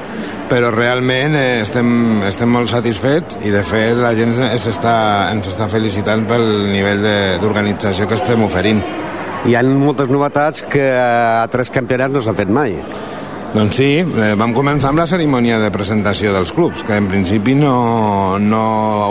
però 0.51 0.71
realment 0.75 1.37
eh, 1.39 1.63
estem, 1.63 1.89
estem 2.29 2.51
molt 2.51 2.71
satisfets 2.73 3.39
i 3.45 3.53
de 3.55 3.63
fet 3.67 3.97
la 4.01 4.13
gent 4.19 4.35
està, 4.55 4.97
ens 5.33 5.49
està 5.51 5.69
felicitant 5.73 6.27
pel 6.29 6.47
nivell 6.73 7.03
d'organització 7.43 8.09
que 8.11 8.19
estem 8.19 8.45
oferint. 8.47 8.83
Hi 9.45 9.57
ha 9.57 9.65
moltes 9.69 10.09
novetats 10.09 10.65
que 10.73 10.87
a 10.97 11.45
tres 11.53 11.73
campionats 11.73 12.15
no 12.15 12.23
s'han 12.25 12.39
fet 12.39 12.53
mai. 12.53 12.79
Doncs 13.55 13.77
sí, 13.79 14.01
eh, 14.03 14.33
vam 14.35 14.51
començar 14.51 14.89
amb 14.91 14.99
la 14.99 15.07
cerimònia 15.07 15.61
de 15.63 15.69
presentació 15.71 16.33
dels 16.35 16.51
clubs, 16.51 16.83
que 16.83 16.97
en 16.99 17.07
principi 17.07 17.53
no, 17.55 18.35
no 18.43 18.63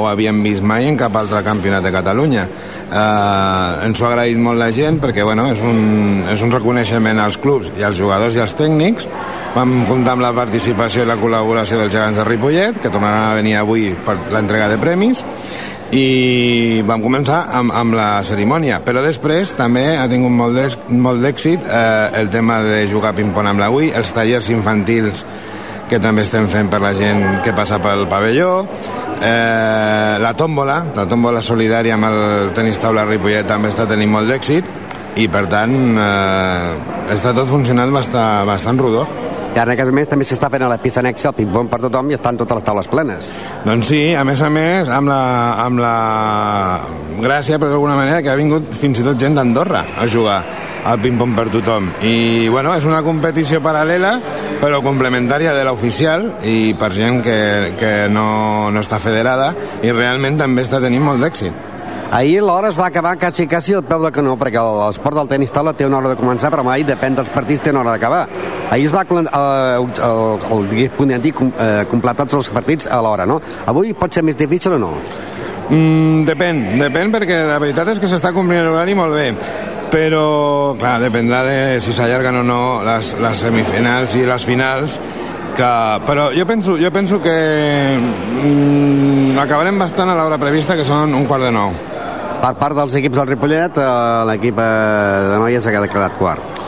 ho 0.01 0.07
havíem 0.09 0.41
vist 0.43 0.65
mai 0.67 0.89
en 0.89 0.97
cap 0.99 1.15
altre 1.15 1.39
campionat 1.45 1.85
de 1.85 1.93
Catalunya. 1.95 2.43
Eh, 2.89 3.85
ens 3.85 4.01
ho 4.01 4.09
ha 4.09 4.11
agraït 4.11 4.41
molt 4.43 4.59
la 4.59 4.67
gent 4.75 4.99
perquè 4.99 5.23
bueno, 5.23 5.47
és, 5.53 5.63
un, 5.63 6.25
és 6.33 6.43
un 6.43 6.51
reconeixement 6.51 7.23
als 7.23 7.39
clubs 7.39 7.71
i 7.79 7.87
als 7.87 7.95
jugadors 8.01 8.35
i 8.35 8.43
als 8.43 8.57
tècnics. 8.59 9.07
Vam 9.53 9.83
comptar 9.85 10.15
amb 10.15 10.23
la 10.25 10.31
participació 10.33 11.03
i 11.03 11.07
la 11.07 11.19
col·laboració 11.21 11.77
dels 11.77 11.93
gegants 11.93 12.17
de 12.17 12.25
Ripollet, 12.25 12.79
que 12.81 12.89
tornaran 12.89 13.27
a 13.27 13.35
venir 13.37 13.59
avui 13.59 13.91
per 14.05 14.15
l'entrega 14.33 14.65
de 14.71 14.79
premis, 14.81 15.21
i 15.93 16.81
vam 16.87 17.03
començar 17.03 17.43
amb, 17.53 17.69
amb 17.77 17.93
la 17.93 18.07
cerimònia. 18.25 18.79
Però 18.81 19.03
després 19.05 19.53
també 19.53 19.91
ha 19.93 20.07
tingut 20.09 20.33
molt 20.33 21.21
d'èxit 21.21 21.67
eh, 21.69 22.09
el 22.17 22.31
tema 22.33 22.63
de 22.65 22.81
jugar 22.89 23.13
ping-pong 23.13 23.51
amb 23.51 23.61
l'avui, 23.61 23.91
els 23.93 24.09
tallers 24.15 24.49
infantils 24.49 25.21
que 25.89 25.99
també 26.01 26.23
estem 26.25 26.47
fent 26.49 26.71
per 26.71 26.81
la 26.81 26.93
gent 26.97 27.43
que 27.45 27.53
passa 27.53 27.77
pel 27.83 28.07
pavelló 28.09 28.63
eh, 29.21 30.15
la 30.23 30.31
tòmbola 30.33 30.77
la 30.95 31.03
tòmbola 31.11 31.43
solidària 31.43 31.97
amb 31.97 32.07
el 32.07 32.53
tenis 32.57 32.79
taula 32.81 33.03
Ripollet 33.05 33.45
també 33.45 33.69
està 33.69 33.85
tenint 33.89 34.09
molt 34.09 34.31
d'èxit 34.31 35.19
i 35.21 35.27
per 35.29 35.43
tant 35.51 35.75
eh, 35.99 36.71
està 37.13 37.35
tot 37.35 37.51
funcionant 37.51 37.93
bastant, 37.93 38.47
bastant 38.49 38.79
rodó 38.81 39.03
i 39.53 39.59
ara, 39.61 39.75
a 39.77 39.91
més, 39.93 40.07
també 40.09 40.25
s'està 40.25 40.49
fent 40.49 40.63
a 40.65 40.69
la 40.71 40.79
pista 40.81 41.01
anexa 41.03 41.29
el 41.29 41.35
ping-pong 41.37 41.67
per 41.69 41.77
tothom 41.83 42.09
i 42.09 42.17
estan 42.17 42.39
totes 42.39 42.57
les 42.57 42.65
taules 42.65 42.87
plenes. 42.89 43.27
Doncs 43.67 43.91
sí, 43.91 44.01
a 44.17 44.23
més 44.25 44.41
a 44.41 44.49
més, 44.49 44.89
amb 44.89 45.11
la, 45.11 45.21
amb 45.61 45.81
la 45.83 45.95
gràcia, 47.21 47.59
per 47.61 47.69
d'alguna 47.69 47.97
manera, 47.99 48.23
que 48.25 48.31
ha 48.33 48.39
vingut 48.39 48.73
fins 48.73 49.03
i 49.03 49.05
tot 49.05 49.19
gent 49.21 49.37
d'Andorra 49.37 49.83
a 50.01 50.07
jugar 50.09 50.39
al 50.89 50.97
ping-pong 50.99 51.35
per 51.37 51.45
tothom. 51.53 51.91
I, 52.01 52.49
bueno, 52.49 52.73
és 52.75 52.87
una 52.89 53.03
competició 53.05 53.61
paral·lela, 53.63 54.15
però 54.61 54.81
complementària 54.83 55.53
de 55.53 55.67
l'oficial 55.67 56.31
i 56.49 56.73
per 56.79 56.89
gent 56.95 57.21
que, 57.23 57.37
que 57.79 57.93
no, 58.09 58.71
no 58.73 58.81
està 58.81 58.99
federada 59.03 59.53
i 59.85 59.93
realment 59.93 60.41
també 60.41 60.65
està 60.65 60.81
tenint 60.83 61.05
molt 61.05 61.23
d'èxit. 61.23 61.72
Ahir 62.13 62.43
l'hora 62.45 62.69
es 62.69 62.75
va 62.77 62.85
acabar 62.91 63.17
quasi, 63.17 63.47
quasi 63.47 63.73
al 63.73 63.81
peu 63.89 64.03
de 64.03 64.11
canó, 64.13 64.35
perquè 64.37 64.61
l'esport 64.61 65.17
del 65.17 65.29
tenis 65.31 65.49
taula 65.49 65.71
té 65.73 65.87
una 65.87 65.97
hora 65.97 66.11
de 66.11 66.17
començar, 66.19 66.51
però 66.53 66.61
mai 66.61 66.83
depèn 66.85 67.15
dels 67.17 67.31
partits, 67.33 67.63
té 67.65 67.71
una 67.73 67.79
hora 67.81 67.95
d'acabar. 67.95 68.27
Ahir 68.69 68.85
es 68.85 68.91
va, 68.93 69.01
eh, 69.01 69.23
el, 69.79 69.87
el, 69.97 70.43
el, 70.53 70.67
dir, 70.69 71.31
eh, 71.33 71.85
completar 71.89 72.27
tots 72.27 72.43
els 72.43 72.49
partits 72.53 72.85
a 72.85 72.99
l'hora, 73.01 73.25
no? 73.25 73.39
Avui 73.65 73.95
pot 73.97 74.13
ser 74.13 74.21
més 74.21 74.37
difícil 74.37 74.75
o 74.77 74.79
no? 74.83 74.91
Mm, 75.71 76.21
depèn, 76.27 76.61
depèn 76.83 77.15
perquè 77.15 77.39
la 77.49 77.57
veritat 77.63 77.89
és 77.95 78.03
que 78.03 78.11
s'està 78.11 78.29
complint 78.35 78.61
l'horari 78.67 78.93
molt 78.99 79.17
bé 79.17 79.31
però 79.93 80.73
clar, 80.77 80.97
dependrà 81.01 81.43
de 81.47 81.57
si 81.81 81.93
s'allarguen 81.93 82.41
o 82.41 82.43
no 82.43 82.59
les, 82.85 83.13
les 83.21 83.41
semifinals 83.45 84.17
i 84.17 84.25
les 84.27 84.45
finals 84.45 84.99
que, 85.55 85.71
però 86.05 86.27
jo 86.35 86.45
penso, 86.49 86.75
jo 86.81 86.91
penso 86.91 87.21
que 87.21 87.33
mm, 87.95 89.39
acabarem 89.45 89.81
bastant 89.81 90.11
a 90.11 90.19
l'hora 90.19 90.41
prevista 90.41 90.75
que 90.75 90.85
són 90.85 91.13
un 91.15 91.29
quart 91.29 91.47
de 91.47 91.53
nou 91.55 91.92
per 92.43 92.57
part 92.59 92.75
dels 92.75 92.95
equips 92.99 93.15
del 93.21 93.29
Ripollet, 93.29 93.77
eh, 93.79 94.23
l'equip 94.27 94.57
eh, 94.59 94.71
de 95.31 95.39
noies 95.39 95.63
ha 95.63 95.71
quedat 95.71 96.17
quart. 96.19 96.59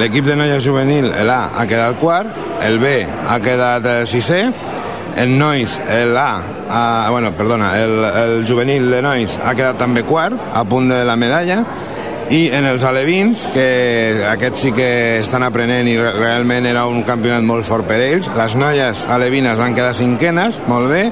L'equip 0.00 0.24
de 0.24 0.36
noies 0.36 0.64
juvenil, 0.64 1.10
l'A, 1.28 1.40
ha 1.56 1.64
quedat 1.68 2.00
quart, 2.00 2.38
el 2.64 2.78
B 2.80 2.94
ha 3.04 3.36
quedat 3.44 3.88
eh, 3.88 3.98
sisè, 4.08 4.40
el 5.20 5.34
nois, 5.36 5.78
l'A, 6.12 6.30
bueno, 7.10 7.32
perdona, 7.36 7.72
el, 7.80 7.94
el 8.22 8.34
juvenil 8.48 8.88
de 8.92 9.02
nois 9.04 9.36
ha 9.42 9.52
quedat 9.56 9.80
també 9.80 10.04
quart, 10.08 10.36
a 10.54 10.64
punt 10.68 10.88
de 10.92 11.02
la 11.04 11.16
medalla, 11.20 11.62
i 12.30 12.50
en 12.52 12.66
els 12.68 12.82
alevins, 12.84 13.46
que 13.54 14.24
aquests 14.28 14.60
sí 14.66 14.72
que 14.76 14.88
estan 15.22 15.42
aprenent 15.46 15.88
i 15.88 15.94
re- 15.96 16.12
realment 16.12 16.66
era 16.68 16.82
un 16.86 17.02
campionat 17.08 17.42
molt 17.46 17.64
fort 17.64 17.86
per 17.88 17.96
ells, 18.04 18.28
les 18.36 18.56
noies 18.60 19.06
alevines 19.08 19.56
van 19.58 19.74
quedar 19.76 19.94
cinquenes, 19.96 20.60
molt 20.68 20.90
bé, 20.92 21.06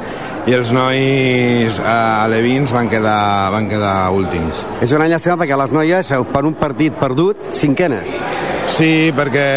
i 0.47 0.53
els 0.55 0.71
nois 0.77 1.79
eh, 1.81 1.89
alevins 1.89 2.71
van 2.77 2.91
quedar, 2.93 3.49
van 3.55 3.69
quedar 3.71 3.97
últims. 4.15 4.61
És 4.85 4.93
una 4.93 5.09
llàstima 5.09 5.39
perquè 5.41 5.57
les 5.59 5.73
noies, 5.73 6.11
eh, 6.13 6.21
per 6.33 6.45
un 6.45 6.55
partit 6.61 6.93
perdut, 7.01 7.41
cinquenes. 7.57 8.07
Sí, 8.77 9.11
perquè... 9.17 9.49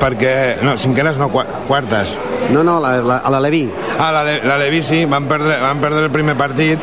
perquè 0.00 0.34
no, 0.66 0.74
cinquenes 0.76 1.16
no, 1.18 1.28
qua- 1.32 1.46
quartes. 1.68 2.16
No, 2.52 2.62
no, 2.66 2.78
a 2.84 3.30
l'Aleví. 3.30 3.64
Ah, 3.98 4.10
la, 4.12 4.24
de- 4.26 4.40
la 4.44 4.58
Levi 4.58 4.82
sí, 4.82 5.04
van 5.08 5.26
perdre, 5.30 5.56
van 5.62 5.78
perdre 5.80 6.04
el 6.06 6.10
primer 6.14 6.34
partit 6.36 6.82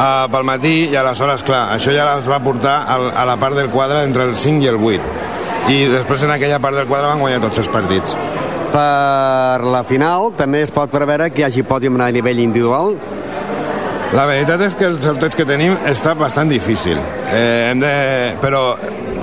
uh, 0.00 0.26
pel 0.32 0.46
matí 0.48 0.74
i 0.88 0.96
aleshores, 0.96 1.44
clar, 1.46 1.66
això 1.76 1.92
ja 1.94 2.08
les 2.14 2.28
va 2.30 2.40
portar 2.42 2.80
al, 2.88 3.10
a 3.12 3.26
la 3.28 3.36
part 3.40 3.58
del 3.58 3.70
quadre 3.70 4.02
entre 4.06 4.24
el 4.30 4.36
5 4.40 4.64
i 4.64 4.70
el 4.72 4.80
8. 4.80 5.16
I 5.70 5.80
després 5.92 6.24
en 6.24 6.32
aquella 6.34 6.58
part 6.62 6.80
del 6.80 6.88
quadre 6.88 7.12
van 7.12 7.20
guanyar 7.22 7.42
tots 7.44 7.60
els 7.62 7.68
partits. 7.70 8.16
Per 8.70 9.66
la 9.66 9.82
final 9.86 10.30
també 10.38 10.62
es 10.64 10.70
pot 10.74 10.90
preveure 10.90 11.30
que 11.34 11.42
hi 11.42 11.48
hagi 11.48 11.66
pòdium 11.66 12.00
a 12.00 12.10
nivell 12.14 12.40
individual. 12.42 12.94
La 14.10 14.24
veritat 14.26 14.62
és 14.66 14.74
que 14.74 14.88
el 14.90 14.96
sorteig 14.98 15.36
que 15.38 15.46
tenim 15.46 15.76
està 15.86 16.16
bastant 16.18 16.50
difícil. 16.50 16.98
Eh, 17.30 17.70
hem 17.70 17.82
de... 17.82 17.90
Però 18.42 18.62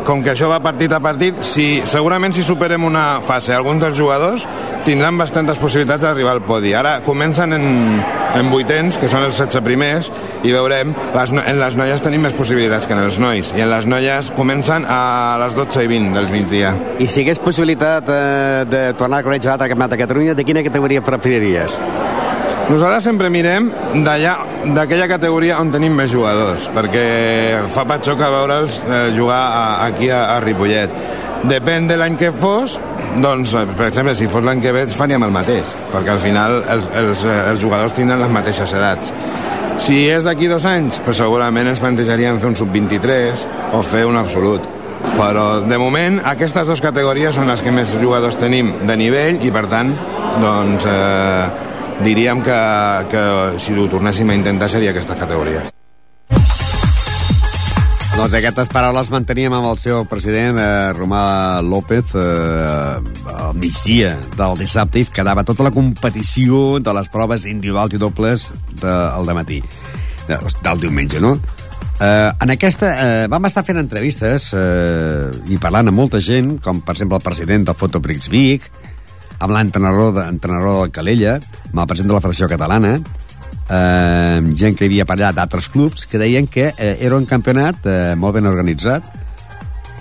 com 0.08 0.24
que 0.24 0.32
això 0.32 0.48
va 0.48 0.62
partit 0.64 0.94
a 0.96 1.02
partit, 1.04 1.42
si, 1.44 1.82
segurament 1.86 2.32
si 2.32 2.44
superem 2.46 2.86
una 2.88 3.20
fase, 3.26 3.52
alguns 3.52 3.84
dels 3.84 3.98
jugadors 4.00 4.46
tindran 4.88 5.20
bastantes 5.20 5.60
possibilitats 5.60 6.06
d'arribar 6.06 6.38
al 6.38 6.44
podi. 6.48 6.72
Ara 6.78 7.02
comencen 7.04 7.52
en, 7.58 7.66
en 8.40 8.52
vuitens, 8.54 8.96
que 9.02 9.10
són 9.12 9.28
els 9.28 9.36
16 9.36 9.66
primers, 9.66 10.12
i 10.48 10.56
veurem, 10.56 10.96
les, 11.18 11.36
en 11.36 11.60
les 11.60 11.80
noies 11.80 12.06
tenim 12.06 12.24
més 12.24 12.38
possibilitats 12.38 12.88
que 12.88 12.96
en 12.96 13.04
els 13.04 13.20
nois, 13.20 13.52
i 13.58 13.66
en 13.66 13.72
les 13.74 13.90
noies 13.90 14.32
comencen 14.38 14.88
a 14.88 15.02
les 15.44 15.58
12 15.60 15.84
i 15.84 15.92
20 15.92 16.16
del 16.16 16.32
migdia. 16.32 16.72
I 17.04 17.10
si 17.12 17.26
hagués 17.26 17.44
possibilitat 17.44 18.08
eh, 18.08 18.64
de 18.70 18.86
tornar 19.00 19.20
a 19.20 19.28
conèixer 19.28 19.52
l'altre 19.52 19.68
campionat 19.74 19.98
de 19.98 20.04
Catalunya, 20.06 20.38
de 20.40 20.48
quina 20.48 20.64
categoria 20.64 21.04
preferiries? 21.04 21.82
Nosaltres 22.68 23.06
sempre 23.08 23.30
mirem 23.32 23.70
d'allà, 24.04 24.34
d'aquella 24.76 25.06
categoria 25.08 25.56
on 25.64 25.70
tenim 25.72 25.94
més 25.96 26.10
jugadors, 26.12 26.66
perquè 26.76 27.04
fa 27.72 27.86
patxoc 27.88 28.20
a 28.20 28.28
veure'ls 28.34 28.82
eh, 28.84 28.98
jugar 29.16 29.40
a, 29.40 29.62
aquí 29.86 30.10
a, 30.12 30.26
a 30.34 30.42
Ripollet. 30.44 30.92
Depèn 31.48 31.88
de 31.88 31.96
l'any 31.96 32.18
que 32.20 32.34
fos, 32.36 32.76
doncs, 33.24 33.54
eh, 33.56 33.64
per 33.72 33.88
exemple, 33.88 34.18
si 34.20 34.28
fos 34.28 34.44
l'any 34.44 34.60
que 34.60 34.74
ve, 34.76 34.82
faríem 34.92 35.24
el 35.24 35.32
mateix, 35.32 35.70
perquè 35.94 36.12
al 36.12 36.20
final 36.20 36.58
els, 36.76 36.90
els, 37.00 37.24
eh, 37.24 37.38
els 37.54 37.64
jugadors 37.64 37.96
tindran 37.96 38.26
les 38.26 38.36
mateixes 38.36 38.76
edats. 38.76 39.14
Si 39.80 40.02
és 40.12 40.28
d'aquí 40.28 40.52
dos 40.52 40.68
anys, 40.68 41.00
doncs 41.06 41.22
segurament 41.24 41.72
ens 41.72 41.80
plantejaríem 41.80 42.42
fer 42.44 42.52
un 42.52 42.60
sub-23 42.60 43.46
o 43.80 43.82
fer 43.94 44.04
un 44.10 44.20
absolut. 44.20 44.68
Però, 45.16 45.62
de 45.64 45.80
moment, 45.80 46.20
aquestes 46.34 46.68
dues 46.68 46.84
categories 46.84 47.40
són 47.40 47.48
les 47.48 47.64
que 47.64 47.72
més 47.72 47.96
jugadors 47.96 48.36
tenim 48.42 48.74
de 48.84 49.00
nivell 49.00 49.40
i, 49.40 49.56
per 49.56 49.64
tant, 49.72 49.96
doncs, 50.44 50.92
eh, 50.92 51.77
diríem 52.04 52.42
que, 52.44 52.60
que 53.12 53.24
si 53.60 53.74
ho 53.74 53.88
tornéssim 53.90 54.30
a 54.30 54.38
intentar 54.38 54.70
seria 54.70 54.94
aquestes 54.94 55.18
categories. 55.18 55.74
Doncs 58.18 58.34
aquestes 58.34 58.70
paraules 58.74 59.12
manteníem 59.14 59.54
amb 59.54 59.68
el 59.70 59.78
seu 59.78 60.02
president, 60.10 60.58
eh, 60.58 60.94
Romà 60.98 61.62
López, 61.62 62.16
eh, 62.18 62.98
al 63.30 63.54
migdia 63.54 64.16
del 64.34 64.58
dissabte, 64.58 65.04
i 65.04 65.06
quedava 65.06 65.44
tota 65.46 65.68
la 65.68 65.72
competició 65.72 66.80
de 66.82 66.96
les 66.98 67.12
proves 67.14 67.46
individuals 67.46 67.94
i 67.94 68.02
dobles 68.02 68.48
del 68.82 69.30
de 69.30 69.38
matí, 69.38 69.62
de, 70.26 70.40
del 70.66 70.82
diumenge, 70.82 71.22
no? 71.22 71.36
Eh, 72.02 72.32
en 72.42 72.54
aquesta 72.54 72.90
eh, 72.90 73.28
vam 73.30 73.46
estar 73.50 73.64
fent 73.66 73.78
entrevistes 73.82 74.50
eh, 74.54 75.30
i 75.54 75.62
parlant 75.62 75.94
amb 75.94 76.02
molta 76.02 76.18
gent, 76.18 76.56
com 76.58 76.82
per 76.82 76.98
exemple 76.98 77.22
el 77.22 77.26
president 77.30 77.70
del 77.70 77.78
Fotoprix 77.78 78.30
Vic, 78.34 78.66
amb 79.40 79.54
l'entrenador 79.54 80.14
de, 80.16 80.26
entrenador 80.32 80.82
del 80.84 80.92
Calella, 80.96 81.38
amb 81.72 81.80
el 81.84 81.88
president 81.88 82.10
de 82.10 82.18
la 82.18 82.22
Federació 82.26 82.50
Catalana, 82.50 82.96
eh, 83.70 84.42
gent 84.58 84.76
que 84.80 84.86
havia 84.90 85.06
allà 85.06 85.32
d'altres 85.36 85.70
clubs, 85.70 86.06
que 86.10 86.18
deien 86.22 86.48
que 86.48 86.72
eh, 86.78 86.98
era 87.02 87.18
un 87.18 87.26
campionat 87.30 87.86
eh, 87.86 88.16
molt 88.18 88.36
ben 88.40 88.46
organitzat. 88.50 89.04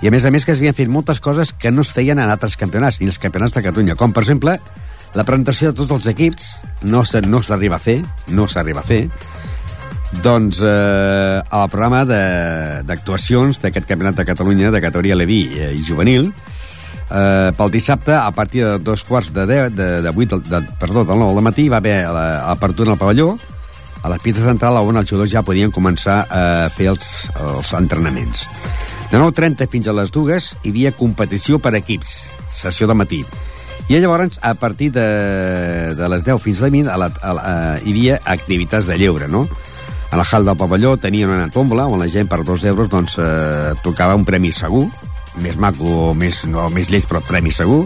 I 0.01 0.07
a 0.07 0.11
més 0.13 0.25
a 0.25 0.31
més 0.31 0.45
que 0.45 0.53
es 0.53 0.59
havien 0.61 0.75
fet 0.77 0.89
moltes 0.93 1.19
coses 1.19 1.53
que 1.53 1.71
no 1.73 1.81
es 1.81 1.89
feien 1.93 2.19
en 2.21 2.29
altres 2.29 2.57
campionats, 2.57 2.99
ni 3.01 3.07
els 3.09 3.17
campionats 3.17 3.53
de 3.57 3.63
Catalunya, 3.65 3.95
com 3.97 4.13
per 4.13 4.21
exemple 4.27 4.59
la 5.15 5.23
presentació 5.25 5.71
de 5.71 5.77
tots 5.79 5.91
els 5.95 6.07
equips 6.11 6.49
no 6.85 7.03
se- 7.05 7.21
no 7.25 7.41
s'arriba 7.41 7.77
a 7.77 7.81
fer, 7.81 8.01
no 8.29 8.45
s'arriba 8.47 8.81
a 8.83 8.85
fer, 8.85 9.07
doncs 10.23 10.59
eh, 10.63 11.39
el 11.41 11.69
programa 11.71 12.03
d'actuacions 12.05 13.59
d'aquest 13.63 13.87
campionat 13.89 14.15
de 14.21 14.25
Catalunya 14.27 14.69
de 14.71 14.81
categoria 14.81 15.17
Leví 15.17 15.41
eh, 15.57 15.73
i 15.75 15.83
juvenil 15.83 16.29
eh, 17.11 17.51
pel 17.57 17.71
dissabte 17.71 18.13
a 18.15 18.29
partir 18.31 18.63
de 18.65 18.77
dos 18.79 19.03
quarts 19.03 19.31
de, 19.33 19.45
10, 19.47 19.75
de, 19.75 19.89
de 20.01 20.09
8 20.15 20.39
de, 20.39 20.61
perdó, 20.79 21.03
del 21.05 21.19
9 21.19 21.33
del 21.35 21.43
matí 21.43 21.67
va 21.69 21.77
haver 21.77 22.03
la- 22.07 22.47
l'apertura 22.49 22.91
al 22.91 22.97
pavelló. 22.97 23.37
A 24.03 24.09
la 24.09 24.17
pista 24.21 24.43
central 24.45 24.77
on 24.77 24.95
els 24.95 25.09
jugadors 25.09 25.31
ja 25.33 25.41
podien 25.43 25.71
començar 25.73 26.27
a 26.29 26.69
fer 26.69 26.87
els, 26.93 27.27
els 27.41 27.73
entrenaments. 27.73 28.45
De 29.11 29.17
9.30 29.17 29.67
fins 29.71 29.87
a 29.87 29.93
les 29.95 30.11
dues 30.11 30.51
hi 30.63 30.69
havia 30.69 30.91
competició 30.91 31.57
per 31.59 31.73
equips 31.75 32.29
sessió 32.53 32.87
de 32.87 32.93
matí. 32.93 33.23
I 33.89 33.97
llavors, 34.03 34.37
a 34.43 34.53
partir 34.59 34.91
de, 34.91 35.95
de 35.95 36.09
les 36.11 36.23
10 36.23 36.41
fins 36.43 36.59
a 36.61 36.67
les 36.67 36.71
20, 36.73 36.89
a 36.91 36.97
la, 36.99 37.07
a 37.21 37.33
la, 37.33 37.41
a, 37.41 37.77
hi 37.79 37.91
havia 37.93 38.19
activitats 38.25 38.85
de 38.87 38.97
lleure, 38.99 39.27
no? 39.31 39.47
A 40.11 40.15
la 40.19 40.23
hall 40.23 40.45
del 40.47 40.55
pavelló 40.59 40.95
tenien 40.99 41.29
una 41.31 41.49
tombola 41.51 41.87
on 41.87 41.99
la 41.99 42.07
gent 42.11 42.27
per 42.31 42.43
dos 42.47 42.63
euros 42.63 42.89
doncs, 42.91 43.17
eh, 43.19 43.73
tocava 43.83 44.15
un 44.15 44.23
premi 44.27 44.51
segur, 44.55 44.85
més 45.41 45.57
maco, 45.59 46.13
més, 46.17 46.43
no, 46.49 46.67
més 46.73 46.91
lleig, 46.91 47.07
però 47.09 47.21
premi 47.25 47.53
segur. 47.55 47.85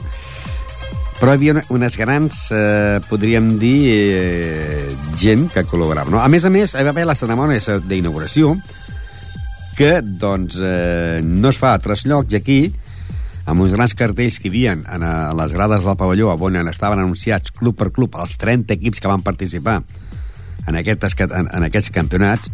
Però 1.22 1.34
hi 1.34 1.38
havia 1.38 1.64
unes 1.70 1.98
grans, 2.00 2.38
eh, 2.56 3.00
podríem 3.08 3.58
dir, 3.62 3.80
eh, 3.94 4.96
gent 5.22 5.50
que 5.54 5.66
col·laborava. 5.70 6.10
No? 6.10 6.20
A 6.20 6.30
més 6.34 6.46
a 6.46 6.50
més, 6.50 6.74
hi 6.74 6.84
va 6.84 6.90
haver 6.96 7.06
la 7.06 7.16
cerimònia 7.16 7.78
d'inauguració, 7.86 8.56
que 9.78 10.02
doncs, 10.02 10.58
eh, 10.58 11.22
no 11.24 11.50
es 11.50 11.60
fa 11.62 11.72
a 11.72 11.78
altres 11.78 12.08
llocs, 12.10 12.34
i 12.34 12.38
aquí, 12.38 12.60
amb 13.46 13.62
uns 13.62 13.74
grans 13.74 13.94
cartells 13.98 14.40
que 14.40 14.50
hi 14.50 14.52
havia 14.52 14.74
en, 14.74 15.04
a 15.04 15.34
les 15.38 15.54
grades 15.54 15.84
del 15.86 15.98
pavelló, 15.98 16.34
on 16.34 16.68
estaven 16.70 17.00
anunciats 17.00 17.52
club 17.52 17.78
per 17.78 17.92
club 17.92 18.16
els 18.16 18.38
30 18.38 18.74
equips 18.74 19.00
que 19.00 19.12
van 19.12 19.22
participar 19.22 19.82
en 20.68 20.78
aquests, 20.78 21.16
en, 21.26 21.48
en 21.50 21.66
aquests 21.68 21.92
campionats, 21.94 22.52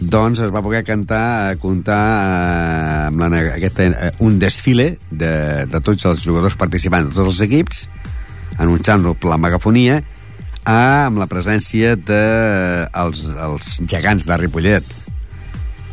doncs 0.00 0.40
es 0.40 0.50
va 0.52 0.62
poder 0.64 0.80
cantar, 0.84 1.52
eh, 1.52 1.56
comptar 1.60 2.00
eh, 2.00 3.06
amb 3.10 3.20
la, 3.20 3.28
aquesta, 3.56 3.84
eh, 3.84 4.12
un 4.24 4.38
desfile 4.40 4.94
de, 5.10 5.66
de 5.68 5.80
tots 5.84 6.06
els 6.08 6.24
jugadors 6.24 6.56
participants 6.56 7.10
de 7.10 7.18
tots 7.18 7.34
els 7.34 7.42
equips, 7.44 7.84
anunciant-lo 8.58 9.14
per 9.20 9.30
la 9.34 9.38
megafonia, 9.40 10.00
ah, 10.64 11.06
amb 11.10 11.20
la 11.20 11.28
presència 11.28 11.94
de 12.00 12.20
eh, 12.20 12.88
els, 13.04 13.22
els 13.28 13.70
gegants 13.84 14.24
de 14.24 14.40
Ripollet, 14.40 14.88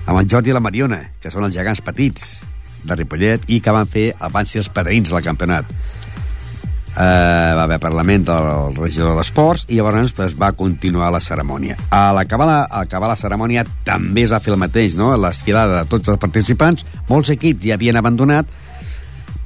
amb 0.07 0.21
el 0.21 0.31
Jordi 0.31 0.53
i 0.53 0.55
la 0.55 0.63
Mariona, 0.63 1.01
que 1.19 1.31
són 1.33 1.43
els 1.43 1.59
gegants 1.59 1.83
petits 1.83 2.37
de 2.87 2.95
Ripollet 2.95 3.43
i 3.51 3.59
que 3.59 3.75
van 3.75 3.91
fer, 3.91 4.13
van 4.31 4.47
ser 4.47 4.63
els 4.63 4.71
padrins 4.71 5.11
del 5.11 5.25
campionat. 5.25 5.67
Uh, 6.97 7.53
va 7.53 7.67
haver 7.67 7.77
Parlament 7.77 8.23
del 8.25 8.73
regidor 8.73 9.19
d'Esports 9.19 9.67
i 9.69 9.77
llavors 9.77 10.15
pues, 10.17 10.31
va 10.33 10.49
continuar 10.57 11.11
la 11.13 11.19
cerimònia. 11.21 11.75
A 11.93 12.09
l'acabar 12.17 12.47
la, 12.49 12.55
a 12.65 12.81
acabar 12.87 13.11
la 13.11 13.19
cerimònia 13.19 13.67
també 13.85 14.23
es 14.25 14.33
va 14.33 14.39
fer 14.41 14.55
el 14.55 14.57
mateix, 14.57 14.95
no? 14.97 15.11
l'estirada 15.13 15.83
de 15.83 15.91
tots 15.91 16.09
els 16.09 16.17
participants. 16.17 16.87
Molts 17.05 17.29
equips 17.35 17.67
ja 17.67 17.77
havien 17.77 18.01
abandonat 18.01 18.49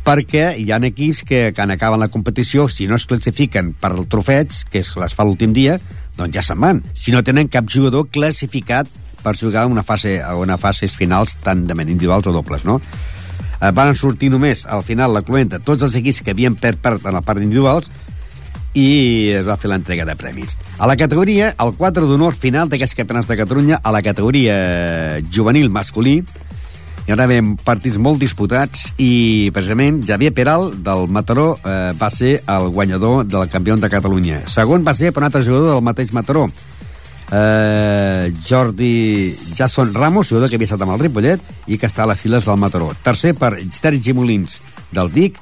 perquè 0.07 0.45
hi 0.57 0.71
ha 0.71 0.79
equips 0.87 1.25
que, 1.27 1.41
quan 1.51 1.75
acaben 1.75 1.99
la 1.99 2.07
competició, 2.07 2.69
si 2.69 2.87
no 2.87 2.95
es 2.95 3.05
classifiquen 3.05 3.73
per 3.73 3.91
el 3.97 4.07
trofeig, 4.07 4.55
que 4.71 4.79
es 4.79 4.95
les 4.95 5.13
fa 5.13 5.27
l'últim 5.27 5.51
dia, 5.51 5.75
doncs 6.15 6.37
ja 6.39 6.45
se'n 6.45 6.59
van. 6.63 6.81
Si 6.93 7.11
no 7.11 7.19
tenen 7.19 7.51
cap 7.51 7.67
jugador 7.67 8.07
classificat 8.09 8.87
per 9.21 9.35
jugar 9.37 9.67
una 9.67 9.83
fase, 9.83 10.21
a 10.23 10.35
una 10.39 10.57
fases 10.57 10.95
finals 10.97 11.35
tant 11.43 11.67
de 11.67 11.75
individuals 11.83 12.27
o 12.27 12.33
dobles, 12.33 12.63
no? 12.65 12.79
Eh, 13.61 13.71
van 13.71 13.95
sortir 13.95 14.31
només, 14.33 14.65
al 14.65 14.81
final, 14.83 15.13
la 15.13 15.21
cluenta, 15.21 15.61
tots 15.61 15.85
els 15.85 15.95
equips 15.99 16.23
que 16.25 16.33
havien 16.33 16.57
perd 16.57 16.81
part 16.81 17.05
en 17.05 17.13
la 17.13 17.21
part 17.21 17.41
individuals 17.41 17.91
i 18.73 19.31
es 19.35 19.45
va 19.45 19.57
fer 19.59 19.69
l'entrega 19.69 20.05
de 20.07 20.15
premis. 20.15 20.55
A 20.79 20.87
la 20.87 20.95
categoria, 20.97 21.51
el 21.59 21.73
4 21.77 22.07
d'honor 22.07 22.37
final 22.39 22.71
d'aquests 22.71 22.95
campionats 22.97 23.27
de 23.27 23.37
Catalunya, 23.37 23.81
a 23.83 23.91
la 23.91 24.01
categoria 24.01 24.55
juvenil 25.29 25.69
masculí, 25.69 26.21
hi 27.01 27.13
haurà 27.13 27.27
partits 27.65 27.97
molt 27.97 28.21
disputats 28.21 28.91
i, 29.01 29.49
precisament, 29.53 30.01
Javier 30.07 30.31
Peral, 30.37 30.69
del 30.85 31.07
Mataró, 31.09 31.55
eh, 31.65 31.91
va 31.99 32.09
ser 32.13 32.39
el 32.47 32.69
guanyador 32.69 33.25
del 33.25 33.49
campió 33.49 33.75
de 33.75 33.89
Catalunya. 33.89 34.43
Segon 34.47 34.85
va 34.87 34.93
ser 34.93 35.11
per 35.11 35.23
un 35.23 35.29
altre 35.29 35.43
jugador 35.43 35.75
del 35.75 35.83
mateix 35.85 36.13
Mataró, 36.13 36.47
eh, 37.31 38.33
Jordi 38.47 39.35
Jason 39.55 39.93
Ramos, 39.93 40.29
jugador 40.29 40.49
que 40.49 40.59
havia 40.59 40.69
estat 40.69 40.83
amb 40.83 40.95
el 40.95 41.01
Ripollet 41.05 41.41
i 41.67 41.79
que 41.79 41.87
està 41.87 42.03
a 42.03 42.11
les 42.11 42.21
files 42.21 42.45
del 42.45 42.59
Mataró. 42.59 42.91
Tercer 43.03 43.33
per 43.39 43.55
Sergi 43.71 44.13
Molins, 44.13 44.59
del 44.91 45.11
Vic, 45.13 45.39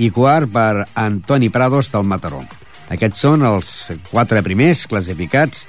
i 0.00 0.10
quart 0.14 0.50
per 0.52 0.86
Antoni 0.98 1.50
Prados, 1.50 1.90
del 1.92 2.06
Mataró. 2.08 2.42
Aquests 2.90 3.22
són 3.22 3.44
els 3.46 3.68
quatre 4.10 4.42
primers 4.42 4.86
classificats 4.90 5.66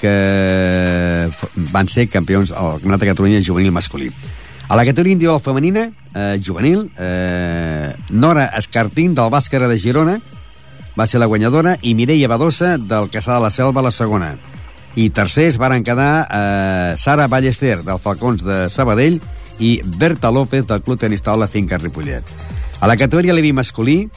que 0.00 0.12
van 1.72 1.88
ser 1.92 2.08
campions 2.08 2.52
al 2.52 2.78
Campionat 2.80 3.02
de 3.02 3.10
Catalunya 3.12 3.42
juvenil 3.44 3.72
masculí. 3.72 4.10
A 4.70 4.76
la 4.76 4.84
categoria 4.86 5.16
individual 5.16 5.42
femenina, 5.42 5.90
eh, 6.14 6.40
juvenil, 6.42 6.90
eh, 6.96 7.94
Nora 8.10 8.46
Escartín, 8.56 9.14
del 9.14 9.30
Bàscara 9.30 9.68
de 9.68 9.78
Girona, 9.78 10.20
va 10.98 11.06
ser 11.06 11.20
la 11.20 11.28
guanyadora, 11.30 11.76
i 11.82 11.94
Mireia 11.94 12.28
Badosa, 12.28 12.76
del 12.78 13.10
Caçà 13.10 13.36
de 13.36 13.44
la 13.44 13.50
Selva, 13.54 13.82
la 13.82 13.92
segona. 13.94 14.34
I 14.98 15.10
tercers 15.14 15.58
varen 15.60 15.84
quedar 15.86 16.26
eh, 16.26 16.94
Sara 16.98 17.28
Ballester, 17.30 17.78
del 17.86 18.00
Falcons 18.02 18.42
de 18.46 18.64
Sabadell, 18.70 19.20
i 19.60 19.80
Berta 19.84 20.30
López, 20.30 20.66
del 20.66 20.82
Club 20.82 20.98
Tenis 20.98 21.22
Taula 21.22 21.46
Finca 21.46 21.78
Ripollet. 21.78 22.24
A 22.80 22.88
la 22.88 22.96
categoria 22.96 23.36
Levi 23.36 23.52
masculí, 23.52 24.08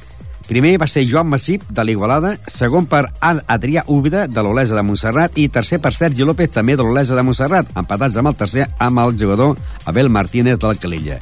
primer 0.48 0.78
va 0.82 0.88
ser 0.88 1.06
Joan 1.08 1.28
Massip, 1.30 1.66
de 1.70 1.84
l'Igualada, 1.84 2.34
segon 2.48 2.88
per 2.90 3.06
Ad 3.20 3.44
Adrià 3.52 3.84
Úbeda, 3.88 4.26
de 4.28 4.44
l'Olesa 4.44 4.76
de 4.76 4.84
Montserrat, 4.88 5.38
i 5.38 5.50
tercer 5.52 5.82
per 5.84 5.94
Sergi 5.94 6.26
López, 6.26 6.52
també 6.56 6.78
de 6.80 6.84
l'Olesa 6.88 7.16
de 7.16 7.24
Montserrat, 7.28 7.70
empatats 7.78 8.18
amb 8.18 8.32
el 8.32 8.40
tercer 8.40 8.70
amb 8.80 9.04
el 9.04 9.18
jugador 9.20 9.60
Abel 9.86 10.10
Martínez 10.10 10.58
del 10.60 10.80
Calella. 10.80 11.20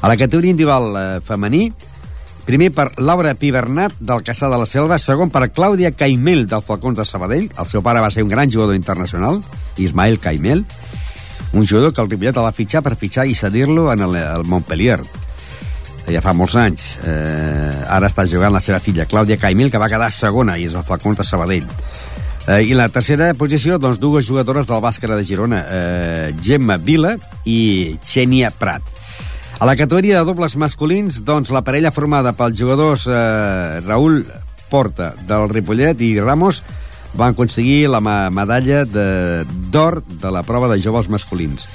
A 0.00 0.08
la 0.08 0.16
categoria 0.16 0.54
individual 0.54 0.96
eh, 0.96 1.06
femení, 1.26 1.68
Primer 2.48 2.70
per 2.72 2.94
Laura 2.96 3.34
Pibernat, 3.36 3.92
del 4.00 4.22
Caçà 4.24 4.48
de 4.48 4.56
la 4.56 4.64
Selva. 4.64 4.96
Segon 4.96 5.28
per 5.28 5.50
Clàudia 5.52 5.90
Caimel, 5.92 6.46
del 6.48 6.62
Falcons 6.64 6.96
de 6.96 7.04
Sabadell. 7.04 7.50
El 7.52 7.66
seu 7.68 7.82
pare 7.84 8.00
va 8.00 8.08
ser 8.08 8.24
un 8.24 8.30
gran 8.32 8.48
jugador 8.48 8.72
internacional, 8.72 9.42
Ismael 9.76 10.16
Caimel. 10.18 10.62
Un 11.52 11.66
jugador 11.68 11.92
que 11.92 12.00
el 12.00 12.08
Ripollet 12.08 12.40
el 12.40 12.46
va 12.46 12.54
fitxar 12.56 12.80
per 12.86 12.94
fitxar 12.96 13.26
i 13.28 13.36
cedir-lo 13.36 13.90
en 13.92 14.06
el, 14.06 14.16
el 14.16 14.48
Montpellier. 14.48 14.96
Ja 16.08 16.24
fa 16.24 16.32
molts 16.32 16.56
anys. 16.56 16.88
Eh, 17.04 17.84
ara 17.84 18.08
està 18.08 18.24
jugant 18.24 18.56
la 18.56 18.64
seva 18.64 18.80
filla, 18.80 19.04
Clàudia 19.04 19.36
Caimel, 19.36 19.68
que 19.68 19.84
va 19.84 19.92
quedar 19.92 20.08
segona, 20.08 20.56
i 20.56 20.64
és 20.70 20.76
el 20.78 20.88
Falcons 20.88 21.20
de 21.20 21.28
Sabadell. 21.28 21.68
Eh, 22.48 22.62
I 22.64 22.72
la 22.72 22.88
tercera 22.88 23.28
posició, 23.36 23.76
doncs, 23.76 24.00
dues 24.00 24.24
jugadores 24.24 24.72
del 24.72 24.80
Bàscara 24.80 25.20
de 25.20 25.28
Girona, 25.34 25.66
eh, 25.68 26.32
Gemma 26.40 26.80
Vila 26.80 27.18
i 27.44 27.98
Xènia 28.08 28.48
Prat. 28.56 28.96
A 29.58 29.66
la 29.66 29.74
categoria 29.74 30.20
de 30.20 30.24
dobles 30.24 30.54
masculins, 30.54 31.24
doncs, 31.26 31.50
la 31.50 31.64
parella 31.66 31.90
formada 31.90 32.30
pels 32.38 32.54
jugadors 32.60 33.08
eh, 33.10 33.80
Raül 33.82 34.20
Porta, 34.70 35.14
del 35.26 35.48
Ripollet, 35.50 35.98
i 35.98 36.12
Ramos, 36.20 36.62
van 37.18 37.34
aconseguir 37.34 37.88
la 37.90 37.98
medalla 38.00 38.84
d'or 38.86 40.02
de, 40.04 40.18
de 40.22 40.30
la 40.30 40.44
prova 40.46 40.68
de 40.70 40.78
joves 40.78 41.08
masculins 41.10 41.66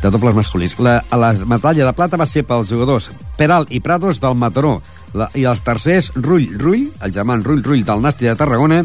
de 0.00 0.08
dobles 0.08 0.34
masculins. 0.34 0.78
La, 0.80 1.02
la 1.12 1.32
medalla 1.44 1.84
de 1.84 1.92
plata 1.92 2.16
va 2.16 2.26
ser 2.26 2.46
pels 2.48 2.70
jugadors 2.72 3.10
Peral 3.36 3.66
i 3.68 3.82
Prados 3.84 4.20
del 4.22 4.38
Mataró 4.40 4.78
la, 5.12 5.28
i 5.36 5.44
els 5.44 5.60
tercers 5.66 6.10
Rull 6.16 6.48
Rull, 6.56 6.86
el 7.04 7.12
germà 7.12 7.36
Rull 7.42 7.60
Rull 7.66 7.84
del 7.84 8.00
Nàstia 8.00 8.32
de 8.32 8.40
Tarragona 8.40 8.80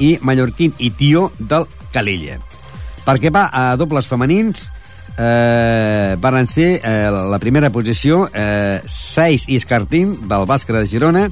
i 0.00 0.14
Mallorquín 0.22 0.72
i 0.78 0.90
Tio 0.96 1.28
del 1.38 1.68
Calella. 1.92 2.38
Perquè 3.04 3.28
va 3.28 3.50
a 3.52 3.74
dobles 3.76 4.08
femenins 4.08 4.70
eh, 5.18 6.16
van 6.20 6.46
ser 6.46 6.80
eh, 6.82 7.10
la 7.10 7.38
primera 7.38 7.70
posició 7.70 8.28
eh, 8.32 8.80
Seis 8.86 9.48
i 9.48 9.56
Escartín 9.56 10.16
del 10.28 10.46
Bàscara 10.48 10.82
de 10.82 10.90
Girona 10.90 11.28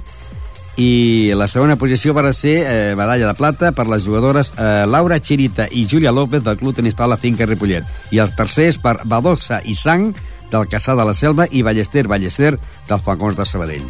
i 0.81 1.33
la 1.37 1.49
segona 1.53 1.77
posició 1.77 2.15
va 2.17 2.33
ser 2.33 2.55
eh, 2.65 2.95
medalla 2.97 3.29
de 3.29 3.37
plata 3.37 3.73
per 3.77 3.87
les 3.91 4.07
jugadores 4.07 4.53
eh, 4.57 4.85
Laura 4.89 5.21
Chirita 5.21 5.69
i 5.71 5.87
Júlia 5.87 6.13
López 6.13 6.45
del 6.45 6.57
Club 6.57 6.77
Tenis 6.77 6.97
Taula 6.97 7.19
Finca 7.21 7.47
Ripollet 7.47 7.85
i 8.11 8.23
els 8.23 8.37
tercers 8.37 8.79
per 8.81 9.01
Badolsa 9.05 9.61
i 9.65 9.75
Sang 9.75 10.13
del 10.53 10.69
Caçà 10.69 10.97
de 10.97 11.05
la 11.05 11.15
Selva 11.17 11.49
i 11.51 11.63
Ballester 11.63 12.07
Ballester 12.09 12.55
dels 12.89 13.05
Falcons 13.05 13.37
de 13.37 13.47
Sabadell. 13.49 13.85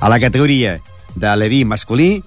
A 0.00 0.08
la 0.08 0.20
categoria 0.20 0.78
de 1.14 1.36
Leví 1.36 1.64
masculí, 1.64 2.22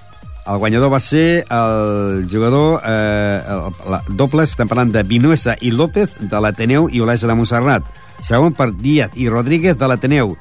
el 0.47 0.57
guanyador 0.57 0.91
va 0.91 0.99
ser 0.99 1.45
el 1.49 2.27
jugador 2.31 2.81
eh, 2.85 3.41
el, 3.47 3.91
la, 3.91 4.01
dobles, 4.09 4.51
estem 4.53 4.69
parlant 4.69 4.93
de 4.93 5.03
Vinuesa 5.03 5.57
i 5.61 5.71
López, 5.75 6.13
de 6.19 6.41
l'Ateneu 6.43 6.87
i 6.91 7.01
Olesa 7.03 7.27
de 7.27 7.35
Montserrat. 7.35 7.87
Segon 8.23 8.55
per 8.57 8.71
Díaz 8.73 9.17
i 9.19 9.27
Rodríguez, 9.29 9.77
de 9.77 9.89
l'Ateneu. 9.89 10.37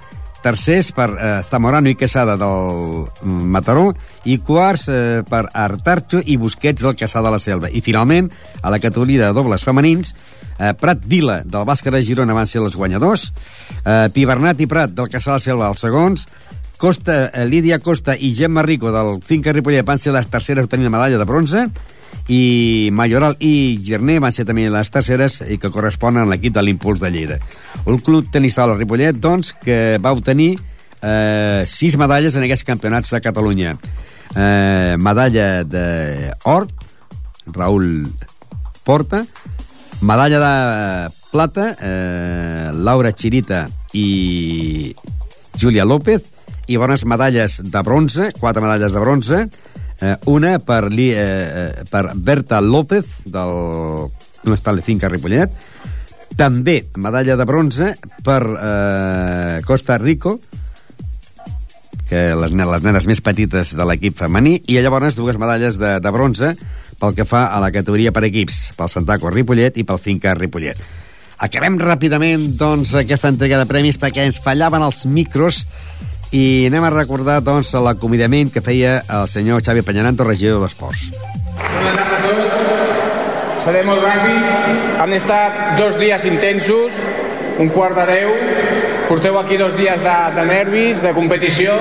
Tercers 0.46 0.92
per 0.94 1.08
eh, 1.10 1.42
Zamorano 1.50 1.90
i 1.90 1.96
Quesada 1.98 2.36
del 2.38 3.06
mm, 3.22 3.50
Mataró. 3.50 3.90
I 4.24 4.38
quarts 4.46 4.86
eh, 4.88 5.24
per 5.26 5.46
Artarcho 5.52 6.20
i 6.22 6.38
Busquets 6.38 6.86
del 6.86 6.94
Caçà 6.94 7.22
de 7.24 7.32
la 7.34 7.42
Selva. 7.42 7.70
I 7.72 7.82
finalment, 7.82 8.30
a 8.62 8.70
la 8.70 8.78
categoria 8.78 9.26
de 9.26 9.34
dobles 9.34 9.66
femenins, 9.66 10.14
eh, 10.58 10.72
Prat 10.78 11.02
Vila 11.02 11.40
del 11.42 11.66
Bàscara 11.66 11.98
de 11.98 12.06
Girona 12.06 12.36
van 12.36 12.46
ser 12.46 12.62
els 12.62 12.78
guanyadors. 12.78 13.32
Eh, 13.82 14.06
Pibernat 14.14 14.62
i 14.62 14.70
Prat 14.70 14.94
del 14.94 15.10
Caçà 15.10 15.34
de 15.34 15.40
la 15.40 15.46
Selva 15.50 15.72
els 15.74 15.82
segons. 15.82 16.28
Costa, 16.76 17.30
eh, 17.32 17.44
Lídia 17.48 17.78
Costa 17.80 18.16
i 18.16 18.34
Gemma 18.34 18.62
Rico 18.62 18.92
del 18.92 19.20
Finca 19.24 19.52
Ripollet 19.52 19.86
van 19.86 19.98
ser 19.98 20.12
les 20.12 20.28
terceres 20.28 20.66
a 20.66 20.68
tenir 20.68 20.88
la 20.88 20.94
medalla 20.94 21.18
de 21.18 21.28
bronze 21.28 21.66
i 22.28 22.90
Mayoral 22.92 23.36
i 23.40 23.78
Gerné 23.86 24.18
van 24.22 24.34
ser 24.34 24.46
també 24.48 24.66
les 24.70 24.90
terceres 24.90 25.38
i 25.46 25.58
que 25.62 25.70
corresponen 25.70 26.24
a 26.24 26.30
l'equip 26.30 26.54
de 26.54 26.64
l'Impuls 26.64 27.00
de 27.00 27.10
Lleida. 27.14 27.38
Un 27.86 28.00
club 28.02 28.30
tenis 28.32 28.56
taula 28.58 28.76
Ripollet, 28.76 29.16
doncs, 29.22 29.52
que 29.62 29.98
va 30.02 30.14
obtenir 30.16 30.56
eh, 31.02 31.62
sis 31.70 31.96
medalles 31.96 32.34
en 32.34 32.46
aquests 32.46 32.66
campionats 32.66 33.12
de 33.14 33.22
Catalunya. 33.22 33.76
Eh, 34.34 34.96
medalla 34.98 35.62
d'or, 35.64 36.66
Raül 37.54 38.08
Porta, 38.84 39.24
medalla 40.02 40.40
de 40.42 41.14
plata, 41.30 41.76
eh, 41.80 42.70
Laura 42.74 43.14
Chirita 43.14 43.68
i 43.94 44.94
Júlia 45.56 45.86
López, 45.86 46.35
i 46.66 46.76
bones 46.76 47.04
medalles 47.06 47.60
de 47.62 47.82
bronze, 47.86 48.30
quatre 48.38 48.62
medalles 48.62 48.92
de 48.92 49.00
bronze, 49.00 49.40
eh, 50.00 50.16
una 50.26 50.58
per, 50.58 50.90
li, 50.92 51.10
eh, 51.12 51.22
eh, 51.22 51.84
per 51.90 52.10
Berta 52.14 52.60
López, 52.60 53.06
del 53.24 54.10
Nostal 54.44 54.80
de 54.80 54.86
Finca 54.86 55.10
Ripollet, 55.10 55.52
també 56.36 56.82
medalla 57.00 57.36
de 57.38 57.46
bronze 57.48 57.94
per 58.24 58.42
eh, 58.44 59.60
Costa 59.64 59.98
Rico, 59.98 60.36
que 62.06 62.28
les, 62.38 62.52
les 62.54 62.84
nenes 62.84 63.06
més 63.08 63.22
petites 63.24 63.72
de 63.74 63.86
l'equip 63.88 64.18
femení, 64.18 64.60
i 64.68 64.78
llavors 64.78 65.16
dues 65.18 65.38
medalles 65.40 65.78
de, 65.80 65.96
de 66.02 66.12
bronze 66.14 66.52
pel 67.00 67.16
que 67.16 67.26
fa 67.28 67.48
a 67.52 67.58
la 67.60 67.72
categoria 67.74 68.12
per 68.14 68.24
equips, 68.28 68.70
pel 68.76 68.92
Santaco 68.92 69.32
Ripollet 69.32 69.80
i 69.80 69.84
pel 69.84 70.00
Finca 70.02 70.36
Ripollet. 70.36 70.78
Acabem 71.44 71.74
ràpidament, 71.76 72.46
doncs, 72.56 72.94
aquesta 72.96 73.28
entrega 73.28 73.58
de 73.60 73.68
premis 73.68 73.98
perquè 74.00 74.24
ens 74.24 74.38
fallaven 74.40 74.84
els 74.86 75.02
micros 75.04 75.64
i 76.36 76.66
anem 76.68 76.84
a 76.84 76.92
recordar, 76.92 77.38
doncs, 77.40 77.70
l'acomiadament 77.80 78.50
que 78.52 78.60
feia 78.64 78.98
el 79.08 79.28
senyor 79.32 79.62
Xavi 79.64 79.80
Peñananto, 79.86 80.26
regidor 80.26 80.60
d'Esports. 80.60 81.08
Seré 83.64 83.80
molt 83.86 84.04
ràpid. 84.04 84.50
Han 85.00 85.14
estat 85.16 85.78
dos 85.80 85.96
dies 85.98 86.26
intensos, 86.28 86.98
un 87.62 87.72
quart 87.72 87.96
de 87.96 88.04
deu. 88.10 88.34
Porteu 89.08 89.38
aquí 89.40 89.56
dos 89.56 89.72
dies 89.78 90.02
de, 90.02 90.16
de 90.36 90.44
nervis, 90.50 91.00
de 91.02 91.14
competició. 91.16 91.78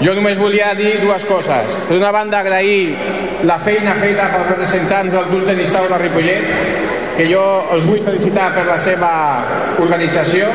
Jo 0.00 0.14
només 0.16 0.40
volia 0.40 0.72
dir 0.78 0.96
dues 1.02 1.24
coses. 1.28 1.76
Per 1.90 2.00
una 2.00 2.12
banda, 2.14 2.40
agrair 2.40 3.44
la 3.48 3.58
feina 3.60 3.98
feta 4.00 4.30
pels 4.32 4.50
representants 4.54 5.12
del 5.12 5.28
Club 5.28 5.44
Tenis 5.50 5.76
Taula 5.76 6.00
Ripollet, 6.00 6.48
que 7.18 7.28
jo 7.28 7.44
els 7.76 7.84
vull 7.84 8.00
felicitar 8.04 8.48
per 8.56 8.64
la 8.68 8.80
seva 8.80 9.12
organització 9.84 10.48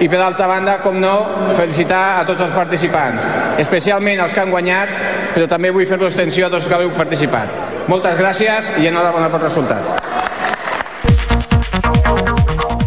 i 0.00 0.08
per 0.08 0.20
altra 0.24 0.46
banda, 0.48 0.78
com 0.80 0.96
no, 0.96 1.14
felicitar 1.58 2.20
a 2.20 2.24
tots 2.28 2.40
els 2.46 2.54
participants, 2.56 3.24
especialment 3.60 4.22
els 4.24 4.32
que 4.32 4.40
han 4.40 4.52
guanyat, 4.52 4.94
però 5.34 5.48
també 5.50 5.72
vull 5.74 5.84
fer 5.88 5.98
l'extensió 6.00 6.48
a 6.48 6.52
tots 6.54 6.68
que 6.68 6.78
heu 6.80 6.92
participat. 6.96 7.52
Moltes 7.90 8.16
gràcies 8.16 8.70
i 8.80 8.88
enhorabona 8.88 9.28
pels 9.32 9.44
resultats. 9.50 9.88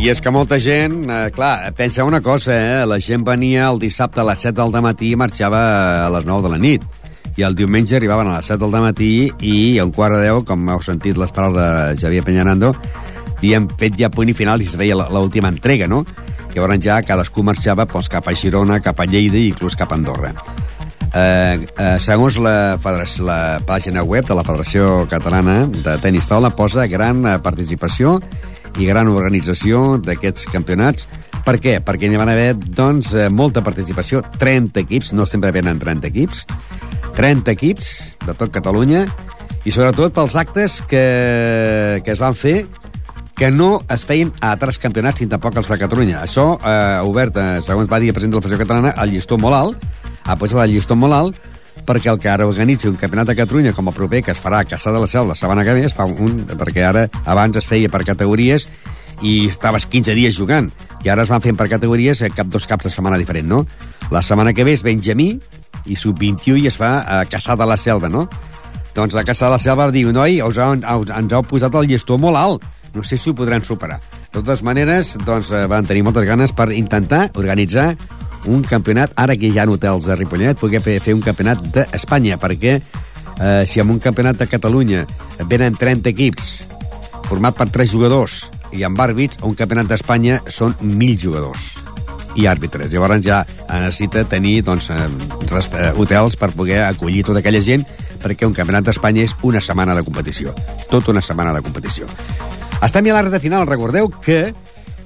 I 0.04 0.10
és 0.12 0.20
que 0.20 0.34
molta 0.36 0.58
gent, 0.60 1.06
eh, 1.06 1.30
clar, 1.32 1.72
pensa 1.78 2.04
una 2.04 2.20
cosa, 2.22 2.52
eh? 2.58 2.86
la 2.90 3.00
gent 3.00 3.24
venia 3.24 3.70
el 3.70 3.80
dissabte 3.80 4.20
a 4.20 4.26
les 4.28 4.42
7 4.50 4.58
del 4.58 4.82
matí 4.84 5.14
i 5.14 5.16
marxava 5.16 5.62
a 6.08 6.10
les 6.18 6.26
9 6.26 6.44
de 6.44 6.50
la 6.52 6.60
nit. 6.60 6.84
I 7.38 7.46
el 7.46 7.56
diumenge 7.56 7.96
arribaven 7.96 8.28
a 8.28 8.42
les 8.42 8.50
7 8.52 8.60
del 8.66 8.82
matí 8.82 9.32
i 9.40 9.80
a 9.80 9.86
un 9.86 9.94
quart 9.94 10.18
de 10.18 10.26
10, 10.26 10.44
com 10.50 10.68
heu 10.70 10.82
sentit 10.82 11.18
les 11.18 11.32
paraules 11.32 11.62
de 11.62 12.02
Javier 12.02 12.26
Peñanando, 12.26 12.74
havíem 13.38 13.70
fet 13.80 13.96
ja 14.00 14.10
punt 14.10 14.30
i 14.30 14.36
final 14.36 14.62
i 14.62 14.68
es 14.68 14.76
veia 14.76 14.96
l'última 14.98 15.48
entrega, 15.54 15.88
no? 15.88 16.04
Llavors 16.54 16.80
ja 16.86 17.02
cadascú 17.02 17.44
marxava 17.44 17.88
doncs, 17.90 18.10
cap 18.10 18.28
a 18.30 18.36
Girona, 18.38 18.80
cap 18.80 19.00
a 19.00 19.08
Lleida 19.10 19.40
i 19.40 19.50
inclús 19.50 19.76
cap 19.76 19.92
a 19.92 19.98
Andorra. 19.98 20.34
Eh, 21.14 21.60
eh, 21.78 21.98
segons 22.02 22.40
la, 22.42 22.80
la 23.22 23.40
pàgina 23.68 24.02
web 24.02 24.26
de 24.26 24.34
la 24.34 24.44
Federació 24.46 25.06
Catalana 25.10 25.68
de 25.70 25.98
Tenis 26.02 26.26
Taula 26.26 26.50
posa 26.58 26.88
gran 26.90 27.22
eh, 27.26 27.38
participació 27.38 28.18
i 28.82 28.88
gran 28.90 29.12
organització 29.12 30.00
d'aquests 30.02 30.48
campionats. 30.50 31.06
Per 31.46 31.60
què? 31.62 31.78
Perquè 31.86 32.10
n'hi 32.10 32.18
van 32.18 32.32
haver 32.34 32.56
doncs, 32.58 33.14
eh, 33.14 33.30
molta 33.30 33.62
participació, 33.62 34.24
30 34.42 34.82
equips, 34.82 35.14
no 35.14 35.28
sempre 35.30 35.54
venen 35.54 35.82
30 35.82 36.10
equips, 36.10 36.48
30 37.14 37.54
equips 37.54 37.92
de 38.26 38.34
tot 38.34 38.50
Catalunya 38.54 39.06
i 39.64 39.72
sobretot 39.72 40.16
pels 40.16 40.34
actes 40.40 40.82
que, 40.90 41.04
que 42.04 42.16
es 42.16 42.20
van 42.20 42.34
fer 42.36 42.64
que 43.36 43.50
no 43.52 43.82
es 43.90 44.06
feien 44.06 44.32
a 44.40 44.52
altres 44.54 44.78
campionats 44.80 45.22
ni 45.22 45.28
tampoc 45.32 45.58
els 45.58 45.72
de 45.72 45.80
Catalunya. 45.82 46.22
Això 46.22 46.54
eh, 46.60 46.76
ha 47.00 47.04
obert, 47.08 47.38
eh, 47.38 47.62
segons 47.66 47.90
va 47.90 48.00
dir 48.00 48.12
el 48.12 48.18
president 48.18 48.36
de 48.36 48.42
la 48.42 48.46
Federació 48.46 48.66
Catalana, 48.66 48.94
el 49.04 49.16
llistó 49.16 49.40
molt 49.42 49.58
alt, 49.58 49.88
ha 50.24 50.38
posat 50.40 50.64
el 50.68 50.76
llistó 50.76 50.96
molt 51.00 51.18
alt, 51.18 51.42
perquè 51.84 52.12
el 52.12 52.20
que 52.22 52.30
ara 52.30 52.48
organitzi 52.48 52.88
un 52.88 52.98
campionat 53.00 53.32
de 53.32 53.36
Catalunya 53.36 53.74
com 53.74 53.90
el 53.90 53.96
proper, 53.98 54.22
que 54.24 54.32
es 54.32 54.42
farà 54.42 54.62
a 54.62 54.68
Caçà 54.68 54.94
de 54.94 55.02
la 55.02 55.10
Selva 55.10 55.34
la 55.34 55.40
setmana 55.40 55.66
que 55.66 55.74
ve, 55.74 55.86
es 55.90 55.96
fa 55.98 56.06
un, 56.06 56.44
perquè 56.48 56.86
ara 56.86 57.08
abans 57.26 57.58
es 57.60 57.68
feia 57.68 57.90
per 57.92 58.04
categories 58.06 58.68
i 59.24 59.48
estaves 59.48 59.88
15 59.88 60.16
dies 60.18 60.38
jugant, 60.38 60.70
i 61.04 61.10
ara 61.10 61.26
es 61.26 61.32
van 61.32 61.42
fent 61.42 61.58
per 61.60 61.70
categories 61.72 62.22
eh, 62.22 62.32
cap 62.34 62.48
dos 62.48 62.68
caps 62.70 62.88
de 62.88 62.94
setmana 62.94 63.20
diferent, 63.20 63.50
no? 63.50 63.66
La 64.12 64.24
setmana 64.24 64.54
que 64.54 64.66
ve 64.68 64.76
és 64.78 64.84
Benjamí 64.86 65.34
i 65.86 65.98
sub-21 66.00 66.64
i 66.64 66.70
es 66.70 66.78
fa 66.80 66.96
a 67.02 67.24
Caçà 67.30 67.58
de 67.60 67.68
la 67.68 67.78
Selva, 67.78 68.12
no? 68.12 68.28
Doncs 68.94 69.16
la 69.18 69.26
Caçà 69.26 69.50
de 69.50 69.56
la 69.56 69.62
Selva 69.62 69.90
diu, 69.92 70.12
noi, 70.14 70.40
us 70.46 70.60
heu, 70.62 70.78
us, 70.78 71.12
ens 71.18 71.34
heu 71.34 71.44
posat 71.50 71.76
el 71.80 71.90
llistó 71.90 72.20
molt 72.22 72.38
alt, 72.40 72.68
no 72.94 73.04
sé 73.04 73.18
si 73.18 73.30
ho 73.30 73.36
podran 73.36 73.64
superar. 73.64 74.00
De 74.00 74.40
totes 74.40 74.64
maneres, 74.64 75.18
doncs, 75.26 75.52
eh, 75.52 75.66
van 75.68 75.86
tenir 75.86 76.04
moltes 76.04 76.26
ganes 76.28 76.54
per 76.54 76.72
intentar 76.74 77.30
organitzar 77.36 77.96
un 78.46 78.64
campionat, 78.64 79.14
ara 79.16 79.36
que 79.40 79.48
hi 79.48 79.60
ha 79.60 79.68
hotels 79.70 80.06
de 80.06 80.16
Ripollet, 80.16 80.60
poder 80.60 80.82
fer 80.82 81.14
un 81.14 81.22
campionat 81.22 81.62
d'Espanya, 81.74 82.38
perquè 82.38 82.80
eh, 82.80 83.64
si 83.66 83.80
en 83.80 83.90
un 83.90 84.00
campionat 84.00 84.38
de 84.38 84.48
Catalunya 84.48 85.06
venen 85.48 85.76
30 85.80 86.12
equips 86.12 86.66
format 87.30 87.56
per 87.56 87.70
3 87.72 87.90
jugadors 87.92 88.44
i 88.74 88.84
amb 88.84 89.00
àrbits, 89.00 89.40
un 89.44 89.56
campionat 89.56 89.88
d'Espanya 89.88 90.42
són 90.52 90.76
1.000 90.82 91.18
jugadors 91.18 91.72
i 92.36 92.48
àrbitres. 92.50 92.90
Llavors 92.92 93.22
ja 93.26 93.44
necessita 93.70 94.24
tenir 94.26 94.64
doncs, 94.66 94.90
eh, 94.90 95.92
hotels 95.96 96.36
per 96.36 96.52
poder 96.52 96.84
acollir 96.88 97.24
tota 97.24 97.40
aquella 97.40 97.62
gent 97.62 97.86
perquè 98.24 98.48
un 98.48 98.56
campionat 98.56 98.88
d'Espanya 98.88 99.24
és 99.24 99.36
una 99.44 99.62
setmana 99.62 99.96
de 99.96 100.04
competició. 100.04 100.54
Tota 100.90 101.12
una 101.12 101.22
setmana 101.22 101.54
de 101.54 101.62
competició. 101.62 102.08
Estem 102.84 103.08
ja 103.08 103.14
a 103.14 103.18
l'ara 103.18 103.32
de 103.32 103.40
final. 103.40 103.66
Recordeu 103.70 104.10
que, 104.24 104.54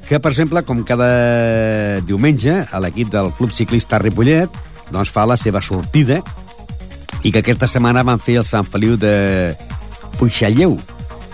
que, 0.09 0.19
per 0.19 0.31
exemple, 0.33 0.63
com 0.65 0.81
cada 0.87 2.01
diumenge, 2.07 2.63
l'equip 2.81 3.13
del 3.13 3.31
Club 3.37 3.53
Ciclista 3.53 4.01
Ripollet 4.01 4.49
doncs, 4.89 5.11
fa 5.13 5.27
la 5.29 5.37
seva 5.37 5.61
sortida 5.61 6.21
i 7.21 7.31
que 7.31 7.41
aquesta 7.43 7.67
setmana 7.69 8.05
van 8.07 8.21
fer 8.23 8.39
el 8.41 8.47
Sant 8.47 8.65
Feliu 8.65 8.95
de 8.97 9.53
Puixalleu, 10.17 10.77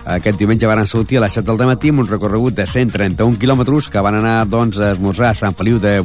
aquest 0.04 0.36
diumenge 0.36 0.68
van 0.68 0.84
sortir 0.86 1.16
a 1.16 1.22
les 1.24 1.32
7 1.32 1.46
del 1.48 1.64
matí 1.64 1.88
amb 1.88 2.02
un 2.02 2.08
recorregut 2.10 2.52
de 2.58 2.66
131 2.68 3.38
quilòmetres 3.40 3.88
que 3.88 4.02
van 4.04 4.18
anar 4.18 4.42
doncs, 4.44 4.76
a 4.76 4.92
esmorzar 4.92 5.30
a 5.30 5.38
Sant 5.38 5.56
Feliu 5.56 5.78
de 5.80 6.02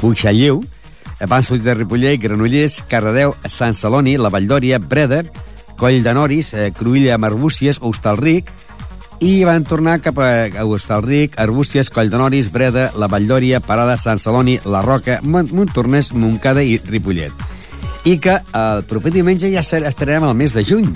Buixalleu. 0.00 0.62
Van 1.26 1.42
sortir 1.42 1.64
de 1.64 1.74
Ripollet, 1.74 2.20
Granollers, 2.22 2.84
Cardedeu, 2.86 3.34
Sant 3.50 3.74
Celoni, 3.74 4.14
la 4.20 4.30
Valldòria, 4.30 4.78
Breda, 4.78 5.24
Coll 5.76 6.04
de 6.04 6.14
Noris, 6.14 6.52
eh, 6.54 6.70
Cruïlla, 6.76 7.18
Arbúcies, 7.18 7.80
Hostalric, 7.80 8.52
i 9.20 9.44
van 9.44 9.64
tornar 9.64 10.00
cap 10.04 10.18
a 10.20 10.64
Hostalric, 10.64 11.38
Arbúcies, 11.40 11.88
Coll 11.90 12.10
de 12.10 12.18
Noris, 12.20 12.50
Breda, 12.52 12.90
la 12.96 13.08
Valldòria, 13.08 13.60
Parada, 13.64 13.96
Sant 13.96 14.20
Celoni, 14.20 14.58
La 14.64 14.82
Roca, 14.84 15.20
Montornès, 15.24 16.12
Montcada 16.12 16.62
i 16.62 16.76
Ripollet. 16.84 17.32
I 18.04 18.18
que 18.22 18.36
el 18.54 18.84
proper 18.86 19.12
diumenge 19.14 19.50
ja 19.50 19.64
estarem 19.64 20.24
al 20.24 20.36
mes 20.36 20.52
de 20.54 20.62
juny. 20.64 20.92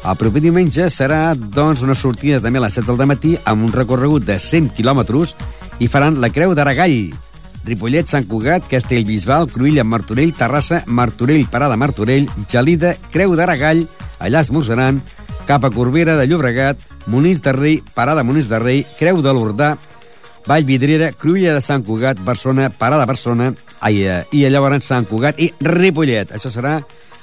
El 0.00 0.18
proper 0.18 0.42
diumenge 0.42 0.88
serà 0.90 1.34
doncs, 1.38 1.82
una 1.86 1.94
sortida 1.94 2.40
també 2.40 2.58
a 2.58 2.66
les 2.66 2.76
7 2.80 2.96
del 2.96 3.08
matí 3.08 3.36
amb 3.44 3.68
un 3.68 3.72
recorregut 3.72 4.26
de 4.26 4.38
100 4.40 4.72
quilòmetres 4.76 5.36
i 5.78 5.88
faran 5.88 6.20
la 6.20 6.32
Creu 6.34 6.54
d'Aragall. 6.56 7.14
Ripollet, 7.64 8.08
Sant 8.08 8.26
Cugat, 8.26 8.66
Castellbisbal, 8.68 9.50
Cruïlla, 9.52 9.84
Martorell, 9.84 10.32
Terrassa, 10.34 10.82
Martorell, 10.86 11.46
Parada, 11.52 11.76
Martorell, 11.76 12.28
Gelida, 12.48 12.96
Creu 13.12 13.36
d'Aragall, 13.36 13.86
allà 14.18 14.40
esmorzaran, 14.40 15.02
cap 15.46 15.64
a 15.64 15.70
Corbera 15.70 16.16
de 16.16 16.26
Llobregat, 16.26 16.89
Monís 17.06 17.40
de 17.42 17.52
Rei, 17.52 17.82
Parada 17.94 18.24
Monís 18.24 18.48
de 18.48 18.58
Rei, 18.58 18.84
Creu 18.98 19.22
de 19.22 19.32
l'Ordà, 19.32 19.76
Vallvidrera, 20.46 21.12
Cruïlla 21.12 21.54
de 21.54 21.64
Sant 21.64 21.84
Cugat, 21.84 22.20
Barcelona, 22.24 22.70
Parada 22.70 23.06
Barcelona, 23.06 23.52
ai, 23.80 24.04
eh, 24.04 24.24
i 24.32 24.44
llavors 24.48 24.86
Sant 24.88 25.06
Cugat 25.08 25.40
i 25.40 25.52
Ripollet. 25.60 26.32
Això 26.32 26.52
serà 26.52 26.80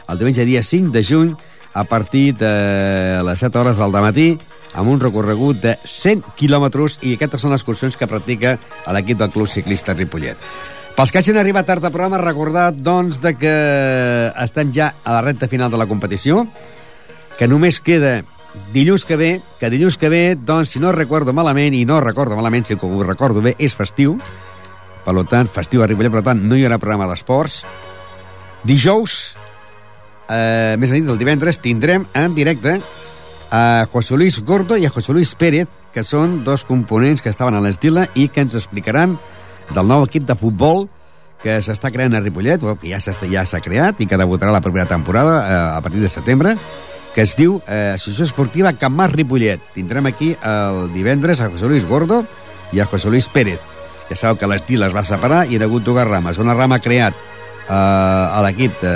el 0.07 0.17
diumenge 0.17 0.45
dia 0.45 0.63
5 0.63 0.91
de 0.91 1.03
juny 1.03 1.35
a 1.73 1.83
partir 1.83 2.33
de 2.35 3.21
les 3.23 3.39
7 3.39 3.59
hores 3.59 3.77
del 3.77 3.91
matí 3.91 4.37
amb 4.77 4.89
un 4.89 4.99
recorregut 5.01 5.59
de 5.61 5.75
100 5.83 6.23
quilòmetres 6.37 6.99
i 7.01 7.15
aquestes 7.15 7.41
són 7.41 7.53
les 7.53 7.61
excursions 7.61 7.97
que 7.97 8.09
practica 8.09 8.57
l'equip 8.93 9.17
del 9.17 9.31
Club 9.33 9.49
Ciclista 9.49 9.95
Ripollet. 9.97 10.37
Pels 10.97 11.13
que 11.13 11.21
hagin 11.21 11.37
arribat 11.37 11.67
tard 11.69 11.85
al 11.85 11.93
programa, 11.93 12.17
recordar 12.17 12.71
doncs, 12.73 13.19
de 13.21 13.35
que 13.37 13.53
estem 14.43 14.71
ja 14.73 14.95
a 15.03 15.13
la 15.13 15.21
recta 15.21 15.49
final 15.49 15.69
de 15.69 15.77
la 15.77 15.85
competició, 15.85 16.47
que 17.37 17.47
només 17.47 17.77
queda 17.81 18.23
dilluns 18.73 19.05
que 19.05 19.17
ve, 19.17 19.31
que 19.59 19.69
dilluns 19.69 19.97
que 19.97 20.09
ve, 20.09 20.35
doncs, 20.35 20.73
si 20.75 20.79
no 20.79 20.91
recordo 20.91 21.33
malament, 21.33 21.75
i 21.75 21.85
no 21.85 22.01
recordo 22.01 22.35
malament, 22.35 22.65
si 22.67 22.77
ho 22.77 23.03
recordo 23.03 23.41
bé, 23.41 23.55
és 23.59 23.75
festiu, 23.75 24.17
per 25.05 25.15
tant, 25.29 25.47
festiu 25.47 25.83
a 25.83 25.87
Ripollet, 25.87 26.11
per 26.11 26.23
tant, 26.25 26.41
no 26.43 26.57
hi 26.57 26.65
haurà 26.65 26.79
programa 26.81 27.07
d'esports. 27.07 27.61
Dijous, 28.67 29.35
eh, 30.27 30.75
més 30.77 30.89
ben 30.89 31.01
dit, 31.01 31.09
el 31.09 31.17
divendres, 31.17 31.61
tindrem 31.63 32.05
en 32.13 32.35
directe 32.35 32.81
a 33.51 33.87
José 33.91 34.17
Luis 34.17 34.39
Gordo 34.43 34.75
i 34.75 34.85
a 34.85 34.91
José 34.91 35.13
Luis 35.13 35.33
Pérez, 35.35 35.69
que 35.93 36.03
són 36.03 36.43
dos 36.43 36.65
components 36.67 37.23
que 37.23 37.31
estaven 37.31 37.55
a 37.55 37.61
l'Estila 37.63 38.07
i 38.15 38.27
que 38.27 38.43
ens 38.43 38.57
explicaran 38.59 39.15
del 39.73 39.87
nou 39.87 40.03
equip 40.05 40.27
de 40.27 40.35
futbol 40.35 40.87
que 41.41 41.59
s'està 41.61 41.91
creant 41.93 42.17
a 42.17 42.21
Ripollet, 42.21 42.63
o 42.63 42.75
que 42.75 42.89
ja 42.91 42.99
s'ha 42.99 43.13
ja 43.13 43.61
creat 43.63 44.01
i 44.01 44.07
que 44.07 44.17
debutarà 44.17 44.51
la 44.51 44.61
primera 44.61 44.87
temporada 44.89 45.37
eh, 45.39 45.77
a 45.77 45.81
partir 45.81 46.01
de 46.01 46.09
setembre, 46.09 46.57
que 47.17 47.23
es 47.25 47.31
diu 47.33 47.55
eh, 47.65 47.95
Associació 47.95 48.27
Esportiva 48.27 48.69
Camp 48.77 48.93
Mas 48.93 49.09
Ripollet. 49.09 49.57
Tindrem 49.73 50.05
aquí 50.05 50.35
el 50.45 50.91
divendres 50.93 51.39
a 51.41 51.47
José 51.49 51.65
Luis 51.65 51.87
Gordo 51.89 52.19
i 52.69 52.77
a 52.77 52.85
José 52.85 53.09
Luis 53.09 53.25
Pérez. 53.33 53.57
Ja 54.05 54.13
sabeu 54.19 54.37
que 54.37 54.45
l'Estil 54.45 54.85
es 54.85 54.93
va 54.93 55.01
separar 55.01 55.39
i 55.47 55.55
hi 55.55 55.57
ha 55.57 55.65
hagut 55.65 55.81
dues 55.81 56.05
rames. 56.05 56.37
Una 56.37 56.53
rama 56.53 56.77
creat 56.77 57.17
eh, 57.17 57.73
a 57.73 58.37
l'equip 58.45 58.77
de 58.83 58.93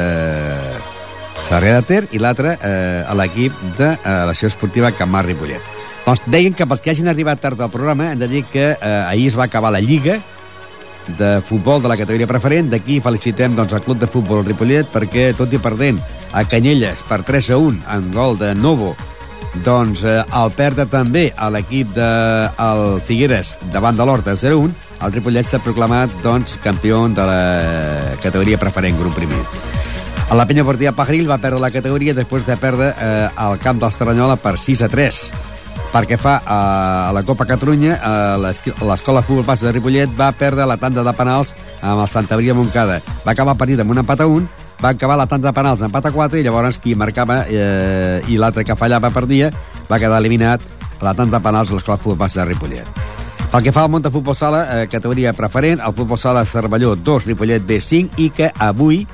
Sarrià 1.48 1.80
de 1.80 1.88
Ter 1.90 2.02
i 2.14 2.22
l'altre 2.22 2.60
eh, 2.62 3.02
a 3.02 3.18
l'equip 3.18 3.58
de 3.80 3.90
eh, 3.90 3.98
l'Associació 4.06 4.54
Esportiva 4.54 4.94
Camp 4.94 5.10
Mas 5.18 5.26
Ripollet. 5.26 5.74
Doncs 6.06 6.22
deien 6.30 6.54
que 6.54 6.70
pels 6.70 6.86
que 6.86 6.94
hagin 6.94 7.10
arribat 7.10 7.42
tard 7.42 7.58
al 7.58 7.74
programa 7.74 8.12
hem 8.12 8.22
de 8.22 8.30
dir 8.30 8.44
que 8.54 8.68
eh, 8.76 8.94
ahir 9.02 9.32
es 9.32 9.40
va 9.40 9.50
acabar 9.50 9.74
la 9.74 9.82
Lliga 9.82 10.20
de 11.18 11.42
futbol 11.42 11.82
de 11.82 11.90
la 11.92 11.98
categoria 11.98 12.30
preferent. 12.30 12.70
D'aquí 12.72 13.00
felicitem 13.04 13.56
doncs, 13.58 13.74
el 13.74 13.84
Club 13.86 14.00
de 14.02 14.10
Futbol 14.12 14.46
Ripollet 14.46 14.90
perquè, 14.92 15.32
tot 15.38 15.54
i 15.54 15.62
perdent 15.62 16.02
a 16.32 16.44
Canyelles 16.48 17.04
per 17.08 17.22
3 17.28 17.52
a 17.52 17.58
1 17.58 17.82
en 17.96 18.12
gol 18.16 18.38
de 18.40 18.54
Novo, 18.56 18.94
doncs 19.66 20.06
eh, 20.08 20.22
el 20.22 20.54
perdre 20.56 20.88
també 20.88 21.28
a 21.36 21.50
l'equip 21.52 21.92
de 21.96 22.08
el 22.64 23.02
Figueres 23.08 23.56
davant 23.74 23.98
de 23.98 24.08
l'Horta 24.08 24.38
0-1, 24.40 24.72
el 25.02 25.14
Ripollet 25.18 25.48
s'ha 25.48 25.60
proclamat 25.64 26.14
doncs, 26.24 26.56
campió 26.64 27.04
de 27.10 27.28
la 27.28 28.18
categoria 28.22 28.60
preferent, 28.62 29.00
grup 29.00 29.18
primer. 29.18 29.42
A 30.32 30.36
la 30.38 30.46
penya 30.48 30.64
portiva 30.64 30.94
Pajaril 30.96 31.28
va 31.28 31.42
perdre 31.44 31.60
la 31.60 31.74
categoria 31.76 32.16
després 32.16 32.46
de 32.48 32.56
perdre 32.56 32.94
eh, 32.96 33.28
al 33.36 33.60
camp 33.60 33.82
dels 33.82 33.98
per 34.40 34.58
6 34.58 34.82
a 34.82 34.88
3 34.88 35.51
perquè 35.92 36.18
fa 36.18 36.40
a 36.46 37.12
la 37.14 37.24
Copa 37.28 37.46
Catalunya 37.46 37.98
l'Escola 38.40 39.22
Futbol 39.22 39.46
Base 39.46 39.68
de 39.68 39.74
Ripollet 39.76 40.12
va 40.18 40.32
perdre 40.32 40.66
la 40.66 40.80
tanda 40.80 41.04
de 41.04 41.14
penals 41.14 41.54
amb 41.82 42.02
el 42.02 42.08
Santa 42.08 42.40
Maria 42.40 42.56
Montcada. 42.56 43.02
Va 43.26 43.34
acabar 43.36 43.56
el 43.56 43.60
partit 43.60 43.84
amb 43.84 43.92
un 43.92 44.02
empat 44.04 44.24
a 44.24 44.28
un, 44.32 44.48
va 44.82 44.96
acabar 44.96 45.18
la 45.20 45.28
tanda 45.28 45.52
de 45.52 45.56
penals 45.56 45.84
empat 45.86 46.08
a 46.10 46.12
4 46.16 46.40
i 46.40 46.44
llavors 46.48 46.80
qui 46.82 46.96
marcava 46.96 47.44
eh, 47.48 48.22
i 48.28 48.40
l'altre 48.40 48.66
que 48.66 48.76
fallava 48.76 49.12
perdia 49.14 49.52
va 49.90 50.00
quedar 50.00 50.20
eliminat 50.24 50.64
a 51.00 51.06
la 51.06 51.14
tanda 51.14 51.38
de 51.38 51.44
penals 51.44 51.72
l'Escola 51.72 52.00
Futbol 52.02 52.18
Base 52.24 52.40
de 52.40 52.48
Ripollet. 52.50 53.02
Pel 53.52 53.66
que 53.66 53.74
fa 53.76 53.84
al 53.84 54.02
de 54.02 54.10
futbol 54.10 54.36
sala, 54.36 54.62
eh, 54.82 54.88
categoria 54.88 55.34
preferent, 55.34 55.82
el 55.84 55.94
futbol 55.94 56.18
sala 56.18 56.46
Cervelló 56.46 56.96
2, 56.96 57.26
Ripollet 57.26 57.62
B5 57.68 58.18
i 58.18 58.30
que 58.30 58.48
avui 58.58 59.06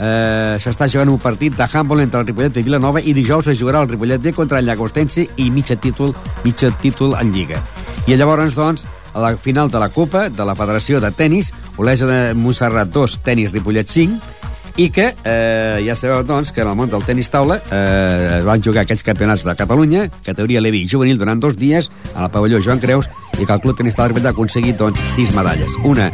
eh, 0.00 0.56
s'està 0.58 0.88
jugant 0.88 1.12
un 1.12 1.20
partit 1.20 1.54
de 1.56 1.66
handball 1.68 2.00
entre 2.00 2.22
el 2.22 2.30
Ripollet 2.30 2.56
i 2.56 2.64
Vilanova 2.66 3.02
i 3.04 3.14
dijous 3.16 3.50
es 3.52 3.60
jugarà 3.60 3.84
el 3.84 3.90
Ripollet 3.92 4.22
B 4.22 4.32
contra 4.32 4.58
el 4.58 4.66
Llagostense 4.66 5.26
i 5.36 5.50
mitja 5.50 5.76
títol, 5.76 6.14
mitja 6.44 6.72
títol 6.80 7.14
en 7.20 7.32
Lliga. 7.34 7.60
I 8.08 8.16
llavors, 8.16 8.56
doncs, 8.56 8.86
a 9.12 9.20
la 9.20 9.36
final 9.36 9.70
de 9.70 9.78
la 9.78 9.90
Copa 9.90 10.28
de 10.30 10.44
la 10.46 10.56
Federació 10.56 11.00
de 11.00 11.10
Tenis, 11.12 11.52
Olesa 11.76 12.06
de 12.06 12.20
Montserrat 12.34 12.88
2, 12.94 13.20
tenis 13.26 13.52
Ripollet 13.52 13.88
5, 13.88 14.38
i 14.80 14.88
que 14.94 15.10
eh, 15.12 15.82
ja 15.84 15.96
sabeu 15.98 16.22
doncs, 16.24 16.52
que 16.54 16.62
en 16.62 16.70
el 16.70 16.76
món 16.78 16.88
del 16.88 17.04
tenis 17.04 17.28
taula 17.28 17.58
eh, 17.60 18.40
van 18.46 18.62
jugar 18.64 18.86
aquests 18.86 19.04
campionats 19.04 19.44
de 19.44 19.54
Catalunya, 19.58 20.06
categoria 20.24 20.62
Levi 20.62 20.86
juvenil 20.88 21.18
durant 21.20 21.42
dos 21.42 21.58
dies 21.58 21.90
a 22.14 22.22
la 22.22 22.30
pavelló 22.32 22.62
Joan 22.64 22.80
Creus 22.80 23.10
i 23.38 23.44
que 23.44 23.52
el 23.52 23.60
Club 23.60 23.76
Tenis 23.76 23.98
Taula 23.98 24.22
ha 24.24 24.32
aconseguit 24.32 24.78
doncs, 24.78 25.00
sis 25.14 25.34
medalles, 25.36 25.76
una 25.84 26.10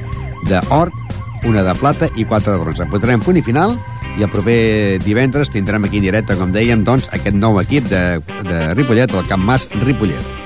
d'or, 0.49 0.91
una 1.47 1.63
de 1.67 1.75
plata 1.79 2.11
i 2.17 2.25
quatre 2.25 2.53
de 2.53 2.63
bronze. 2.63 2.89
Posarem 2.91 3.23
punt 3.25 3.39
i 3.39 3.45
final 3.47 3.77
i 4.17 4.25
el 4.25 4.33
proper 4.33 4.99
divendres 5.05 5.53
tindrem 5.53 5.87
aquí 5.87 6.01
en 6.01 6.09
directe, 6.09 6.39
com 6.39 6.55
dèiem, 6.55 6.85
doncs, 6.87 7.11
aquest 7.13 7.37
nou 7.37 7.61
equip 7.63 7.89
de, 7.93 8.03
de 8.49 8.67
Ripollet, 8.75 9.15
el 9.15 9.31
Camp 9.31 9.45
Mas 9.45 9.69
Ripollet. 9.85 10.46